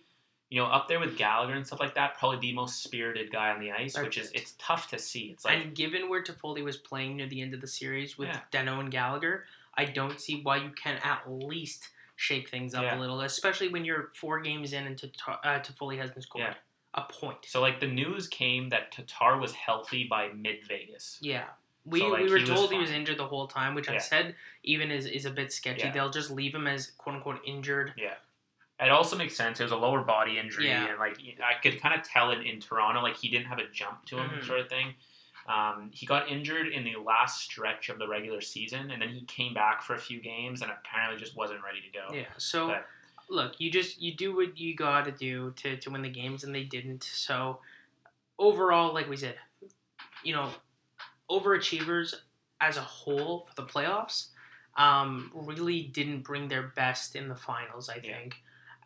You 0.54 0.60
know, 0.60 0.66
up 0.68 0.90
there 0.90 1.00
with 1.00 1.18
Gallagher 1.18 1.54
and 1.54 1.66
stuff 1.66 1.80
like 1.80 1.96
that, 1.96 2.18
probably 2.20 2.40
the 2.40 2.52
most 2.52 2.84
spirited 2.84 3.32
guy 3.32 3.52
on 3.52 3.62
the 3.62 3.72
ice, 3.72 3.98
which 3.98 4.18
is 4.18 4.30
it's 4.34 4.54
tough 4.60 4.90
to 4.90 5.00
see. 5.00 5.30
It's 5.32 5.46
like 5.46 5.64
and 5.64 5.74
given 5.74 6.10
where 6.10 6.22
Toffoli 6.22 6.62
was 6.62 6.76
playing 6.76 7.16
near 7.16 7.28
the 7.30 7.42
end 7.42 7.54
of 7.54 7.62
the 7.62 7.68
series 7.68 8.18
with 8.18 8.28
Yeah. 8.28 8.42
Danault 8.52 8.82
and 8.82 8.92
Gallagher, 8.92 9.46
I 9.78 9.86
don't 9.86 10.20
see 10.20 10.42
why 10.42 10.58
you 10.58 10.72
can 10.72 11.00
at 11.06 11.22
least 11.32 11.88
shake 12.18 12.50
things 12.50 12.74
up 12.74 12.84
Yeah. 12.84 12.98
a 12.98 13.00
little, 13.00 13.22
especially 13.22 13.70
when 13.70 13.86
you're 13.86 14.12
four 14.20 14.42
games 14.42 14.74
in 14.74 14.88
and 14.88 15.02
uh, 15.26 15.60
Toffoli 15.62 15.98
hasn't 15.98 16.22
scored 16.22 16.44
Yeah. 16.44 16.54
A 16.94 17.02
point. 17.04 17.38
So 17.46 17.62
like 17.62 17.80
the 17.80 17.88
news 17.88 18.28
came 18.28 18.70
that 18.70 18.92
Tatar 18.92 19.38
was 19.40 19.54
healthy 19.54 20.06
by 20.10 20.30
mid 20.30 20.66
Vegas. 20.68 21.18
Yeah. 21.22 21.46
We, 21.84 22.00
So, 22.02 22.08
like, 22.10 22.24
we 22.24 22.30
were 22.30 22.38
he 22.38 22.42
was 22.44 22.50
told 22.60 22.72
he 22.72 22.78
was 22.78 22.92
injured 22.92 23.18
the 23.18 23.26
whole 23.26 23.48
time, 23.48 23.74
which 23.74 23.90
I 23.90 23.98
said 23.98 24.36
even 24.64 24.92
is, 24.92 25.08
is 25.08 25.26
a 25.26 25.32
bit 25.32 25.52
sketchy. 25.52 25.82
Yeah. 25.88 25.92
They'll 25.92 26.12
just 26.12 26.30
leave 26.30 26.54
him 26.54 26.68
as 26.68 26.92
quote 26.98 27.16
unquote 27.16 27.40
injured. 27.46 27.94
Yeah. 27.98 28.14
It 28.80 28.90
also 28.92 29.16
makes 29.16 29.36
sense. 29.36 29.60
It 29.60 29.64
was 29.64 29.72
a 29.72 29.78
lower 29.78 30.02
body 30.04 30.38
injury, 30.40 30.68
Yeah. 30.68 30.88
and 30.90 31.00
like 31.00 31.18
I 31.44 31.60
could 31.62 31.80
kind 31.82 32.00
of 32.00 32.06
tell 32.06 32.32
it 32.32 32.42
in 32.46 32.60
Toronto, 32.60 33.02
like 33.02 33.16
he 33.16 33.30
didn't 33.30 33.46
have 33.48 33.60
a 33.60 33.68
jump 33.72 34.06
to 34.08 34.18
him, 34.18 34.30
Mhm. 34.30 34.46
sort 34.46 34.60
of 34.60 34.70
thing. 34.70 34.96
Um, 35.48 35.90
he 35.94 36.06
got 36.06 36.30
injured 36.30 36.68
in 36.68 36.84
the 36.84 36.96
last 36.98 37.42
stretch 37.44 37.90
of 37.90 37.98
the 38.00 38.08
regular 38.08 38.42
season, 38.42 38.92
and 38.92 39.02
then 39.02 39.10
he 39.10 39.22
came 39.26 39.54
back 39.54 39.82
for 39.82 39.96
a 39.96 40.00
few 40.00 40.20
games, 40.22 40.62
and 40.62 40.72
apparently 40.72 41.20
just 41.20 41.36
wasn't 41.36 41.64
ready 41.64 41.82
to 41.82 41.90
go. 41.90 42.14
Yeah. 42.16 42.26
So 42.38 42.68
But- 42.68 42.88
look, 43.32 43.60
you 43.60 43.72
just 43.72 44.02
you 44.02 44.14
do 44.16 44.36
what 44.36 44.60
you 44.60 44.76
got 44.76 45.06
to 45.06 45.12
do 45.12 45.52
to 45.58 45.78
to 45.78 45.90
win 45.90 46.02
the 46.02 46.10
games, 46.10 46.44
and 46.44 46.54
they 46.54 46.64
didn't. 46.64 47.04
So 47.04 47.60
overall, 48.38 48.94
like 48.94 49.10
we 49.10 49.18
said, 49.18 49.36
you 50.24 50.34
know, 50.34 50.50
overachievers 51.30 52.16
as 52.60 52.78
a 52.78 52.82
whole 52.82 53.48
for 53.48 53.56
the 53.56 53.68
playoffs 53.68 54.28
um, 54.78 55.32
really 55.34 55.84
didn't 55.84 56.24
bring 56.24 56.48
their 56.48 56.64
best 56.76 57.16
in 57.16 57.28
the 57.28 57.36
finals. 57.36 57.90
I 57.90 57.96
Yeah. 57.96 58.02
think. 58.18 58.36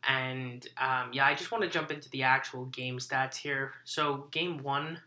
And 0.07 0.67
um, 0.77 1.11
yeah, 1.13 1.25
I 1.25 1.33
just 1.33 1.51
want 1.51 1.63
to 1.63 1.69
jump 1.69 1.91
into 1.91 2.09
the 2.09 2.23
actual 2.23 2.65
game 2.65 2.99
stats 2.99 3.37
here. 3.37 3.73
So 3.85 4.27
game 4.31 4.59
one, 4.59 4.99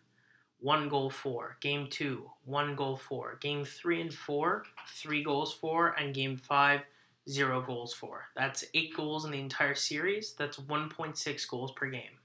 one 0.61 0.89
goal 0.89 1.11
four. 1.11 1.57
Game 1.61 1.87
two, 1.89 2.31
one 2.45 2.75
goal 2.75 2.97
four. 2.97 3.37
Game 3.41 3.65
three 3.65 4.01
and 4.01 4.13
four, 4.13 4.65
three 4.89 5.23
goals 5.23 5.53
four, 5.55 5.91
And 5.91 6.13
game 6.15 6.37
five, 6.37 6.81
zero 7.29 7.61
goals 7.61 7.93
for. 7.93 8.27
That's 8.37 8.65
eight 8.75 8.95
goals 8.97 9.25
in 9.25 9.31
the 9.31 9.41
entire 9.41 9.75
series. 9.75 10.35
That's 10.39 10.59
1.6 10.59 11.49
goals 11.49 11.73
per 11.73 11.89
game. 11.91 12.19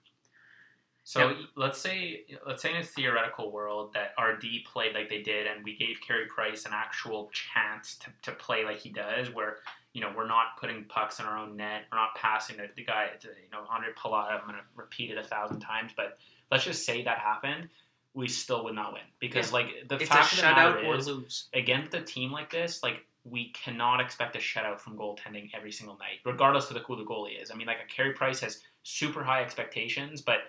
So 1.06 1.36
let's 1.58 1.80
say 1.80 2.24
let's 2.47 2.62
say 2.62 2.70
in 2.72 2.78
a 2.78 2.84
theoretical 2.84 3.51
world 3.51 3.93
that 3.93 4.14
RD 4.22 4.45
played 4.72 4.95
like 4.95 5.10
they 5.10 5.22
did, 5.22 5.47
and 5.47 5.62
we 5.64 5.76
gave 5.76 5.99
Carey 5.99 6.28
Price 6.28 6.66
an 6.66 6.72
actual 6.74 7.30
chance 7.34 7.97
to, 7.97 8.10
to 8.22 8.32
play 8.38 8.64
like 8.64 8.80
he 8.80 8.89
does, 8.89 9.30
where 9.30 9.58
you 9.91 9.99
know 9.99 10.14
we're 10.16 10.28
not 10.28 10.58
putting 10.62 10.86
pucks 10.86 11.20
in 11.20 11.26
our 11.26 11.38
own 11.38 11.58
net, 11.58 11.82
we're 11.91 11.97
not 11.97 12.16
passing 12.16 12.56
the, 12.56 12.70
the 12.78 12.86
guy 12.86 13.08
to 13.20 13.28
you 13.28 13.51
know 13.51 13.66
Andre 13.70 13.89
Palat. 13.97 14.32
I'm 14.32 14.45
gonna 14.45 14.62
repeat 14.78 15.12
it 15.12 15.18
a 15.18 15.24
thousand 15.24 15.60
times, 15.60 15.91
but 15.95 16.18
let's 16.49 16.64
just 16.64 16.86
say 16.86 17.04
that 17.04 17.18
happened, 17.18 17.68
we 18.14 18.30
still 18.30 18.64
would 18.64 18.76
not 18.76 18.93
win 18.93 19.01
because 19.20 19.51
like 19.51 19.68
the 19.89 19.95
It's 19.95 20.06
a 20.06 20.08
fact 20.08 20.32
of 20.32 20.38
the 20.38 20.43
matter 20.43 20.95
is, 20.95 21.08
lose. 21.08 21.49
against 21.54 21.93
a 21.95 22.01
team 22.01 22.32
like 22.32 22.49
this, 22.49 22.82
like 22.82 23.06
we 23.24 23.52
cannot 23.52 24.02
expect 24.02 24.36
a 24.36 24.40
shutout 24.40 24.80
from 24.80 24.98
goaltending 24.98 25.50
every 25.56 25.72
single 25.72 25.98
night, 25.98 26.20
regardless 26.26 26.70
of 26.70 26.78
who 26.78 26.96
the 26.96 27.06
goalie 27.06 27.42
is. 27.42 27.52
I 27.52 27.56
mean, 27.56 27.68
like 27.68 27.78
a 27.84 27.94
Carey 27.94 28.14
Price 28.14 28.42
has 28.42 28.62
super 28.84 29.24
high 29.24 29.42
expectations, 29.42 30.22
but 30.22 30.40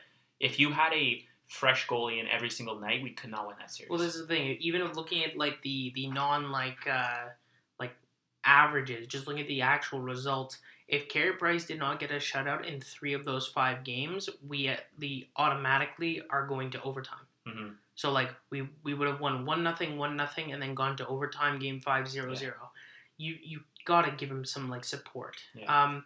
if 0.40 0.58
you 0.58 0.72
had 0.72 0.92
a 0.92 1.24
fresh 1.46 1.86
goalie 1.86 2.20
in 2.20 2.26
every 2.28 2.50
single 2.50 2.80
night, 2.80 3.02
we 3.02 3.10
could 3.10 3.30
not 3.30 3.46
win 3.46 3.56
that 3.60 3.70
series. 3.70 3.90
Well, 3.90 3.98
this 3.98 4.14
is 4.14 4.22
the 4.22 4.26
thing. 4.26 4.56
Even 4.60 4.82
looking 4.92 5.24
at 5.24 5.36
like 5.36 5.62
the 5.62 5.92
the 5.94 6.08
non 6.08 6.50
like 6.50 6.86
uh, 6.90 7.28
like 7.78 7.92
averages, 8.44 9.06
just 9.06 9.26
looking 9.26 9.42
at 9.42 9.48
the 9.48 9.62
actual 9.62 10.00
results, 10.00 10.58
if 10.88 11.08
Carey 11.08 11.34
Price 11.34 11.64
did 11.64 11.78
not 11.78 12.00
get 12.00 12.10
a 12.10 12.16
shutout 12.16 12.66
in 12.66 12.80
three 12.80 13.12
of 13.14 13.24
those 13.24 13.46
five 13.46 13.84
games, 13.84 14.28
we 14.46 14.68
uh, 14.68 14.76
the 14.98 15.28
automatically 15.36 16.22
are 16.30 16.46
going 16.46 16.70
to 16.72 16.82
overtime. 16.82 17.26
hmm 17.46 17.68
So 17.96 18.10
like 18.10 18.30
we 18.50 18.68
we 18.82 18.94
would 18.94 19.08
have 19.08 19.20
won 19.20 19.44
one 19.46 19.62
nothing, 19.62 19.96
one 19.98 20.16
nothing, 20.16 20.52
and 20.52 20.60
then 20.60 20.74
gone 20.74 20.96
to 20.96 21.06
overtime, 21.06 21.58
game 21.58 21.80
five 21.80 22.08
zero 22.08 22.30
Yeah. 22.30 22.34
zero. 22.36 22.70
You 23.16 23.36
you 23.42 23.60
gotta 23.84 24.10
give 24.12 24.30
him 24.30 24.44
some 24.44 24.68
like 24.68 24.84
support. 24.84 25.36
Yeah. 25.54 25.84
Um, 25.84 26.04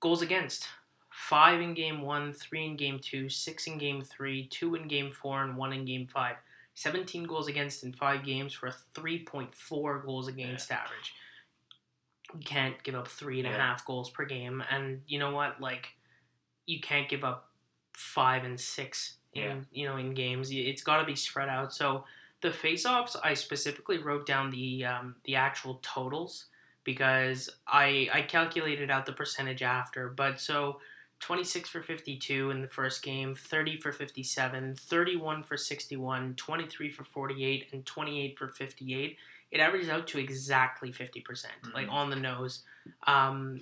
goals 0.00 0.22
against 0.22 0.68
five 1.10 1.60
in 1.60 1.74
game 1.74 2.02
one, 2.02 2.32
three 2.32 2.64
in 2.64 2.76
game 2.76 2.98
two, 2.98 3.28
six 3.28 3.66
in 3.66 3.78
game 3.78 4.02
three, 4.02 4.46
two 4.48 4.74
in 4.74 4.88
game 4.88 5.12
four, 5.12 5.42
and 5.42 5.56
one 5.56 5.72
in 5.72 5.84
game 5.84 6.06
five. 6.06 6.36
17 6.76 7.22
goals 7.22 7.46
against 7.46 7.84
in 7.84 7.92
five 7.92 8.24
games 8.24 8.52
for 8.52 8.66
a 8.66 8.74
3.4 8.96 10.04
goals 10.04 10.26
against 10.26 10.72
average. 10.72 11.12
You 12.34 12.40
can't 12.40 12.82
give 12.82 12.96
up 12.96 13.06
three 13.06 13.38
and 13.38 13.46
a 13.46 13.52
half 13.52 13.78
Yeah. 13.82 13.84
goals 13.86 14.10
per 14.10 14.24
game, 14.24 14.60
and 14.68 15.02
you 15.06 15.20
know 15.20 15.30
what? 15.30 15.60
Like, 15.60 15.94
you 16.66 16.80
can't 16.80 17.08
give 17.08 17.22
up 17.22 17.52
five 17.92 18.42
and 18.42 18.58
six 18.60 19.18
in 19.34 19.42
Yeah. 19.42 19.56
you 19.72 19.86
know 19.86 19.96
in 19.96 20.14
games. 20.14 20.50
It's 20.50 20.82
got 20.82 20.98
to 20.98 21.04
be 21.04 21.16
spread 21.16 21.48
out. 21.48 21.72
So 21.72 22.04
the 22.40 22.50
face-offs, 22.50 23.16
I 23.22 23.34
specifically 23.34 23.98
wrote 23.98 24.26
down 24.26 24.50
the 24.50 24.84
um, 24.84 25.16
the 25.24 25.36
actual 25.36 25.80
totals 25.82 26.46
because 26.84 27.50
I 27.66 28.08
I 28.12 28.22
calculated 28.22 28.90
out 28.90 29.06
the 29.06 29.12
percentage 29.12 29.62
after. 29.62 30.08
But 30.08 30.40
so 30.40 30.80
26 31.20 31.70
for 31.70 31.82
52 31.82 32.50
in 32.50 32.60
the 32.60 32.68
first 32.68 33.02
game, 33.02 33.34
30 33.34 33.80
for 33.80 33.92
57, 33.92 34.74
31 34.74 35.42
for 35.42 35.56
61, 35.56 36.34
23 36.34 36.90
for 36.90 37.04
48, 37.04 37.68
and 37.72 37.86
28 37.86 38.38
for 38.38 38.48
58. 38.48 39.16
It 39.50 39.60
averages 39.60 39.88
out 39.88 40.06
to 40.08 40.18
exactly 40.18 40.90
50%, 40.92 41.24
percent 41.24 41.54
like 41.72 41.88
on 41.88 42.10
the 42.10 42.16
nose. 42.16 42.62
Um, 43.06 43.60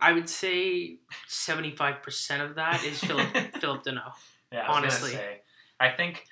I 0.00 0.12
would 0.12 0.28
say 0.28 0.96
75% 1.28 2.44
of 2.44 2.56
that 2.56 2.84
is 2.84 2.98
Philip 3.02 3.28
Philip 3.60 3.84
Danault. 3.84 4.12
Yeah, 4.52 4.60
I 4.68 4.76
honestly. 4.76 5.10
say. 5.12 5.40
I 5.80 5.90
think 5.90 6.24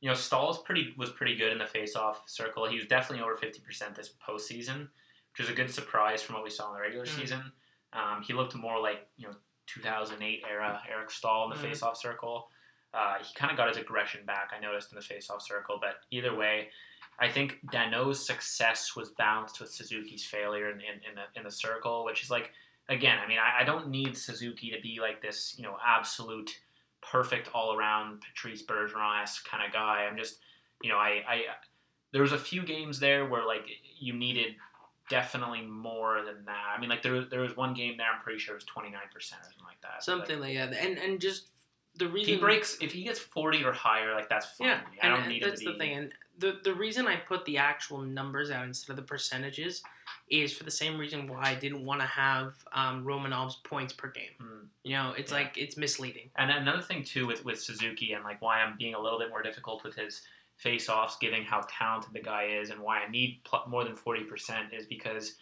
you 0.00 0.08
know 0.08 0.14
Staal's 0.14 0.58
pretty 0.58 0.94
was 0.96 1.10
pretty 1.10 1.36
good 1.36 1.52
in 1.52 1.58
the 1.58 1.66
face-off 1.66 2.22
circle. 2.26 2.68
He 2.68 2.76
was 2.76 2.86
definitely 2.86 3.22
over 3.24 3.36
fifty 3.36 3.60
percent 3.60 3.94
this 3.94 4.10
postseason, 4.26 4.80
which 5.32 5.38
was 5.40 5.48
a 5.48 5.52
good 5.52 5.70
surprise 5.70 6.22
from 6.22 6.34
what 6.36 6.44
we 6.44 6.50
saw 6.50 6.68
in 6.68 6.74
the 6.74 6.80
regular 6.80 7.04
Mhm. 7.06 7.20
season. 7.20 7.52
Um, 7.92 8.22
he 8.22 8.32
looked 8.32 8.54
more 8.54 8.80
like 8.80 9.08
you 9.16 9.26
know 9.28 9.34
2008 9.66 10.44
era 10.48 10.82
Eric 10.90 11.10
Stahl 11.10 11.44
in 11.44 11.50
the 11.50 11.56
Mhm. 11.56 11.68
face-off 11.70 11.96
circle. 11.96 12.50
Uh, 12.94 13.18
he 13.22 13.34
kind 13.34 13.50
of 13.50 13.56
got 13.58 13.68
his 13.68 13.76
aggression 13.76 14.24
back. 14.24 14.50
I 14.54 14.58
noticed 14.58 14.90
in 14.92 14.96
the 14.96 15.02
face-off 15.04 15.42
circle, 15.42 15.78
but 15.80 16.00
either 16.10 16.34
way. 16.34 16.70
I 17.20 17.28
think 17.28 17.58
Danault's 17.72 18.24
success 18.24 18.94
was 18.94 19.10
balanced 19.10 19.58
with 19.60 19.72
Suzuki's 19.72 20.24
failure 20.24 20.70
in, 20.70 20.80
in, 20.80 20.94
in, 21.08 21.14
the, 21.16 21.24
in 21.34 21.42
the 21.42 21.50
circle, 21.50 22.04
which 22.04 22.22
is 22.22 22.30
like, 22.30 22.52
again, 22.88 23.18
I 23.18 23.26
mean, 23.26 23.38
I, 23.40 23.62
I 23.62 23.64
don't 23.64 23.88
need 23.88 24.16
Suzuki 24.16 24.70
to 24.70 24.80
be 24.80 25.00
like 25.00 25.20
this, 25.20 25.56
you 25.58 25.64
know, 25.64 25.76
absolute 25.84 26.60
perfect 27.10 27.48
all 27.54 27.76
around 27.76 28.20
Patrice 28.20 28.62
Bergeron 28.62 29.22
esque 29.22 29.48
kind 29.48 29.64
of 29.66 29.72
guy. 29.72 30.06
I'm 30.10 30.16
just, 30.16 30.38
you 30.82 30.90
know, 30.90 30.96
I, 30.96 31.22
I 31.28 31.40
there 32.12 32.22
was 32.22 32.32
a 32.32 32.38
few 32.38 32.62
games 32.62 33.00
there 33.00 33.26
where 33.26 33.46
like 33.46 33.64
you 33.98 34.12
needed 34.12 34.56
definitely 35.10 35.62
more 35.62 36.22
than 36.24 36.44
that. 36.46 36.74
I 36.76 36.80
mean, 36.80 36.90
like 36.90 37.02
there 37.02 37.24
there 37.24 37.40
was 37.40 37.56
one 37.56 37.74
game 37.74 37.96
there. 37.96 38.06
I'm 38.14 38.22
pretty 38.22 38.38
sure 38.38 38.54
it 38.54 38.58
was 38.58 38.64
29 38.64 39.00
percent 39.12 39.40
or 39.40 39.44
something 39.44 39.64
like 39.66 39.80
that. 39.82 40.04
Something 40.04 40.40
like 40.40 40.54
that. 40.56 40.84
And 40.84 40.98
and 40.98 41.20
just 41.20 41.48
the 41.96 42.08
reason 42.08 42.34
he 42.34 42.40
breaks 42.40 42.78
if 42.80 42.92
he 42.92 43.04
gets 43.04 43.18
40 43.18 43.64
or 43.64 43.72
higher, 43.72 44.14
like 44.14 44.28
that's 44.28 44.46
fine. 44.46 44.68
Yeah, 44.68 44.80
I 45.02 45.08
don't 45.08 45.20
and 45.20 45.28
need 45.28 45.42
that's 45.42 45.60
to 45.60 45.66
be. 45.66 45.72
the 45.72 45.78
thing. 45.78 45.92
And 45.94 46.12
the 46.38 46.58
the 46.64 46.74
reason 46.74 47.06
I 47.06 47.16
put 47.16 47.44
the 47.44 47.58
actual 47.58 47.98
numbers 48.02 48.50
out 48.50 48.64
instead 48.64 48.92
of 48.92 48.96
the 48.96 49.02
percentages 49.02 49.82
is 50.30 50.52
for 50.52 50.64
the 50.64 50.70
same 50.70 50.98
reason 50.98 51.26
why 51.26 51.42
I 51.42 51.54
didn't 51.54 51.84
want 51.84 52.00
to 52.00 52.06
have 52.06 52.54
um, 52.72 53.04
Romanov's 53.04 53.56
points 53.56 53.92
per 53.92 54.08
game. 54.10 54.30
Hmm. 54.40 54.64
You 54.84 54.92
know, 54.96 55.14
it's 55.16 55.30
Yeah. 55.32 55.38
like 55.38 55.56
it's 55.58 55.76
misleading. 55.76 56.30
And 56.36 56.50
another 56.50 56.82
thing 56.82 57.02
too 57.04 57.26
with, 57.26 57.44
with 57.44 57.60
Suzuki 57.60 58.12
and 58.12 58.24
like 58.24 58.40
why 58.42 58.60
I'm 58.60 58.76
being 58.76 58.94
a 58.94 59.00
little 59.00 59.18
bit 59.18 59.30
more 59.30 59.42
difficult 59.42 59.84
with 59.84 59.94
his 59.94 60.22
face-offs, 60.56 61.16
given 61.18 61.42
how 61.44 61.64
talented 61.70 62.12
the 62.12 62.20
guy 62.22 62.44
is, 62.60 62.70
and 62.70 62.80
why 62.80 63.00
I 63.00 63.08
need 63.10 63.40
pl- 63.44 63.64
more 63.68 63.84
than 63.84 63.94
forty 63.96 64.24
percent 64.24 64.72
is 64.72 64.86
because 64.86 65.34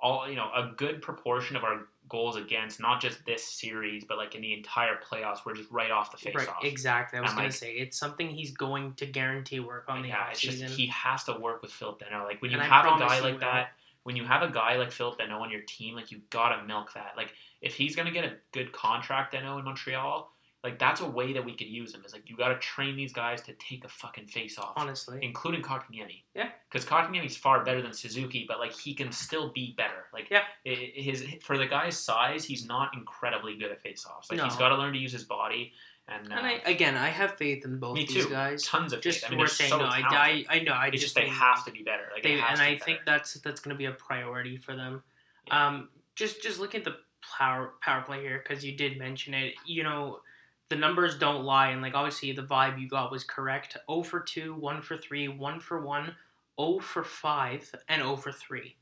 all 0.00 0.28
you 0.28 0.36
know 0.36 0.50
a 0.54 0.72
good 0.76 1.00
proportion 1.02 1.54
of 1.56 1.64
our 1.64 1.82
goals 2.08 2.36
against 2.36 2.80
not 2.80 3.00
just 3.00 3.24
this 3.24 3.42
series 3.42 4.04
but 4.04 4.18
like 4.18 4.34
in 4.34 4.42
the 4.42 4.52
entire 4.52 4.98
playoffs 5.10 5.44
were 5.46 5.54
just 5.54 5.70
right 5.70 5.90
off 5.90 6.10
the 6.10 6.18
face-off. 6.18 6.62
Exactly. 6.62 7.18
I 7.18 7.22
was 7.22 7.30
And, 7.30 7.36
gonna 7.38 7.46
like- 7.48 7.54
say 7.56 7.72
it's 7.72 7.96
something 7.98 8.28
he's 8.28 8.50
going 8.50 8.94
to 8.94 9.06
guarantee 9.06 9.60
work 9.60 9.84
on 9.88 10.02
the 10.02 10.08
yeah, 10.08 10.28
it's 10.30 10.40
offseason. 10.44 10.58
just 10.60 10.76
he 10.76 10.86
has 10.88 11.24
to 11.24 11.32
work 11.34 11.62
with 11.62 11.70
Phil 11.72 11.96
Danault. 11.96 12.24
Like 12.24 12.42
when 12.42 12.50
you 12.50 12.58
And 12.58 12.66
have 12.70 12.84
a 12.84 12.98
guy 12.98 13.20
like 13.20 13.34
will. 13.34 13.40
that, 13.40 13.72
when 14.04 14.16
you 14.16 14.24
have 14.24 14.42
a 14.42 14.50
guy 14.50 14.76
like 14.76 14.92
Phil 14.92 15.14
Danault 15.16 15.40
on 15.40 15.50
your 15.50 15.62
team, 15.66 15.94
like 15.96 16.10
you 16.12 16.20
gotta 16.30 16.64
milk 16.64 16.92
that. 16.94 17.12
Like 17.16 17.32
if 17.60 17.74
he's 17.74 17.96
gonna 17.96 18.10
get 18.12 18.24
a 18.24 18.34
good 18.52 18.72
contract, 18.72 19.34
Danault 19.34 19.58
in 19.58 19.64
Montreal, 19.64 20.30
like 20.62 20.78
that's 20.78 21.02
a 21.02 21.06
way 21.06 21.32
that 21.34 21.44
we 21.44 21.52
could 21.54 21.66
use 21.66 21.94
him. 21.94 22.02
Is 22.06 22.12
like 22.14 22.28
you 22.30 22.36
gotta 22.36 22.56
train 22.58 22.96
these 22.96 23.12
guys 23.12 23.42
to 23.42 23.52
take 23.54 23.84
a 23.84 23.88
fucking 23.88 24.26
face 24.28 24.58
off, 24.58 24.72
honestly. 24.76 25.18
including 25.22 25.62
Kotkaniemi. 25.62 26.22
Yeah. 26.34 26.48
because 26.70 26.86
Kotkaniemi's 26.88 27.36
far 27.36 27.64
better 27.64 27.80
than 27.82 27.92
Suzuki, 27.92 28.44
but 28.48 28.58
like 28.58 28.72
he 28.72 28.94
can 28.94 29.10
still 29.12 29.52
be 29.52 29.74
better. 29.76 30.06
Like 30.12 30.28
Yeah. 30.30 30.42
his 30.64 31.24
for 31.42 31.58
the 31.58 31.66
guy's 31.66 31.98
size, 31.98 32.44
he's 32.44 32.64
not 32.66 32.94
incredibly 32.94 33.56
good 33.56 33.70
at 33.72 33.80
face 33.82 34.06
offs. 34.06 34.30
Like 34.30 34.40
he's 34.40 34.56
got 34.56 34.68
to 34.70 34.76
learn 34.76 34.92
to 34.94 34.98
use 34.98 35.12
his 35.12 35.24
body. 35.24 35.72
And, 36.06 36.30
uh, 36.32 36.36
And 36.36 36.46
I, 36.46 36.52
again, 36.66 36.96
I 36.96 37.08
have 37.08 37.36
faith 37.36 37.64
in 37.64 37.78
both 37.78 37.94
Me 37.94 38.04
these 38.06 38.24
too. 38.24 38.30
guys. 38.30 38.62
tons 38.64 38.92
of 38.92 39.00
Just 39.00 39.20
faith. 39.20 39.28
I 39.28 39.30
mean, 39.30 39.38
we're 39.40 39.46
saying 39.46 39.70
so 39.70 39.78
no. 39.78 39.84
I. 39.86 40.44
I, 40.50 40.56
I 40.56 40.58
know. 40.60 40.72
I 40.72 40.86
It's 40.88 41.00
just 41.00 41.02
just 41.02 41.14
they 41.14 41.28
have 41.28 41.64
to 41.64 41.70
be 41.72 41.82
better. 41.82 42.04
Like 42.12 42.22
they, 42.22 42.32
and 42.32 42.40
be 42.40 42.62
I 42.62 42.72
better. 42.74 42.84
think 42.84 43.00
that's 43.06 43.34
that's 43.34 43.60
going 43.60 43.74
to 43.74 43.78
be 43.78 43.86
a 43.86 43.92
priority 43.92 44.56
for 44.58 44.76
them. 44.76 45.02
Yeah. 45.46 45.66
Um, 45.66 45.88
just 46.14 46.42
just 46.42 46.60
looking 46.60 46.80
at 46.80 46.84
the 46.84 46.96
power 47.38 47.72
power 47.80 48.02
play 48.02 48.20
here 48.20 48.42
because 48.46 48.64
you 48.64 48.76
did 48.76 48.98
mention 48.98 49.32
it. 49.32 49.54
You 49.66 49.82
know, 49.82 50.20
the 50.68 50.76
numbers 50.76 51.16
don't 51.18 51.44
lie, 51.44 51.70
and 51.70 51.80
like 51.80 51.94
obviously 51.94 52.32
the 52.32 52.42
vibe 52.42 52.78
you 52.78 52.86
got 52.88 53.10
was 53.10 53.24
correct. 53.24 53.76
0 53.90 54.02
for 54.02 54.20
2, 54.20 54.54
1 54.54 54.82
for 54.82 54.98
3, 54.98 55.28
1 55.28 55.60
for 55.60 55.80
1, 55.80 56.14
0 56.60 56.78
for 56.80 57.02
5, 57.02 57.74
and 57.88 58.02
0 58.02 58.16
for 58.16 58.30
3. 58.30 58.76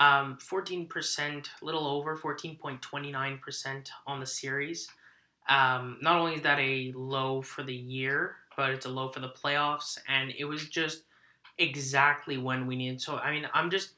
Um, 0.00 0.38
14%, 0.40 1.46
little 1.60 1.86
over 1.86 2.16
14.29% 2.16 3.88
on 4.06 4.20
the 4.20 4.26
series. 4.26 4.88
Um, 5.48 5.98
not 6.00 6.18
only 6.18 6.34
is 6.34 6.42
that 6.42 6.58
a 6.58 6.92
low 6.94 7.42
for 7.42 7.62
the 7.62 7.74
year, 7.74 8.36
but 8.56 8.70
it's 8.70 8.86
a 8.86 8.90
low 8.90 9.08
for 9.08 9.20
the 9.20 9.28
playoffs, 9.30 9.98
and 10.08 10.32
it 10.38 10.44
was 10.44 10.68
just 10.68 11.04
exactly 11.58 12.38
when 12.38 12.66
we 12.66 12.76
needed. 12.76 13.00
So 13.00 13.16
I 13.16 13.30
mean, 13.32 13.48
I'm 13.52 13.70
just 13.70 13.94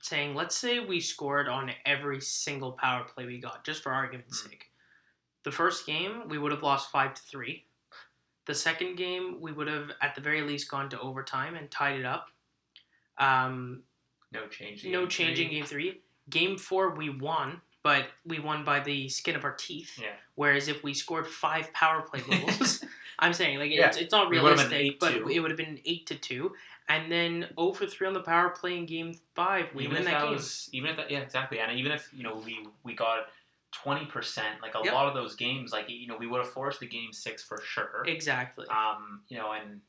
saying, 0.00 0.34
let's 0.34 0.56
say 0.56 0.80
we 0.80 1.00
scored 1.00 1.48
on 1.48 1.70
every 1.86 2.20
single 2.20 2.72
power 2.72 3.04
play 3.04 3.24
we 3.26 3.38
got, 3.40 3.64
just 3.64 3.82
for 3.82 3.90
argument's 3.92 4.42
Mm. 4.42 4.50
sake. 4.50 4.70
The 5.42 5.52
first 5.52 5.86
game 5.86 6.28
we 6.28 6.38
would 6.38 6.52
have 6.52 6.62
lost 6.62 6.90
five 6.90 7.14
to 7.14 7.22
three. 7.22 7.64
The 8.46 8.54
second 8.54 8.96
game 8.96 9.40
we 9.40 9.52
would 9.52 9.66
have 9.68 9.90
at 10.02 10.14
the 10.14 10.20
very 10.20 10.42
least 10.42 10.70
gone 10.70 10.90
to 10.90 11.00
overtime 11.00 11.54
and 11.54 11.70
tied 11.70 11.98
it 11.98 12.04
up. 12.04 12.28
Um, 13.18 13.82
no 14.32 14.46
change. 14.48 14.84
no 14.84 15.06
change 15.06 15.40
in 15.40 15.50
game 15.50 15.64
three. 15.64 16.02
Game 16.30 16.58
four 16.58 16.90
we 16.90 17.08
won, 17.10 17.60
but 17.84 18.06
we 18.26 18.40
won 18.40 18.64
by 18.64 18.80
the 18.80 19.08
skin 19.08 19.36
of 19.36 19.44
our 19.44 19.52
teeth. 19.54 19.98
Yeah. 20.02 20.08
Whereas 20.34 20.66
if 20.66 20.82
we 20.82 20.92
scored 20.94 21.28
five 21.28 21.72
power 21.72 22.00
play 22.02 22.20
goals, 22.28 22.84
I'm 23.20 23.32
saying 23.32 23.58
like 23.60 23.70
Yeah. 23.70 23.86
it's, 23.86 23.98
it's 23.98 24.10
not 24.12 24.28
We 24.28 24.40
would've 24.40 24.58
been 24.58 24.70
realistic, 24.70 24.98
but 24.98 25.12
8-2. 25.12 25.30
it 25.36 25.40
would 25.40 25.50
have 25.52 25.58
been 25.58 25.78
eight 25.84 26.06
to 26.08 26.16
two. 26.16 26.52
And 26.88 27.10
then 27.10 27.46
0 27.58 27.72
for 27.72 27.86
three 27.86 28.06
on 28.06 28.12
the 28.14 28.20
power 28.20 28.50
play 28.50 28.76
in 28.76 28.84
game 28.86 29.14
five, 29.34 29.66
we 29.74 29.84
even 29.84 29.94
win 29.94 30.02
if 30.02 30.08
that, 30.08 30.18
that 30.18 30.24
game. 30.24 30.32
was 30.32 30.68
even 30.72 30.90
if 30.90 30.96
that 30.96 31.10
yeah 31.10 31.20
exactly 31.20 31.58
and 31.60 31.78
even 31.78 31.92
if 31.92 32.10
you 32.12 32.22
know 32.22 32.42
we 32.44 32.66
we 32.82 32.94
got 32.94 33.28
twenty 33.72 34.04
percent 34.06 34.60
like 34.62 34.74
a 34.74 34.80
Yep. 34.84 34.92
lot 34.92 35.08
of 35.08 35.14
those 35.14 35.34
games 35.34 35.72
like 35.72 35.86
you 35.88 36.06
know 36.06 36.16
we 36.18 36.26
would 36.26 36.38
have 36.44 36.50
forced 36.50 36.80
the 36.80 36.86
game 36.86 37.12
six 37.12 37.42
for 37.42 37.60
sure. 37.62 38.02
Exactly. 38.06 38.66
Um, 38.68 39.22
you 39.28 39.36
know 39.38 39.52
and. 39.52 39.80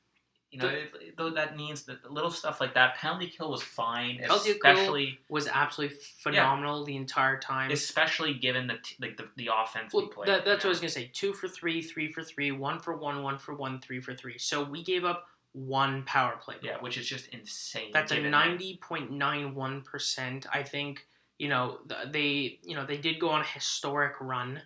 You 0.63 0.69
know, 0.69 0.81
though 1.17 1.29
that 1.31 1.55
means 1.57 1.83
that 1.83 2.11
little 2.11 2.31
stuff 2.31 2.59
like 2.61 2.73
that, 2.75 2.95
penalty 2.95 3.27
kill 3.27 3.51
was 3.51 3.61
fine, 3.61 4.17
Penalty 4.19 4.53
kill- 4.53 4.71
especially 4.71 5.19
was 5.29 5.47
absolutely 5.47 5.95
phenomenal 6.19 6.83
the 6.85 6.95
entire 6.95 7.37
time. 7.39 7.71
especially 7.71 8.33
given 8.33 8.67
the 8.67 8.77
t- 8.83 8.95
like 9.01 9.17
the, 9.17 9.27
the 9.35 9.49
offense 9.53 9.93
we 9.93 10.01
Well, 10.03 10.09
played. 10.09 10.27
that, 10.27 10.45
that's 10.45 10.63
you 10.63 10.67
what 10.67 10.69
I 10.69 10.69
was 10.69 10.79
gonna 10.79 10.89
say. 10.89 11.11
Two 11.13 11.33
for 11.33 11.47
three, 11.47 11.81
three 11.81 12.11
for 12.11 12.23
three, 12.23 12.51
one 12.51 12.79
for 12.79 12.95
one, 12.95 13.21
one 13.23 13.37
for 13.37 13.53
one, 13.55 13.79
three 13.79 13.99
for 13.99 14.13
three. 14.13 14.37
So 14.37 14.63
we 14.63 14.83
gave 14.83 15.05
up 15.05 15.27
one 15.53 16.03
power 16.03 16.35
play. 16.41 16.55
goal. 16.55 16.63
yeah, 16.71 16.77
which 16.81 16.97
is 16.97 17.07
just 17.07 17.27
insane. 17.29 17.91
That's 17.93 18.11
a 18.11 18.19
ninety 18.19 18.77
point 18.81 19.11
nine 19.11 19.55
one 19.55 19.81
percent. 19.81 20.45
I 20.53 20.63
think 20.63 21.07
you 21.37 21.47
know 21.49 21.79
they 22.11 22.59
you 22.63 22.75
know 22.75 22.85
they 22.85 22.97
did 22.97 23.19
go 23.19 23.29
on 23.29 23.41
a 23.41 23.45
historic 23.45 24.13
run, 24.19 24.61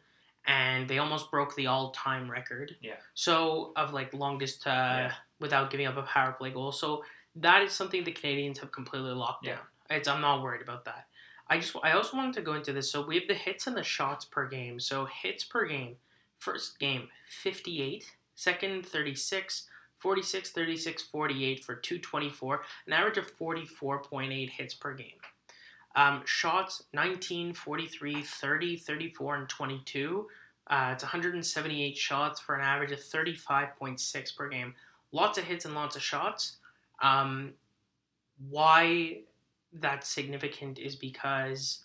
and 0.48 0.88
they 0.90 0.98
almost 0.98 1.30
broke 1.30 1.56
the 1.56 1.68
all 1.68 1.92
time 1.92 2.30
record. 2.30 2.76
Yeah. 2.82 2.94
So 3.14 3.72
of 3.76 3.94
like 3.94 4.14
longest 4.16 4.66
uh, 4.66 4.70
Yeah. 4.72 5.14
Without 5.40 5.70
giving 5.72 5.88
up 5.88 5.98
a 5.98 6.04
power 6.04 6.34
play 6.34 6.52
goal. 6.52 6.72
So 6.72 7.04
that 7.36 7.62
is 7.62 7.72
something 7.72 8.04
the 8.04 8.12
Canadiens 8.12 8.58
have 8.60 8.72
completely 8.72 9.12
locked 9.12 9.46
Yeah. 9.46 9.56
down. 9.56 9.64
It's, 9.92 10.08
I'm 10.08 10.22
not 10.22 10.42
worried 10.44 10.62
about 10.62 10.86
that. 10.86 11.08
I 11.48 11.58
just 11.60 11.76
I 11.82 11.94
also 11.94 12.16
wanted 12.16 12.34
to 12.36 12.42
go 12.42 12.54
into 12.54 12.74
this. 12.74 12.92
So 12.92 13.06
we 13.06 13.16
have 13.18 13.28
the 13.28 13.34
hits 13.34 13.66
and 13.66 13.76
the 13.76 13.84
shots 13.84 14.26
per 14.26 14.48
game. 14.48 14.80
So 14.80 15.06
hits 15.06 15.44
per 15.44 15.66
game. 15.66 15.96
First 16.38 16.80
game 16.80 17.10
58, 17.30 18.12
second 18.36 18.86
36, 18.86 19.68
46, 19.98 20.52
36, 20.52 21.04
48 21.04 21.64
for 21.66 21.76
224, 21.76 22.62
an 22.88 22.94
average 22.94 23.18
of 23.18 23.38
44.8 23.38 24.50
hits 24.50 24.74
per 24.74 24.94
game. 24.94 25.18
Um, 25.96 26.22
shots 26.26 26.84
19, 26.94 27.54
43, 27.54 28.22
30, 28.22 28.78
34, 28.78 29.36
and 29.36 29.50
22. 29.50 30.28
Uh, 30.68 30.92
it's 30.94 31.04
178 31.04 31.98
shots 31.98 32.40
for 32.40 32.56
an 32.56 32.62
average 32.62 32.92
of 32.92 33.00
35.6 33.00 34.36
per 34.38 34.48
game. 34.50 34.76
Lots 35.12 35.38
of 35.38 35.46
hits 35.46 35.66
and 35.66 35.74
lots 35.74 35.96
of 35.96 36.02
shots. 36.02 36.58
Um, 37.02 37.54
why 38.50 39.22
that's 39.74 40.08
significant 40.08 40.80
is 40.80 40.96
because 40.96 41.84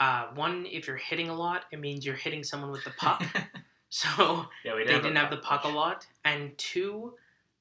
uh, 0.00 0.26
one, 0.34 0.66
if 0.70 0.86
you're 0.86 0.96
hitting 0.96 1.28
a 1.28 1.34
lot, 1.34 1.64
it 1.70 1.80
means 1.80 2.04
you're 2.04 2.14
hitting 2.14 2.42
someone 2.42 2.70
with 2.70 2.84
the 2.84 2.90
puck. 2.90 3.22
so 3.88 4.46
yeah, 4.64 4.74
they 4.74 4.84
didn't 4.84 5.16
have 5.16 5.30
the 5.30 5.36
puck 5.36 5.64
a 5.64 5.68
lot. 5.68 6.06
And 6.24 6.56
two, 6.58 7.14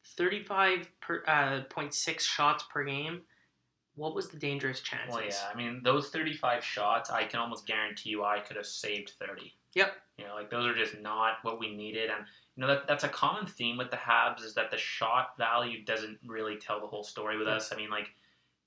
35 0.04 0.89
per, 1.02 1.24
uh, 1.28 1.64
0.6 1.70 2.20
shots 2.22 2.64
per 2.72 2.84
game. 2.84 3.22
What 3.96 4.16
was 4.16 4.30
the 4.30 4.38
dangerous 4.38 4.80
chances? 4.80 5.14
Well, 5.14 5.24
yeah, 5.26 5.50
I 5.54 5.58
mean, 5.58 5.82
those 5.84 6.10
35 6.10 6.64
shots, 6.64 7.10
I 7.12 7.26
can 7.26 7.39
almost 7.39 7.68
guarantee 7.68 8.10
you 8.10 8.24
I 8.24 8.39
could 8.39 8.56
have 8.56 8.66
saved 8.66 9.14
30. 9.20 9.54
Yep. 9.76 9.94
You 10.18 10.26
know, 10.26 10.36
like, 10.36 10.50
those 10.50 10.66
are 10.66 10.76
just 10.76 11.00
not 11.02 11.34
what 11.44 11.60
we 11.60 11.76
needed. 11.76 12.10
And, 12.10 12.26
you 12.62 12.68
know, 12.68 12.76
that, 12.76 12.88
that's 12.88 13.03
a 13.03 13.09
common 13.09 13.47
theme 13.47 13.76
with 13.76 13.89
the 13.89 13.97
Habs 13.97 14.43
is 14.43 14.53
that 14.53 14.70
the 14.70 14.78
shot 14.78 15.36
value 15.36 15.84
doesn't 15.84 16.20
really 16.24 16.57
tell 16.57 16.80
the 16.80 16.86
whole 16.86 17.03
story 17.03 17.36
with 17.36 17.47
us. 17.47 17.74
I 17.74 17.76
mean, 17.76 17.89
like, 17.89 18.09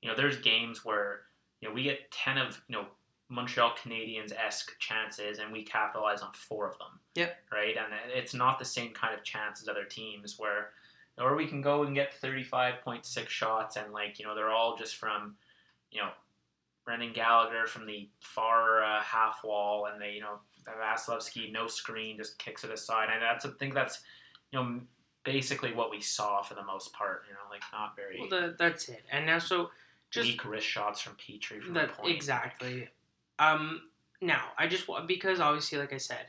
you 0.03 0.09
know, 0.09 0.16
there's 0.16 0.36
games 0.38 0.84
where, 0.84 1.20
you 1.61 1.68
know, 1.68 1.74
we 1.74 1.84
get 1.84 2.11
10 2.11 2.36
of, 2.38 2.61
you 2.66 2.74
know, 2.74 2.86
Montreal 3.28 3.72
Canadiens 3.80 4.32
esque 4.36 4.76
chances 4.80 5.38
and 5.38 5.53
we 5.53 5.62
capitalize 5.62 6.22
on 6.22 6.32
four 6.32 6.66
of 6.66 6.76
them. 6.78 6.99
Yep. 7.14 7.36
Right? 7.53 7.76
And 7.76 7.86
it's 8.12 8.34
not 8.34 8.59
the 8.59 8.64
same 8.64 8.92
kind 8.92 9.14
of 9.14 9.22
chance 9.22 9.62
as 9.62 9.68
other 9.68 9.84
teams 9.84 10.40
where, 10.40 10.70
or 11.16 11.36
we 11.36 11.47
can 11.47 11.62
go 11.62 11.84
and 11.84 11.95
get 11.95 12.20
35.6 12.20 13.28
shots 13.28 13.76
and, 13.76 13.92
like, 13.92 14.18
you 14.18 14.26
know, 14.26 14.34
they're 14.34 14.51
all 14.51 14.76
just 14.76 14.97
from, 14.97 15.36
you 15.92 16.01
know, 16.01 16.11
Brendan 16.84 17.12
Gallagher 17.12 17.66
from 17.66 17.86
the 17.86 18.09
far 18.18 18.82
uh, 18.82 19.01
half 19.03 19.45
wall, 19.45 19.86
and 19.86 20.03
they, 20.03 20.11
you 20.14 20.20
know, 20.20 20.40
Vasilevskiy 20.73 21.53
no 21.53 21.67
screen 21.67 22.17
just 22.17 22.39
kicks 22.39 22.65
it 22.65 22.71
aside, 22.71 23.09
and 23.12 23.23
that's 23.23 23.45
I 23.45 23.51
think 23.59 23.75
that's, 23.75 24.01
you 24.53 24.59
know, 24.59 24.81
basically 25.25 25.73
what 25.73 25.91
we 25.91 26.01
saw 26.01 26.43
for 26.43 26.55
the 26.55 26.65
most 26.65 26.93
part. 26.93 27.23
You 27.29 27.35
know, 27.35 27.41
like 27.51 27.62
not 27.73 27.97
very 27.97 28.19
Well, 28.21 28.29
the, 28.29 28.57
that's 28.59 28.89
it. 28.89 29.03
And 29.11 29.27
now, 29.27 29.39
so 29.39 29.71
just 30.11 30.29
weak 30.29 30.45
wrist 30.45 30.67
shots 30.67 31.01
from 31.01 31.15
Petry 31.15 31.62
from 31.62 31.75
that 31.75 31.89
the 31.89 31.95
point. 31.95 32.15
exactly. 32.15 32.89
Um, 33.39 33.83
now 34.21 34.45
I 34.59 34.67
just 34.67 34.89
want 34.89 35.09
because 35.09 35.41
obviously, 35.41 35.79
like 35.79 35.93
I 35.93 35.99
said, 35.99 36.27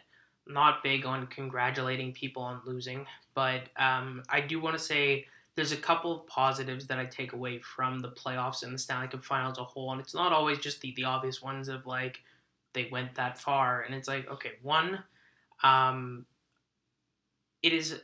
I'm 0.48 0.54
not 0.54 0.84
big 0.84 1.06
on 1.06 1.28
congratulating 1.28 2.14
people 2.14 2.44
on 2.44 2.62
losing, 2.66 3.06
but 3.34 3.62
um, 3.78 4.24
I 4.30 4.42
do 4.42 4.60
want 4.60 4.78
to 4.78 4.84
say 4.84 5.26
there's 5.56 5.72
a 5.72 5.78
couple 5.78 6.12
of 6.12 6.28
positives 6.28 6.88
that 6.88 7.00
I 7.00 7.06
take 7.06 7.34
away 7.34 7.60
from 7.60 8.00
the 8.00 8.10
playoffs 8.10 8.64
and 8.64 8.74
the 8.74 8.78
Stanley 8.78 9.08
Cup 9.08 9.24
final 9.24 9.52
as 9.52 9.58
a 9.58 9.64
whole, 9.64 9.92
and 9.92 10.02
it's 10.02 10.14
not 10.14 10.34
always 10.34 10.60
just 10.60 10.82
the, 10.82 10.94
the 10.96 11.06
obvious 11.06 11.42
ones 11.42 11.70
of 11.70 11.86
like 11.86 12.20
they 12.76 12.88
went 12.92 13.16
that 13.16 13.40
far, 13.40 13.82
and 13.82 13.96
it's 13.96 14.08
like 14.08 14.30
okay, 14.30 14.52
one, 14.62 15.04
um, 15.64 16.26
it 17.64 17.74
is 17.74 18.00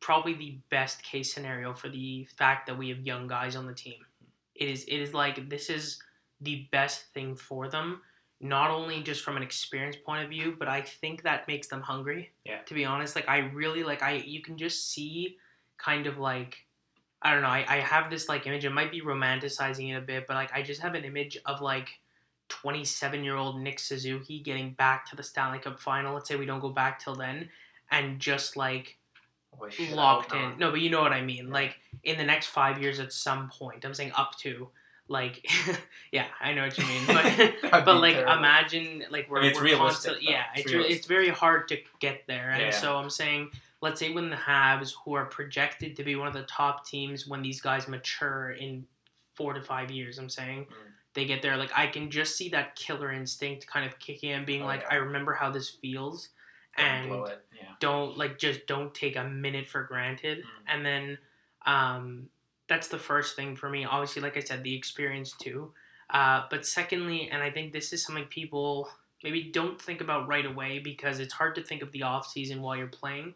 probably 0.00 0.34
the 0.34 0.58
best 0.70 1.02
case 1.02 1.32
scenario 1.32 1.74
for 1.74 1.88
the 1.88 2.26
fact 2.36 2.66
that 2.66 2.76
we 2.76 2.88
have 2.88 3.00
young 3.00 3.28
guys 3.28 3.54
on 3.54 3.66
the 3.66 3.74
team. 3.74 4.04
It 4.54 4.68
is 4.68 4.84
it 4.84 4.96
is 4.96 5.14
like 5.14 5.48
this 5.48 5.70
is 5.70 6.02
the 6.40 6.66
best 6.72 7.04
thing 7.14 7.36
for 7.36 7.68
them, 7.68 8.00
not 8.40 8.70
only 8.70 9.02
just 9.02 9.22
from 9.22 9.36
an 9.36 9.42
experience 9.42 9.96
point 10.04 10.24
of 10.24 10.30
view, 10.30 10.56
but 10.58 10.68
I 10.68 10.80
think 10.80 11.22
that 11.22 11.46
makes 11.46 11.68
them 11.68 11.82
hungry. 11.82 12.32
Yeah. 12.44 12.62
To 12.66 12.74
be 12.74 12.84
honest, 12.84 13.14
like 13.14 13.28
I 13.28 13.38
really 13.38 13.84
like 13.84 14.02
I 14.02 14.14
you 14.14 14.42
can 14.42 14.58
just 14.58 14.90
see 14.90 15.36
kind 15.78 16.06
of 16.06 16.18
like 16.18 16.66
I 17.22 17.32
don't 17.32 17.42
know. 17.42 17.48
I, 17.48 17.66
I 17.68 17.76
have 17.76 18.10
this 18.10 18.28
like 18.28 18.46
image. 18.46 18.64
It 18.64 18.70
might 18.70 18.90
be 18.90 19.02
romanticizing 19.02 19.90
it 19.90 19.96
a 19.96 20.00
bit, 20.00 20.26
but 20.26 20.34
like 20.34 20.52
I 20.54 20.62
just 20.62 20.80
have 20.80 20.94
an 20.94 21.04
image 21.04 21.38
of 21.44 21.60
like 21.60 21.99
27 22.50 23.24
year 23.24 23.36
old 23.36 23.60
Nick 23.60 23.78
Suzuki 23.78 24.40
getting 24.40 24.72
back 24.72 25.06
to 25.10 25.16
the 25.16 25.22
Stanley 25.22 25.58
Cup 25.58 25.80
final. 25.80 26.12
Let's 26.14 26.28
say 26.28 26.36
we 26.36 26.46
don't 26.46 26.60
go 26.60 26.68
back 26.70 27.02
till 27.02 27.14
then, 27.14 27.48
and 27.90 28.18
just 28.20 28.56
like 28.56 28.98
Wish 29.58 29.80
locked 29.92 30.34
in. 30.34 30.58
No, 30.58 30.70
but 30.70 30.80
you 30.80 30.90
know 30.90 31.00
what 31.02 31.12
I 31.12 31.22
mean. 31.22 31.46
Yeah. 31.48 31.52
Like 31.54 31.76
in 32.04 32.18
the 32.18 32.24
next 32.24 32.46
five 32.48 32.80
years, 32.80 33.00
at 33.00 33.12
some 33.12 33.48
point, 33.48 33.84
I'm 33.84 33.94
saying 33.94 34.12
up 34.16 34.36
to. 34.40 34.68
Like, 35.08 35.44
yeah, 36.12 36.26
I 36.40 36.52
know 36.52 36.62
what 36.62 36.78
you 36.78 36.86
mean, 36.86 37.02
but 37.08 37.52
but 37.84 38.00
like 38.00 38.14
terrible. 38.14 38.32
imagine 38.34 39.02
like 39.10 39.28
we're, 39.28 39.38
I 39.38 39.40
mean, 39.42 39.50
it's 39.50 39.58
we're 39.58 39.64
realistic, 39.64 40.12
constantly 40.12 40.26
though. 40.26 40.30
yeah 40.32 40.44
It's 40.54 40.64
it's 40.66 40.72
re- 40.74 40.84
it's 40.84 41.06
very 41.08 41.28
hard 41.30 41.66
to 41.68 41.78
get 41.98 42.22
there 42.28 42.50
and 42.50 42.62
Yeah. 42.62 42.70
so 42.70 42.94
i'm 42.96 43.10
saying 43.10 43.50
let's 43.80 43.98
say 43.98 44.12
when 44.12 44.30
the 44.30 44.36
habs 44.36 44.92
who 45.04 45.14
are 45.14 45.24
projected 45.24 45.96
to 45.96 46.04
be 46.04 46.14
one 46.14 46.28
of 46.28 46.34
the 46.34 46.44
top 46.44 46.86
teams 46.86 47.26
when 47.26 47.42
these 47.42 47.60
guys 47.60 47.88
mature 47.88 48.52
in 48.52 48.86
four 49.34 49.52
to 49.52 49.60
five 49.60 49.90
years 49.90 50.16
i'm 50.18 50.28
saying 50.30 50.66
Mm. 50.70 50.92
They 51.14 51.24
get 51.24 51.42
there 51.42 51.56
like 51.56 51.70
i 51.76 51.86
can 51.86 52.10
just 52.10 52.36
see 52.36 52.48
that 52.50 52.76
killer 52.76 53.12
instinct 53.12 53.66
kind 53.66 53.84
of 53.86 53.98
kicking 53.98 54.30
in 54.30 54.44
being 54.44 54.62
Oh, 54.62 54.66
like 54.66 54.82
yeah. 54.82 54.88
i 54.92 54.94
remember 54.96 55.32
how 55.34 55.50
this 55.50 55.68
feels 55.70 56.28
Don't 56.76 56.86
and. 56.86 57.10
Yeah. 57.56 57.66
don't 57.80 58.16
like 58.18 58.38
just 58.38 58.66
don't 58.66 58.94
take 58.94 59.16
a 59.16 59.24
minute 59.24 59.68
for 59.68 59.82
granted 59.84 60.38
Mm. 60.38 60.44
and 60.74 60.86
then 60.86 61.18
um 61.66 62.28
that's 62.68 62.88
the 62.88 62.98
first 62.98 63.36
thing 63.36 63.56
for 63.56 63.68
me 63.68 63.84
obviously 63.84 64.22
like 64.22 64.36
i 64.36 64.40
said 64.40 64.62
the 64.62 64.74
experience 64.74 65.32
too 65.32 65.72
uh 66.10 66.44
but 66.50 66.64
secondly 66.64 67.28
and 67.30 67.42
i 67.42 67.50
think 67.50 67.72
this 67.72 67.92
is 67.92 68.04
something 68.04 68.24
people 68.26 68.88
maybe 69.24 69.42
don't 69.52 69.80
think 69.80 70.00
about 70.00 70.26
right 70.28 70.46
away 70.46 70.78
because 70.78 71.18
it's 71.20 71.34
hard 71.34 71.54
to 71.56 71.62
think 71.62 71.82
of 71.82 71.90
the 71.92 72.02
off 72.02 72.26
season 72.26 72.62
while 72.62 72.76
you're 72.76 72.86
playing 72.86 73.34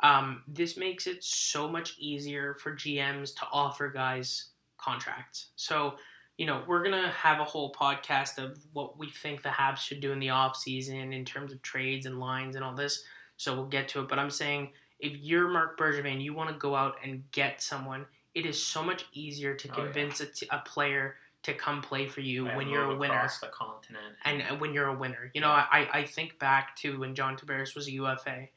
um 0.00 0.42
this 0.46 0.76
makes 0.76 1.06
it 1.06 1.24
so 1.24 1.66
much 1.68 1.96
easier 1.98 2.54
for 2.54 2.72
gms 2.74 3.34
to 3.34 3.42
offer 3.50 3.88
guys 3.90 4.48
contracts 4.78 5.46
so 5.56 5.94
you 6.38 6.46
know, 6.46 6.62
we're 6.66 6.82
gonna 6.82 7.10
have 7.10 7.40
a 7.40 7.44
whole 7.44 7.72
podcast 7.72 8.38
of 8.38 8.58
what 8.72 8.98
we 8.98 9.08
think 9.10 9.42
the 9.42 9.48
Habs 9.48 9.78
should 9.78 10.00
do 10.00 10.12
in 10.12 10.18
the 10.20 10.30
off 10.30 10.56
season 10.56 11.12
in 11.12 11.24
terms 11.24 11.52
of 11.52 11.62
trades 11.62 12.06
and 12.06 12.20
lines 12.20 12.56
and 12.56 12.64
all 12.64 12.74
this. 12.74 13.04
So 13.38 13.54
we'll 13.54 13.66
get 13.66 13.88
to 13.88 14.00
it. 14.00 14.08
But 14.08 14.18
I'm 14.18 14.30
saying 14.30 14.70
if 14.98 15.16
you're 15.16 15.48
Marc 15.48 15.78
Bergevin, 15.78 16.22
you 16.22 16.34
want 16.34 16.50
to 16.50 16.56
go 16.56 16.74
out 16.74 16.96
and 17.04 17.22
get 17.32 17.60
someone. 17.62 18.06
It 18.34 18.44
is 18.46 18.62
so 18.62 18.82
much 18.82 19.06
easier 19.12 19.54
to 19.54 19.68
Oh, 19.68 19.74
yeah. 19.78 19.84
convince 19.84 20.20
a, 20.20 20.26
t- 20.26 20.48
a 20.50 20.58
player 20.58 21.16
to 21.42 21.54
come 21.54 21.80
play 21.80 22.06
for 22.06 22.20
you 22.22 22.46
And 22.48 22.56
when 22.56 22.68
you're 22.68 22.84
a 22.90 22.96
winner 22.96 23.14
across 23.14 23.38
the 23.38 23.46
continent. 23.48 24.14
and 24.24 24.42
uh, 24.42 24.56
when 24.56 24.74
you're 24.74 24.88
a 24.88 24.94
winner. 24.96 25.30
You 25.34 25.40
know, 25.42 25.48
I, 25.50 25.88
I 25.92 26.04
think 26.04 26.38
back 26.38 26.74
to 26.76 26.98
when 26.98 27.14
John 27.14 27.36
Tavares 27.36 27.74
was 27.76 27.86
a 27.88 27.92
UFA, 27.92 28.48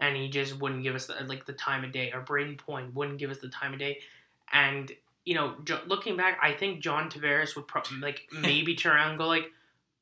and 0.00 0.16
he 0.16 0.28
just 0.28 0.58
wouldn't 0.60 0.82
give 0.82 0.94
us 0.94 1.06
the, 1.06 1.14
like 1.26 1.46
the 1.46 1.52
time 1.52 1.84
of 1.84 1.92
day, 1.92 2.10
or 2.12 2.20
Brayden 2.22 2.58
Point 2.58 2.94
wouldn't 2.94 3.18
give 3.18 3.30
us 3.30 3.38
the 3.38 3.48
time 3.48 3.72
of 3.74 3.78
day, 3.78 4.00
and 4.52 4.90
you 5.24 5.34
know, 5.34 5.54
looking 5.86 6.16
back, 6.16 6.38
I 6.42 6.52
think 6.52 6.80
John 6.80 7.10
Tavares 7.10 7.54
would 7.56 7.68
probably 7.68 7.98
like 7.98 8.22
maybe 8.32 8.74
turn 8.74 8.96
around 8.96 9.10
and 9.10 9.18
go 9.18 9.26
like, 9.28 9.50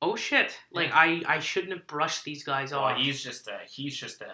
"Oh 0.01 0.17
shit! 0.17 0.59
Like 0.73 0.89
Yeah. 0.89 0.99
I 0.99 1.23
I 1.27 1.39
shouldn't 1.41 1.73
have 1.73 1.87
brushed 1.87 2.25
these 2.25 2.45
guys 2.45 2.73
well, 2.73 2.81
off." 2.81 2.99
he's 2.99 3.23
just 3.23 3.49
a 3.49 3.59
he's 3.69 3.97
just 3.97 4.23
a 4.23 4.33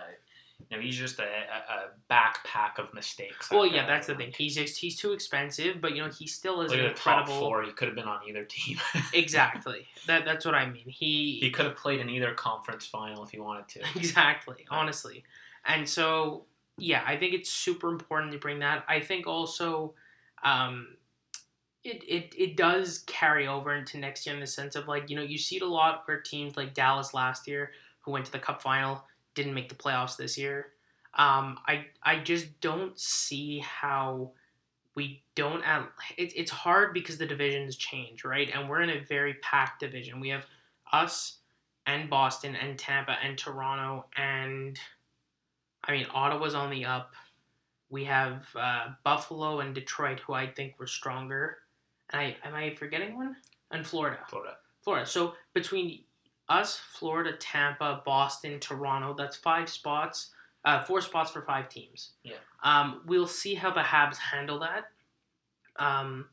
you 0.71 0.77
know 0.77 0.83
he's 0.83 0.97
just 0.97 1.19
a, 1.19 1.23
a, 1.25 1.27
a 1.27 1.89
backpack 2.11 2.79
of 2.79 2.95
mistakes. 2.95 3.51
well, 3.51 3.67
yeah, 3.67 3.87
that's 3.87 4.07
the 4.07 4.15
thing. 4.15 4.33
He's 4.37 4.55
just 4.55 4.79
he's 4.79 4.97
too 4.99 5.13
expensive, 5.13 5.81
but 5.81 5.95
you 5.95 6.03
know 6.03 6.11
he 6.11 6.27
still 6.27 6.63
is 6.63 6.71
Look 6.71 6.81
an 6.81 6.87
the 6.87 6.95
top 6.95 7.21
incredible. 7.21 7.41
four. 7.47 7.63
He 7.63 7.73
could 7.73 7.89
have 7.89 7.95
been 7.95 8.07
on 8.09 8.21
either 8.29 8.45
team. 8.45 8.79
Exactly. 9.13 9.87
That 10.07 10.25
that's 10.25 10.45
what 10.45 10.55
I 10.55 10.67
mean. 10.67 10.89
He 10.89 11.39
he 11.41 11.51
could 11.51 11.67
have 11.67 11.77
played 11.77 12.01
in 12.01 12.09
either 12.09 12.33
conference 12.35 12.87
final 12.87 13.23
if 13.25 13.31
he 13.31 13.39
wanted 13.39 13.69
to. 13.69 13.81
exactly 13.97 14.65
honestly 14.71 15.25
and 15.67 15.89
so 15.89 16.45
yeah 16.79 17.03
i 17.07 17.17
think 17.17 17.35
it's 17.35 17.51
super 17.51 17.91
important 17.91 18.33
to 18.33 18.39
bring 18.39 18.61
that 18.61 18.85
i 18.89 19.01
think 19.01 19.27
also 19.27 19.93
um 20.45 20.89
it, 21.85 22.03
it, 22.03 22.35
it 22.37 22.57
does 22.57 23.05
carry 23.07 23.47
over 23.47 23.73
into 23.73 23.97
next 23.97 24.27
year 24.27 24.35
in 24.35 24.41
the 24.41 24.47
sense 24.47 24.75
of 24.75 24.89
like 24.89 25.09
you 25.09 25.17
know 25.17 25.23
you 25.23 25.39
see 25.39 25.57
it 25.57 25.63
a 25.63 25.67
lot 25.67 26.03
where 26.07 26.21
teams 26.21 26.57
like 26.57 26.75
dallas 26.75 27.15
last 27.15 27.47
year 27.47 27.71
who 28.01 28.11
went 28.11 28.25
to 28.25 28.33
the 28.33 28.39
cup 28.39 28.63
final 28.63 29.05
didn't 29.35 29.55
make 29.55 29.69
the 29.69 29.75
playoffs 29.75 30.17
this 30.17 30.37
year. 30.37 30.73
Um 31.15 31.59
i 31.67 31.87
i 32.03 32.19
just 32.19 32.61
don't 32.61 32.99
see 32.99 33.61
how 33.61 34.33
we 34.95 35.23
don't 35.35 35.63
have 35.63 35.89
it, 36.17 36.33
it's 36.35 36.51
hard 36.51 36.93
because 36.95 37.19
the 37.19 37.27
divisions 37.27 37.77
change 37.77 38.25
right? 38.25 38.51
And 38.53 38.69
we're 38.69 38.81
in 38.81 38.91
a 38.91 39.05
very 39.05 39.35
packed 39.35 39.81
division. 39.81 40.21
We 40.21 40.31
have 40.31 40.47
us 40.93 41.39
and 41.87 42.11
Boston 42.11 42.57
and 42.57 42.79
Tampa 42.79 43.17
and 43.23 43.39
Toronto 43.39 44.07
and 44.17 44.79
I 45.85 45.93
mean 45.93 46.07
Ottawa's 46.13 46.55
on 46.55 46.71
the 46.71 46.85
up. 46.85 47.15
We 47.97 48.05
have 48.05 48.47
uh, 48.55 48.89
Buffalo 49.05 49.61
and 49.61 49.75
Detroit, 49.75 50.21
who 50.21 50.35
I 50.35 50.47
think 50.49 50.79
were 50.79 50.87
stronger. 50.87 51.57
And 52.13 52.21
I 52.21 52.37
am 52.45 52.55
I 52.55 52.75
forgetting 52.75 53.17
one? 53.17 53.37
And 53.71 53.87
Florida, 53.87 54.19
Florida. 54.29 54.57
Florida. 54.83 55.07
So 55.07 55.33
between 55.55 56.01
us, 56.47 56.77
Florida, 56.77 57.33
Tampa, 57.39 58.03
Boston, 58.05 58.61
Toronto, 58.61 59.15
that's 59.15 59.39
five 59.39 59.71
spots, 59.71 60.33
uh, 60.67 60.83
four 60.83 61.01
spots 61.01 61.31
for 61.31 61.41
five 61.41 61.71
teams. 61.71 62.11
Yeah. 62.23 62.35
Um, 62.63 63.01
we'll 63.07 63.27
see 63.27 63.55
how 63.55 63.71
the 63.71 63.81
Habs 63.81 64.19
handle 64.19 64.59
that. 64.59 64.89
Um, 65.77 66.27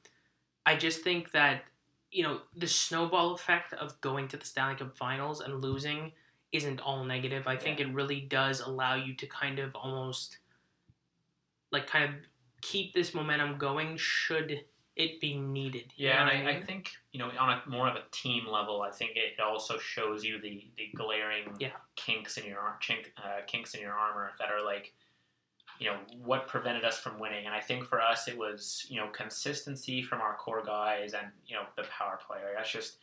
I 0.66 0.76
just 0.76 1.00
think 1.00 1.32
that 1.32 1.64
you 2.12 2.24
know 2.24 2.42
the 2.58 2.68
snowball 2.68 3.36
effect 3.36 3.72
of 3.72 4.02
going 4.02 4.28
to 4.28 4.36
the 4.36 4.46
Stanley 4.46 4.76
Cup 4.76 4.98
Finals 4.98 5.40
and 5.40 5.62
losing 5.62 6.12
isn't 6.52 6.82
all 6.82 7.06
negative. 7.06 7.48
I 7.48 7.56
think 7.56 7.80
it 7.80 7.88
really 7.94 8.20
does 8.20 8.60
allow 8.60 8.96
you 8.96 9.16
to 9.16 9.28
kind 9.28 9.60
of 9.60 9.74
almost 9.78 10.40
like 11.74 11.88
kind 11.88 12.06
of 12.06 12.12
keep 12.62 12.94
this 12.94 13.14
momentum 13.14 13.58
going 13.58 13.98
should 13.98 14.62
it 14.96 15.20
be 15.20 15.36
needed. 15.36 15.92
Yeah, 15.98 16.22
and 16.22 16.48
I, 16.48 16.52
I 16.52 16.62
think 16.62 16.92
you 17.12 17.20
know 17.20 17.30
on 17.40 17.50
a 17.50 17.70
more 17.70 17.90
of 17.90 17.96
a 17.96 18.04
team 18.12 18.46
level, 18.48 18.82
I 18.84 18.92
think 18.92 19.12
it 19.16 19.42
also 19.42 19.78
shows 19.80 20.24
you 20.24 20.40
the, 20.40 20.68
the 20.78 20.90
glaring 20.96 21.56
Yeah. 21.60 21.72
kinks 21.96 22.38
in 22.38 22.46
your 22.46 22.78
chink, 22.82 23.08
uh, 23.18 23.42
kinks 23.48 23.74
in 23.74 23.82
your 23.82 23.94
armor 23.94 24.32
that 24.38 24.50
are 24.52 24.64
like, 24.64 24.94
you 25.80 25.88
know, 25.90 25.98
what 26.24 26.48
prevented 26.48 26.86
us 26.86 27.00
from 27.00 27.20
winning. 27.20 27.48
And 27.48 27.56
I 27.56 27.60
think 27.60 27.86
for 27.86 28.00
us, 28.00 28.28
it 28.28 28.38
was 28.38 28.86
you 28.88 28.98
know 28.98 29.08
consistency 29.08 30.04
from 30.04 30.22
our 30.22 30.36
core 30.36 30.64
guys 30.64 31.14
and 31.14 31.28
you 31.48 31.56
know 31.56 31.64
the 31.76 31.84
power 31.84 32.20
player. 32.26 32.52
That's 32.56 32.72
just 32.72 32.98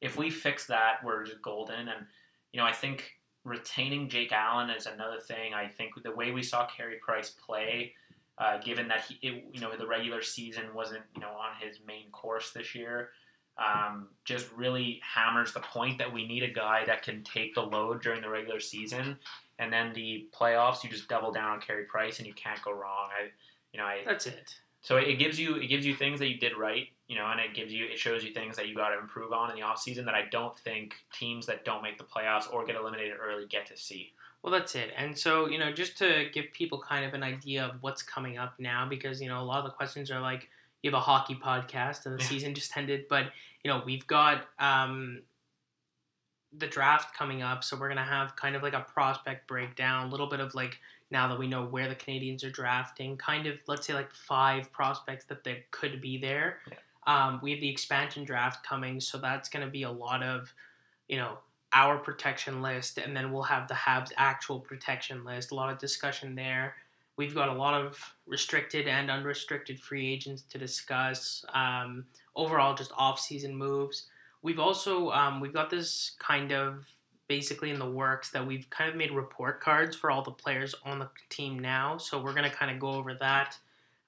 if 0.00 0.18
we 0.18 0.30
fix 0.30 0.66
that, 0.66 0.96
we're 1.04 1.24
just 1.24 1.40
golden. 1.42 1.88
And 1.88 2.06
you 2.52 2.58
know, 2.60 2.66
I 2.66 2.72
think 2.72 3.12
retaining 3.44 4.08
Jake 4.08 4.32
Allen 4.32 4.68
is 4.70 4.86
another 4.86 5.20
thing. 5.20 5.54
I 5.54 5.68
think 5.68 5.92
the 6.02 6.10
way 6.10 6.32
we 6.32 6.42
saw 6.42 6.66
Carey 6.66 6.96
Price 7.00 7.30
play 7.30 7.94
uh, 8.38 8.58
given 8.58 8.88
that 8.88 9.04
he, 9.08 9.18
it, 9.26 9.44
you 9.52 9.60
know, 9.60 9.74
the 9.76 9.86
regular 9.86 10.22
season 10.22 10.64
wasn't, 10.74 11.02
you 11.14 11.20
know, 11.20 11.28
on 11.28 11.50
his 11.60 11.78
main 11.86 12.10
course 12.12 12.52
this 12.52 12.74
year. 12.74 13.10
Um, 13.58 14.08
just 14.26 14.52
really 14.52 15.00
hammers 15.02 15.54
the 15.54 15.60
point 15.60 15.96
that 15.96 16.12
we 16.12 16.28
need 16.28 16.42
a 16.42 16.50
guy 16.50 16.84
that 16.84 17.02
can 17.02 17.24
take 17.24 17.54
the 17.54 17.62
load 17.62 18.02
during 18.02 18.20
the 18.20 18.28
regular 18.28 18.60
season, 18.60 19.16
and 19.58 19.72
then 19.72 19.94
the 19.94 20.28
playoffs, 20.38 20.84
you 20.84 20.90
just 20.90 21.08
double 21.08 21.32
down 21.32 21.52
on 21.52 21.60
Carey 21.62 21.84
Price, 21.84 22.18
and 22.18 22.26
you 22.26 22.34
can't 22.34 22.60
go 22.62 22.72
wrong. 22.72 23.08
I, 23.18 23.30
you 23.72 23.80
know, 23.80 23.86
I 23.86 24.00
that's 24.06 24.26
it. 24.26 24.54
so 24.82 24.98
it 24.98 25.18
gives 25.18 25.40
you 25.40 25.56
it 25.56 25.68
gives 25.68 25.86
you 25.86 25.94
things 25.94 26.18
that 26.18 26.28
you 26.28 26.38
did 26.38 26.54
right, 26.54 26.88
you 27.08 27.16
know, 27.16 27.24
and 27.30 27.40
it 27.40 27.54
gives 27.54 27.72
you 27.72 27.86
it 27.86 27.98
shows 27.98 28.22
you 28.22 28.34
things 28.34 28.56
that 28.56 28.68
you 28.68 28.74
got 28.74 28.90
to 28.90 28.98
improve 28.98 29.32
on 29.32 29.48
in 29.50 29.56
the 29.56 29.62
offseason 29.62 30.04
that 30.04 30.14
I 30.14 30.24
don't 30.30 30.54
think 30.58 30.94
teams 31.18 31.46
that 31.46 31.64
don't 31.64 31.82
make 31.82 31.96
the 31.96 32.04
playoffs 32.04 32.52
or 32.52 32.66
get 32.66 32.76
eliminated 32.76 33.14
early 33.18 33.46
get 33.46 33.64
to 33.68 33.76
see. 33.78 34.12
Well, 34.46 34.52
that's 34.56 34.76
it. 34.76 34.92
And 34.96 35.18
so, 35.18 35.48
you 35.48 35.58
know, 35.58 35.72
just 35.72 35.98
to 35.98 36.26
give 36.32 36.52
people 36.52 36.78
kind 36.78 37.04
of 37.04 37.14
an 37.14 37.24
idea 37.24 37.64
of 37.64 37.82
what's 37.82 38.00
coming 38.00 38.38
up 38.38 38.54
now, 38.60 38.86
because, 38.88 39.20
you 39.20 39.26
know, 39.26 39.40
a 39.40 39.42
lot 39.42 39.58
of 39.58 39.64
the 39.64 39.72
questions 39.72 40.08
are 40.08 40.20
like, 40.20 40.48
you 40.84 40.90
have 40.92 40.96
a 40.96 41.00
hockey 41.00 41.34
podcast 41.34 42.06
and 42.06 42.16
the 42.16 42.22
Yeah. 42.22 42.28
season 42.28 42.54
just 42.54 42.76
ended, 42.76 43.06
but, 43.08 43.32
you 43.64 43.72
know, 43.72 43.82
we've 43.84 44.06
got 44.06 44.46
um, 44.60 45.22
the 46.56 46.68
draft 46.68 47.12
coming 47.12 47.42
up. 47.42 47.64
So 47.64 47.76
we're 47.76 47.88
going 47.88 47.96
to 47.96 48.04
have 48.04 48.36
kind 48.36 48.54
of 48.54 48.62
like 48.62 48.72
a 48.72 48.82
prospect 48.82 49.48
breakdown, 49.48 50.06
a 50.06 50.10
little 50.10 50.28
bit 50.28 50.38
of 50.38 50.54
like, 50.54 50.78
now 51.10 51.26
that 51.26 51.40
we 51.40 51.48
know 51.48 51.64
where 51.64 51.88
the 51.88 51.96
Canadiens 51.96 52.44
are 52.44 52.50
drafting, 52.50 53.16
kind 53.16 53.48
of, 53.48 53.56
let's 53.66 53.84
say, 53.84 53.94
like 53.94 54.12
five 54.12 54.70
prospects 54.70 55.24
that 55.24 55.42
there 55.42 55.58
could 55.72 56.00
be 56.00 56.18
there. 56.18 56.60
Yeah. 56.70 56.76
Um, 57.08 57.40
we 57.42 57.50
have 57.50 57.60
the 57.60 57.68
expansion 57.68 58.22
draft 58.24 58.64
coming, 58.64 59.00
so 59.00 59.18
that's 59.18 59.48
going 59.48 59.66
to 59.66 59.70
be 59.72 59.82
a 59.82 59.90
lot 59.90 60.22
of, 60.22 60.54
you 61.08 61.16
know, 61.16 61.38
our 61.76 61.98
protection 61.98 62.62
list, 62.62 62.96
and 62.96 63.14
then 63.14 63.30
we'll 63.30 63.42
have 63.42 63.68
the 63.68 63.74
Habs 63.74 64.10
actual 64.16 64.58
protection 64.58 65.24
list. 65.26 65.52
A 65.52 65.54
lot 65.54 65.70
of 65.70 65.78
discussion 65.78 66.34
there. 66.34 66.74
We've 67.18 67.34
got 67.34 67.50
a 67.50 67.52
lot 67.52 67.74
of 67.74 67.98
restricted 68.26 68.88
and 68.88 69.10
unrestricted 69.10 69.78
free 69.78 70.10
agents 70.10 70.42
to 70.50 70.58
discuss. 70.58 71.44
Um, 71.52 72.06
overall, 72.34 72.74
just 72.74 72.92
off-season 72.96 73.54
moves. 73.54 74.06
We've 74.40 74.58
also 74.58 75.10
um, 75.10 75.40
we've 75.40 75.52
got 75.52 75.68
this 75.68 76.12
kind 76.18 76.52
of 76.52 76.86
basically 77.28 77.70
in 77.70 77.78
the 77.78 77.90
works 77.90 78.30
that 78.30 78.46
we've 78.46 78.68
kind 78.70 78.88
of 78.88 78.96
made 78.96 79.10
report 79.10 79.60
cards 79.60 79.94
for 79.94 80.10
all 80.10 80.22
the 80.22 80.30
players 80.30 80.74
on 80.84 80.98
the 80.98 81.10
team 81.28 81.58
now. 81.58 81.98
So 81.98 82.22
we're 82.22 82.34
gonna 82.34 82.50
kind 82.50 82.70
of 82.70 82.80
go 82.80 82.88
over 82.88 83.12
that. 83.14 83.58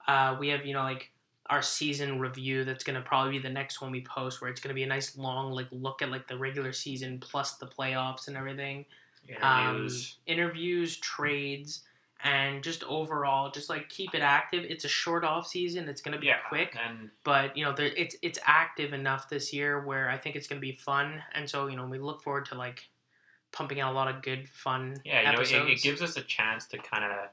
Uh, 0.07 0.37
we 0.39 0.47
have 0.47 0.65
you 0.65 0.73
know 0.73 0.81
like 0.81 1.11
our 1.49 1.61
season 1.61 2.19
review 2.19 2.63
that's 2.63 2.83
going 2.83 2.95
to 2.95 3.01
probably 3.01 3.31
be 3.33 3.39
the 3.39 3.49
next 3.49 3.81
one 3.81 3.91
we 3.91 4.01
post 4.01 4.39
where 4.41 4.49
it's 4.51 4.61
going 4.61 4.69
to 4.69 4.75
be 4.75 4.83
a 4.83 4.87
nice 4.87 5.17
long 5.17 5.51
like 5.51 5.67
look 5.71 6.01
at 6.01 6.09
like 6.11 6.27
the 6.27 6.37
regular 6.37 6.71
season 6.71 7.19
plus 7.19 7.53
the 7.57 7.65
playoffs 7.65 8.27
and 8.27 8.37
everything 8.37 8.85
Interviews. 9.27 10.17
um, 10.27 10.33
interviews 10.33 10.97
trades 10.97 11.83
and 12.23 12.61
just 12.63 12.83
overall, 12.83 13.49
just 13.51 13.69
like 13.69 13.87
keep 13.89 14.13
it 14.13 14.21
active. 14.21 14.65
It's 14.67 14.83
a 14.85 14.89
short 14.89 15.23
off 15.23 15.47
season. 15.47 15.87
It's 15.87 16.01
gonna 16.01 16.17
be 16.19 16.27
yeah, 16.27 16.39
quick, 16.49 16.75
and 16.85 17.09
but 17.23 17.55
you 17.55 17.63
know, 17.63 17.71
there, 17.73 17.87
it's 17.95 18.15
it's 18.21 18.39
active 18.45 18.91
enough 18.91 19.29
this 19.29 19.53
year 19.53 19.85
where 19.85 20.09
I 20.09 20.17
think 20.17 20.35
it's 20.35 20.47
gonna 20.47 20.59
be 20.59 20.73
fun. 20.73 21.21
And 21.33 21.49
so 21.49 21.67
you 21.67 21.77
know, 21.77 21.85
we 21.85 21.97
look 21.99 22.21
forward 22.21 22.45
to 22.47 22.55
like 22.55 22.89
pumping 23.53 23.79
out 23.79 23.93
a 23.93 23.95
lot 23.95 24.13
of 24.13 24.21
good 24.21 24.49
fun. 24.49 24.97
yeah, 25.05 25.31
you 25.31 25.37
know, 25.37 25.41
it, 25.41 25.71
it 25.71 25.81
gives 25.81 26.01
us 26.01 26.17
a 26.17 26.21
chance 26.21 26.65
to 26.67 26.77
kind 26.77 27.05
of 27.05 27.29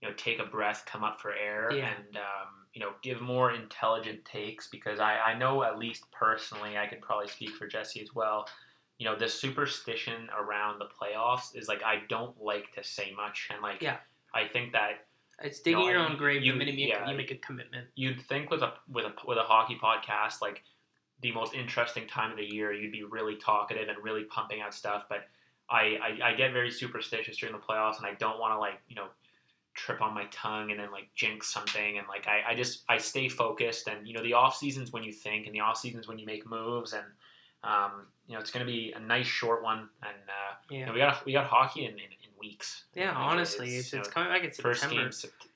you 0.00 0.08
know 0.08 0.14
take 0.16 0.38
a 0.38 0.44
breath, 0.46 0.84
come 0.86 1.02
up 1.02 1.20
for 1.20 1.32
air, 1.34 1.70
Yeah. 1.72 1.88
and 1.96 2.16
um, 2.16 2.59
you 2.74 2.80
know 2.80 2.90
give 3.02 3.20
more 3.20 3.52
intelligent 3.52 4.24
takes 4.24 4.68
because 4.68 5.00
I 5.00 5.18
I 5.18 5.34
know 5.38 5.62
at 5.64 5.78
least 5.78 6.04
personally 6.12 6.76
I 6.78 6.86
could 6.86 7.00
probably 7.00 7.28
speak 7.28 7.50
for 7.50 7.66
Jesse 7.66 8.00
as 8.00 8.14
well. 8.14 8.46
You 8.98 9.06
know, 9.06 9.16
the 9.16 9.28
superstition 9.28 10.28
around 10.38 10.78
the 10.78 10.86
playoffs 10.86 11.56
is 11.56 11.68
like 11.68 11.82
I 11.82 12.02
don't 12.08 12.40
like 12.42 12.70
to 12.74 12.84
say 12.84 13.12
much, 13.16 13.48
and 13.52 13.62
like 13.62 13.80
Yeah. 13.82 13.96
I 14.34 14.46
think 14.46 14.72
that 14.72 15.06
It's 15.42 15.60
digging 15.60 15.80
No, 15.86 15.88
your 15.90 15.98
own 16.00 16.16
grave 16.18 16.42
you- 16.44 16.52
the 16.52 16.58
minute 16.58 16.74
you, 16.74 16.88
yeah. 16.88 17.08
you 17.08 17.16
make 17.16 17.30
a 17.30 17.36
commitment. 17.36 17.88
you'd 17.94 18.20
think 18.20 18.50
with 18.50 18.62
a 18.62 18.74
with 18.88 19.06
a 19.06 19.14
with 19.26 19.38
a 19.38 19.42
hockey 19.42 19.78
podcast 19.82 20.40
like 20.42 20.62
the 21.22 21.32
most 21.32 21.54
interesting 21.54 22.06
time 22.06 22.30
of 22.30 22.36
the 22.36 22.44
year 22.44 22.72
you'd 22.72 22.92
be 22.92 23.04
really 23.04 23.36
talkative 23.36 23.88
and 23.88 23.98
really 24.04 24.24
pumping 24.24 24.60
out 24.60 24.72
stuff 24.74 25.04
but 25.08 25.28
I, 25.68 26.18
I, 26.22 26.28
I 26.30 26.34
get 26.34 26.52
very 26.52 26.70
superstitious 26.70 27.36
during 27.38 27.54
the 27.54 27.60
playoffs 27.60 27.98
and 27.98 28.06
I 28.06 28.14
don't 28.14 28.38
want 28.40 28.52
to 28.54 28.58
like 28.58 28.80
you 28.88 28.96
know 28.96 29.06
trip 29.84 30.02
on 30.02 30.12
my 30.14 30.26
tongue 30.30 30.70
and 30.70 30.78
then 30.80 30.90
like 30.92 31.08
jinx 31.14 31.52
something 31.52 31.98
and 31.98 32.06
like 32.06 32.26
I, 32.28 32.52
I 32.52 32.54
just 32.54 32.84
I 32.88 32.98
stay 32.98 33.28
focused 33.28 33.88
and 33.88 34.06
you 34.06 34.12
know 34.14 34.22
the 34.22 34.34
off 34.34 34.54
seasons 34.56 34.92
when 34.92 35.02
you 35.02 35.12
think 35.12 35.46
and 35.46 35.54
the 35.54 35.60
off 35.60 35.78
seasons 35.78 36.06
when 36.08 36.18
you 36.18 36.26
make 36.26 36.44
moves 36.48 36.92
and 36.92 37.04
um, 37.64 38.06
you 38.26 38.34
know 38.34 38.40
it's 38.40 38.50
going 38.50 38.64
to 38.64 38.70
be 38.70 38.92
a 38.94 39.00
nice 39.00 39.26
short 39.26 39.62
one 39.62 39.88
and 40.02 40.22
uh, 40.28 40.74
you 40.74 40.86
know, 40.86 40.92
we 40.92 40.98
got 40.98 41.24
we 41.24 41.32
got 41.32 41.46
hockey 41.46 41.84
in, 41.84 41.92
in, 41.92 41.98
in 41.98 42.30
weeks 42.40 42.84
Yeah, 42.94 43.08
Like, 43.08 43.16
honestly, 43.16 43.76
it's, 43.76 43.92
you 43.92 44.00
it's 44.00 44.08
know, 44.08 44.12
coming 44.14 44.32
back 44.32 44.44
in 44.44 44.50
first 44.50 44.80
September. 44.80 45.10
game 45.10 45.12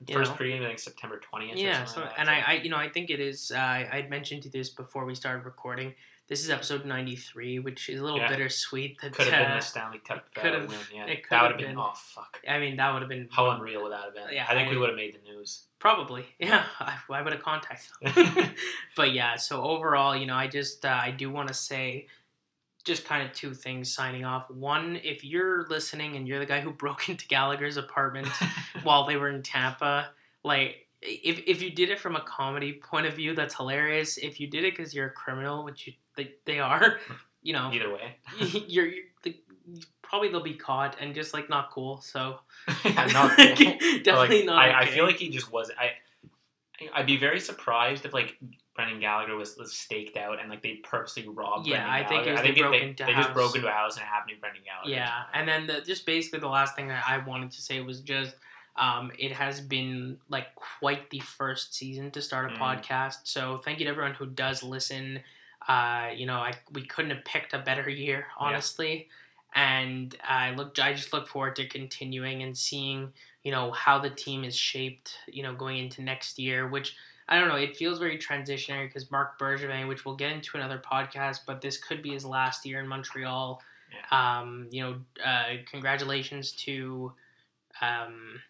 you 0.07 0.15
first 0.15 0.31
know? 0.31 0.37
pregame 0.37 0.63
I 0.63 0.67
think 0.67 0.79
September 0.79 1.19
twentieth 1.19 1.57
Yeah, 1.57 1.85
so, 1.85 2.01
like 2.01 2.11
and 2.17 2.29
I, 2.29 2.43
I, 2.47 2.53
you 2.63 2.69
know, 2.69 2.77
I 2.77 2.89
think 2.89 3.09
it 3.09 3.19
is. 3.19 3.51
Uh, 3.53 3.59
I 3.59 3.89
had 3.91 4.09
mentioned 4.09 4.43
this 4.51 4.69
before 4.69 5.05
we 5.05 5.15
started 5.15 5.45
recording. 5.45 5.93
This 6.27 6.43
is 6.43 6.49
episode 6.49 6.85
ninety 6.85 7.15
three, 7.15 7.59
which 7.59 7.87
is 7.87 7.99
a 7.99 8.03
little 8.03 8.17
Yeah. 8.19 8.29
bittersweet. 8.29 8.99
That 9.01 9.13
Could 9.13 9.27
have 9.27 9.41
been 9.43 9.51
uh, 9.51 9.55
the 9.57 9.61
Stanley 9.61 9.99
Cup 9.99 10.25
uh, 10.35 10.41
could've- 10.41 10.67
win. 10.69 10.77
Yeah, 10.93 11.05
it 11.05 11.23
that 11.29 11.41
would 11.43 11.51
have 11.51 11.59
been, 11.59 11.67
been. 11.69 11.77
Oh 11.77 11.93
fuck! 11.93 12.39
I 12.49 12.57
mean, 12.57 12.77
that 12.77 12.91
would 12.93 13.03
have 13.03 13.09
been 13.09 13.27
How 13.31 13.51
unreal 13.51 13.83
would 13.83 13.91
that 13.91 14.01
have 14.05 14.15
been? 14.15 14.23
Yeah, 14.31 14.45
I 14.49 14.53
think 14.55 14.71
we 14.71 14.77
would 14.77 14.89
have 14.89 14.95
made 14.95 15.13
the 15.13 15.31
news. 15.31 15.65
Probably, 15.77 16.25
yeah. 16.39 16.63
I, 16.79 16.97
I 17.11 17.21
would 17.21 17.31
have 17.33 17.43
contacted 17.43 17.91
them. 18.15 18.49
but 18.95 19.13
yeah, 19.13 19.35
so 19.35 19.61
overall, 19.61 20.15
you 20.15 20.25
know, 20.25 20.35
I 20.35 20.47
just 20.47 20.83
uh, 20.83 20.89
I 20.99 21.11
do 21.11 21.29
want 21.29 21.47
to 21.49 21.53
say 21.53 22.07
just 22.85 23.05
kind 23.05 23.27
of 23.27 23.33
two 23.35 23.53
things 23.53 23.93
signing 23.93 24.25
off. 24.25 24.49
One, 24.49 24.99
if 25.03 25.23
you're 25.23 25.67
listening 25.67 26.15
and 26.15 26.27
you're 26.27 26.39
the 26.39 26.45
guy 26.47 26.59
who 26.61 26.71
broke 26.85 27.07
into 27.07 27.27
Gallagher's 27.27 27.77
apartment 27.77 28.29
while 28.83 29.05
they 29.05 29.15
were 29.15 29.29
in 29.29 29.43
Tampa, 29.43 30.09
like 30.43 30.84
if 31.05 31.43
if 31.47 31.61
you 31.61 31.71
did 31.71 31.89
it 31.89 31.99
from 31.99 32.15
a 32.15 32.21
comedy 32.21 32.73
point 32.73 33.05
of 33.05 33.13
view, 33.13 33.35
that's 33.35 33.55
hilarious. 33.55 34.17
If 34.17 34.39
you 34.39 34.47
did 34.47 34.63
it 34.63 34.75
because 34.75 34.93
you're 34.93 35.07
a 35.07 35.11
criminal, 35.11 35.63
which 35.63 35.87
you 35.87 35.93
they, 36.15 36.33
they 36.45 36.59
are, 36.59 36.99
you 37.41 37.53
know, 37.53 37.69
Either 37.71 37.91
way, 37.91 38.17
you're, 38.67 38.87
you're 38.87 39.03
the, 39.23 39.35
probably 40.01 40.29
they'll 40.29 40.43
be 40.43 40.53
caught 40.53 40.97
and 40.99 41.13
just 41.13 41.33
like 41.33 41.49
not 41.49 41.71
cool. 41.71 42.01
So 42.01 42.39
Yeah, 42.85 43.05
not 43.07 43.37
cool. 43.37 43.55
definitely 44.03 44.37
like, 44.39 44.45
not. 44.45 44.57
I, 44.57 44.81
I 44.81 44.85
feel 44.87 45.05
like 45.05 45.17
he 45.17 45.29
just 45.29 45.51
was. 45.51 45.71
I 45.77 45.91
I'd 46.93 47.05
be 47.05 47.17
very 47.17 47.39
surprised 47.39 48.05
if 48.05 48.13
like 48.13 48.37
Brendan 48.75 48.99
Gallagher 48.99 49.35
was, 49.35 49.55
was 49.57 49.71
staked 49.73 50.17
out 50.17 50.39
and 50.41 50.49
like 50.49 50.61
they 50.61 50.75
purposely 50.83 51.27
robbed. 51.27 51.67
Yeah, 51.67 51.85
Brendan 51.85 51.93
I 51.93 52.07
think 52.07 52.39
I 52.39 52.41
think 52.41 52.55
they 52.55 52.61
they, 52.61 52.87
into 52.89 53.05
they 53.05 53.13
just 53.13 53.33
broke 53.33 53.55
into 53.55 53.67
a 53.67 53.71
house 53.71 53.95
and 53.95 54.03
it 54.03 54.07
happened 54.07 54.35
to 54.35 54.41
Brendan 54.41 54.63
Gallagher. 54.65 54.89
Yeah, 54.89 55.23
and 55.33 55.47
then 55.47 55.67
the, 55.67 55.81
just 55.81 56.05
basically 56.05 56.39
the 56.39 56.49
last 56.49 56.75
thing 56.75 56.89
that 56.89 57.03
I 57.07 57.17
wanted 57.19 57.51
to 57.51 57.61
say 57.61 57.79
was 57.81 58.01
just 58.01 58.35
um, 58.77 59.11
it 59.17 59.31
has 59.31 59.61
been 59.61 60.17
like 60.29 60.47
quite 60.55 61.09
the 61.09 61.19
first 61.19 61.73
season 61.75 62.11
to 62.11 62.21
start 62.21 62.51
a 62.51 62.53
Mm. 62.53 62.59
podcast. 62.59 63.19
So 63.23 63.57
thank 63.59 63.79
you 63.79 63.85
to 63.85 63.91
everyone 63.91 64.13
who 64.15 64.25
does 64.25 64.63
listen. 64.63 65.23
Uh, 65.67 66.09
you 66.13 66.25
know, 66.25 66.37
I 66.39 66.53
we 66.71 66.85
couldn't 66.85 67.11
have 67.11 67.25
picked 67.25 67.53
a 67.53 67.59
better 67.59 67.89
year, 67.89 68.27
honestly. 68.37 69.09
And 69.53 70.13
I 70.23 70.51
look, 70.51 70.77
I 70.79 70.93
just 70.93 71.13
look 71.13 71.27
forward 71.27 71.55
to 71.55 71.67
continuing 71.67 72.43
and 72.43 72.57
seeing, 72.57 73.13
you 73.43 73.51
know, 73.51 73.71
how 73.71 73.97
the 73.99 74.09
team 74.09 74.43
is 74.43 74.55
shaped, 74.55 75.17
you 75.27 75.43
know, 75.43 75.55
going 75.55 75.77
into 75.77 76.01
next 76.01 76.37
year. 76.37 76.67
Which 76.67 76.95
I 77.29 77.39
don't 77.39 77.47
know, 77.47 77.55
it 77.55 77.77
feels 77.77 77.97
very 77.97 78.17
transitionary 78.17 78.87
because 78.87 79.09
Marc 79.09 79.39
Bergevin, 79.39 79.87
which 79.87 80.03
we'll 80.05 80.15
get 80.17 80.31
into 80.33 80.57
another 80.57 80.77
podcast, 80.77 81.39
but 81.47 81.61
this 81.61 81.77
could 81.77 82.03
be 82.03 82.11
his 82.11 82.25
last 82.25 82.65
year 82.65 82.79
in 82.81 82.87
Montreal. 82.87 83.61
Um, 84.11 84.67
you 84.69 84.81
know, 84.83 84.95
uh, 85.25 85.55
congratulations 85.71 86.51
to 86.51 87.13
um, 87.81 88.41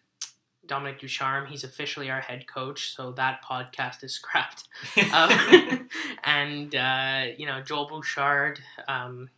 Dominique 0.66 1.00
Ducharme. 1.00 1.46
He's 1.46 1.64
officially 1.64 2.10
our 2.10 2.20
head 2.20 2.46
coach, 2.46 2.94
so 2.94 3.12
that 3.12 3.40
podcast 3.44 4.02
is 4.04 4.12
scrapped. 4.14 4.64
Um, 5.12 5.88
and 6.24 6.74
uh, 6.74 7.26
you 7.36 7.46
know, 7.46 7.60
Joel 7.62 7.88
Bouchard 7.88 8.60
um, 8.88 9.28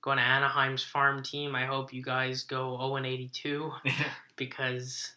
going 0.00 0.18
to 0.18 0.24
Anaheim's 0.24 0.82
farm 0.82 1.22
team. 1.22 1.54
I 1.54 1.66
hope 1.66 1.92
you 1.92 2.02
guys 2.02 2.44
go 2.44 2.76
0 2.78 2.96
and 2.96 3.06
82 3.06 3.72
because 4.36 5.12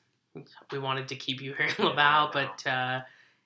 we 0.71 0.79
wanted 0.79 1.07
to 1.09 1.15
keep 1.15 1.41
you 1.41 1.53
here 1.53 1.69
in 1.77 1.85
Laval, 1.85 2.29
but. 2.33 2.65
Uh, 2.67 3.01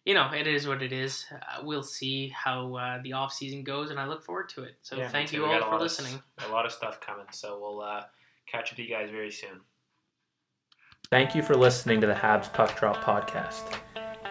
you 0.06 0.16
know, 0.16 0.32
it 0.34 0.48
is 0.48 0.66
what 0.66 0.82
it 0.82 0.92
is. 0.92 1.26
Uh, 1.32 1.62
we'll 1.62 1.84
see 1.84 2.30
how 2.30 2.74
uh, 2.76 3.00
the 3.04 3.14
off 3.14 3.32
season 3.32 3.64
goes, 3.64 3.92
and 3.92 4.00
I 4.00 4.08
look 4.08 4.24
forward 4.24 4.50
to 4.50 4.64
it. 4.64 4.76
So 4.82 4.96
Yeah, 4.96 5.08
thank 5.10 5.32
you 5.32 5.46
all 5.46 5.54
for 5.54 5.60
lot 5.66 5.74
of- 5.76 5.82
listening. 5.82 6.20
a 6.44 6.52
lot 6.52 6.66
of 6.66 6.72
stuff 6.72 7.00
coming, 7.00 7.28
so 7.32 7.60
we'll 7.62 7.82
uh, 7.82 8.04
catch 8.48 8.72
up 8.72 8.78
with 8.80 8.88
you 8.88 8.96
guys 8.96 9.12
very 9.12 9.30
soon. 9.30 9.60
Thank 11.12 11.34
you 11.34 11.42
for 11.42 11.56
listening 11.56 12.00
to 12.02 12.08
the 12.08 12.14
Habs 12.14 12.54
Puck 12.54 12.78
Drop 12.78 12.98
podcast. 12.98 13.76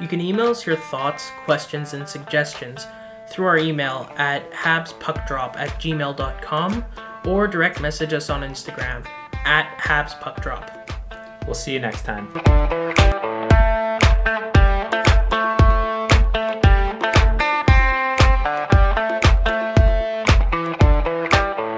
You 0.01 0.07
can 0.07 0.20
email 0.20 0.47
us 0.47 0.64
your 0.64 0.76
thoughts, 0.76 1.29
questions, 1.45 1.93
and 1.93 2.09
suggestions 2.09 2.87
through 3.29 3.47
our 3.47 3.59
email 3.59 4.09
at 4.16 4.49
habspuckdrop 4.53 5.57
at 5.57 5.70
gmail.com 5.81 6.85
or 7.26 7.49
direct 7.49 7.81
message 7.81 8.12
us 8.12 8.31
on 8.31 8.43
Instagram 8.43 9.05
at 9.45 9.76
habspuckdrop. 9.79 11.47
We'll 11.47 11.55
see 11.55 11.72
you 11.72 11.81
next 11.81 12.03
time. 12.03 12.29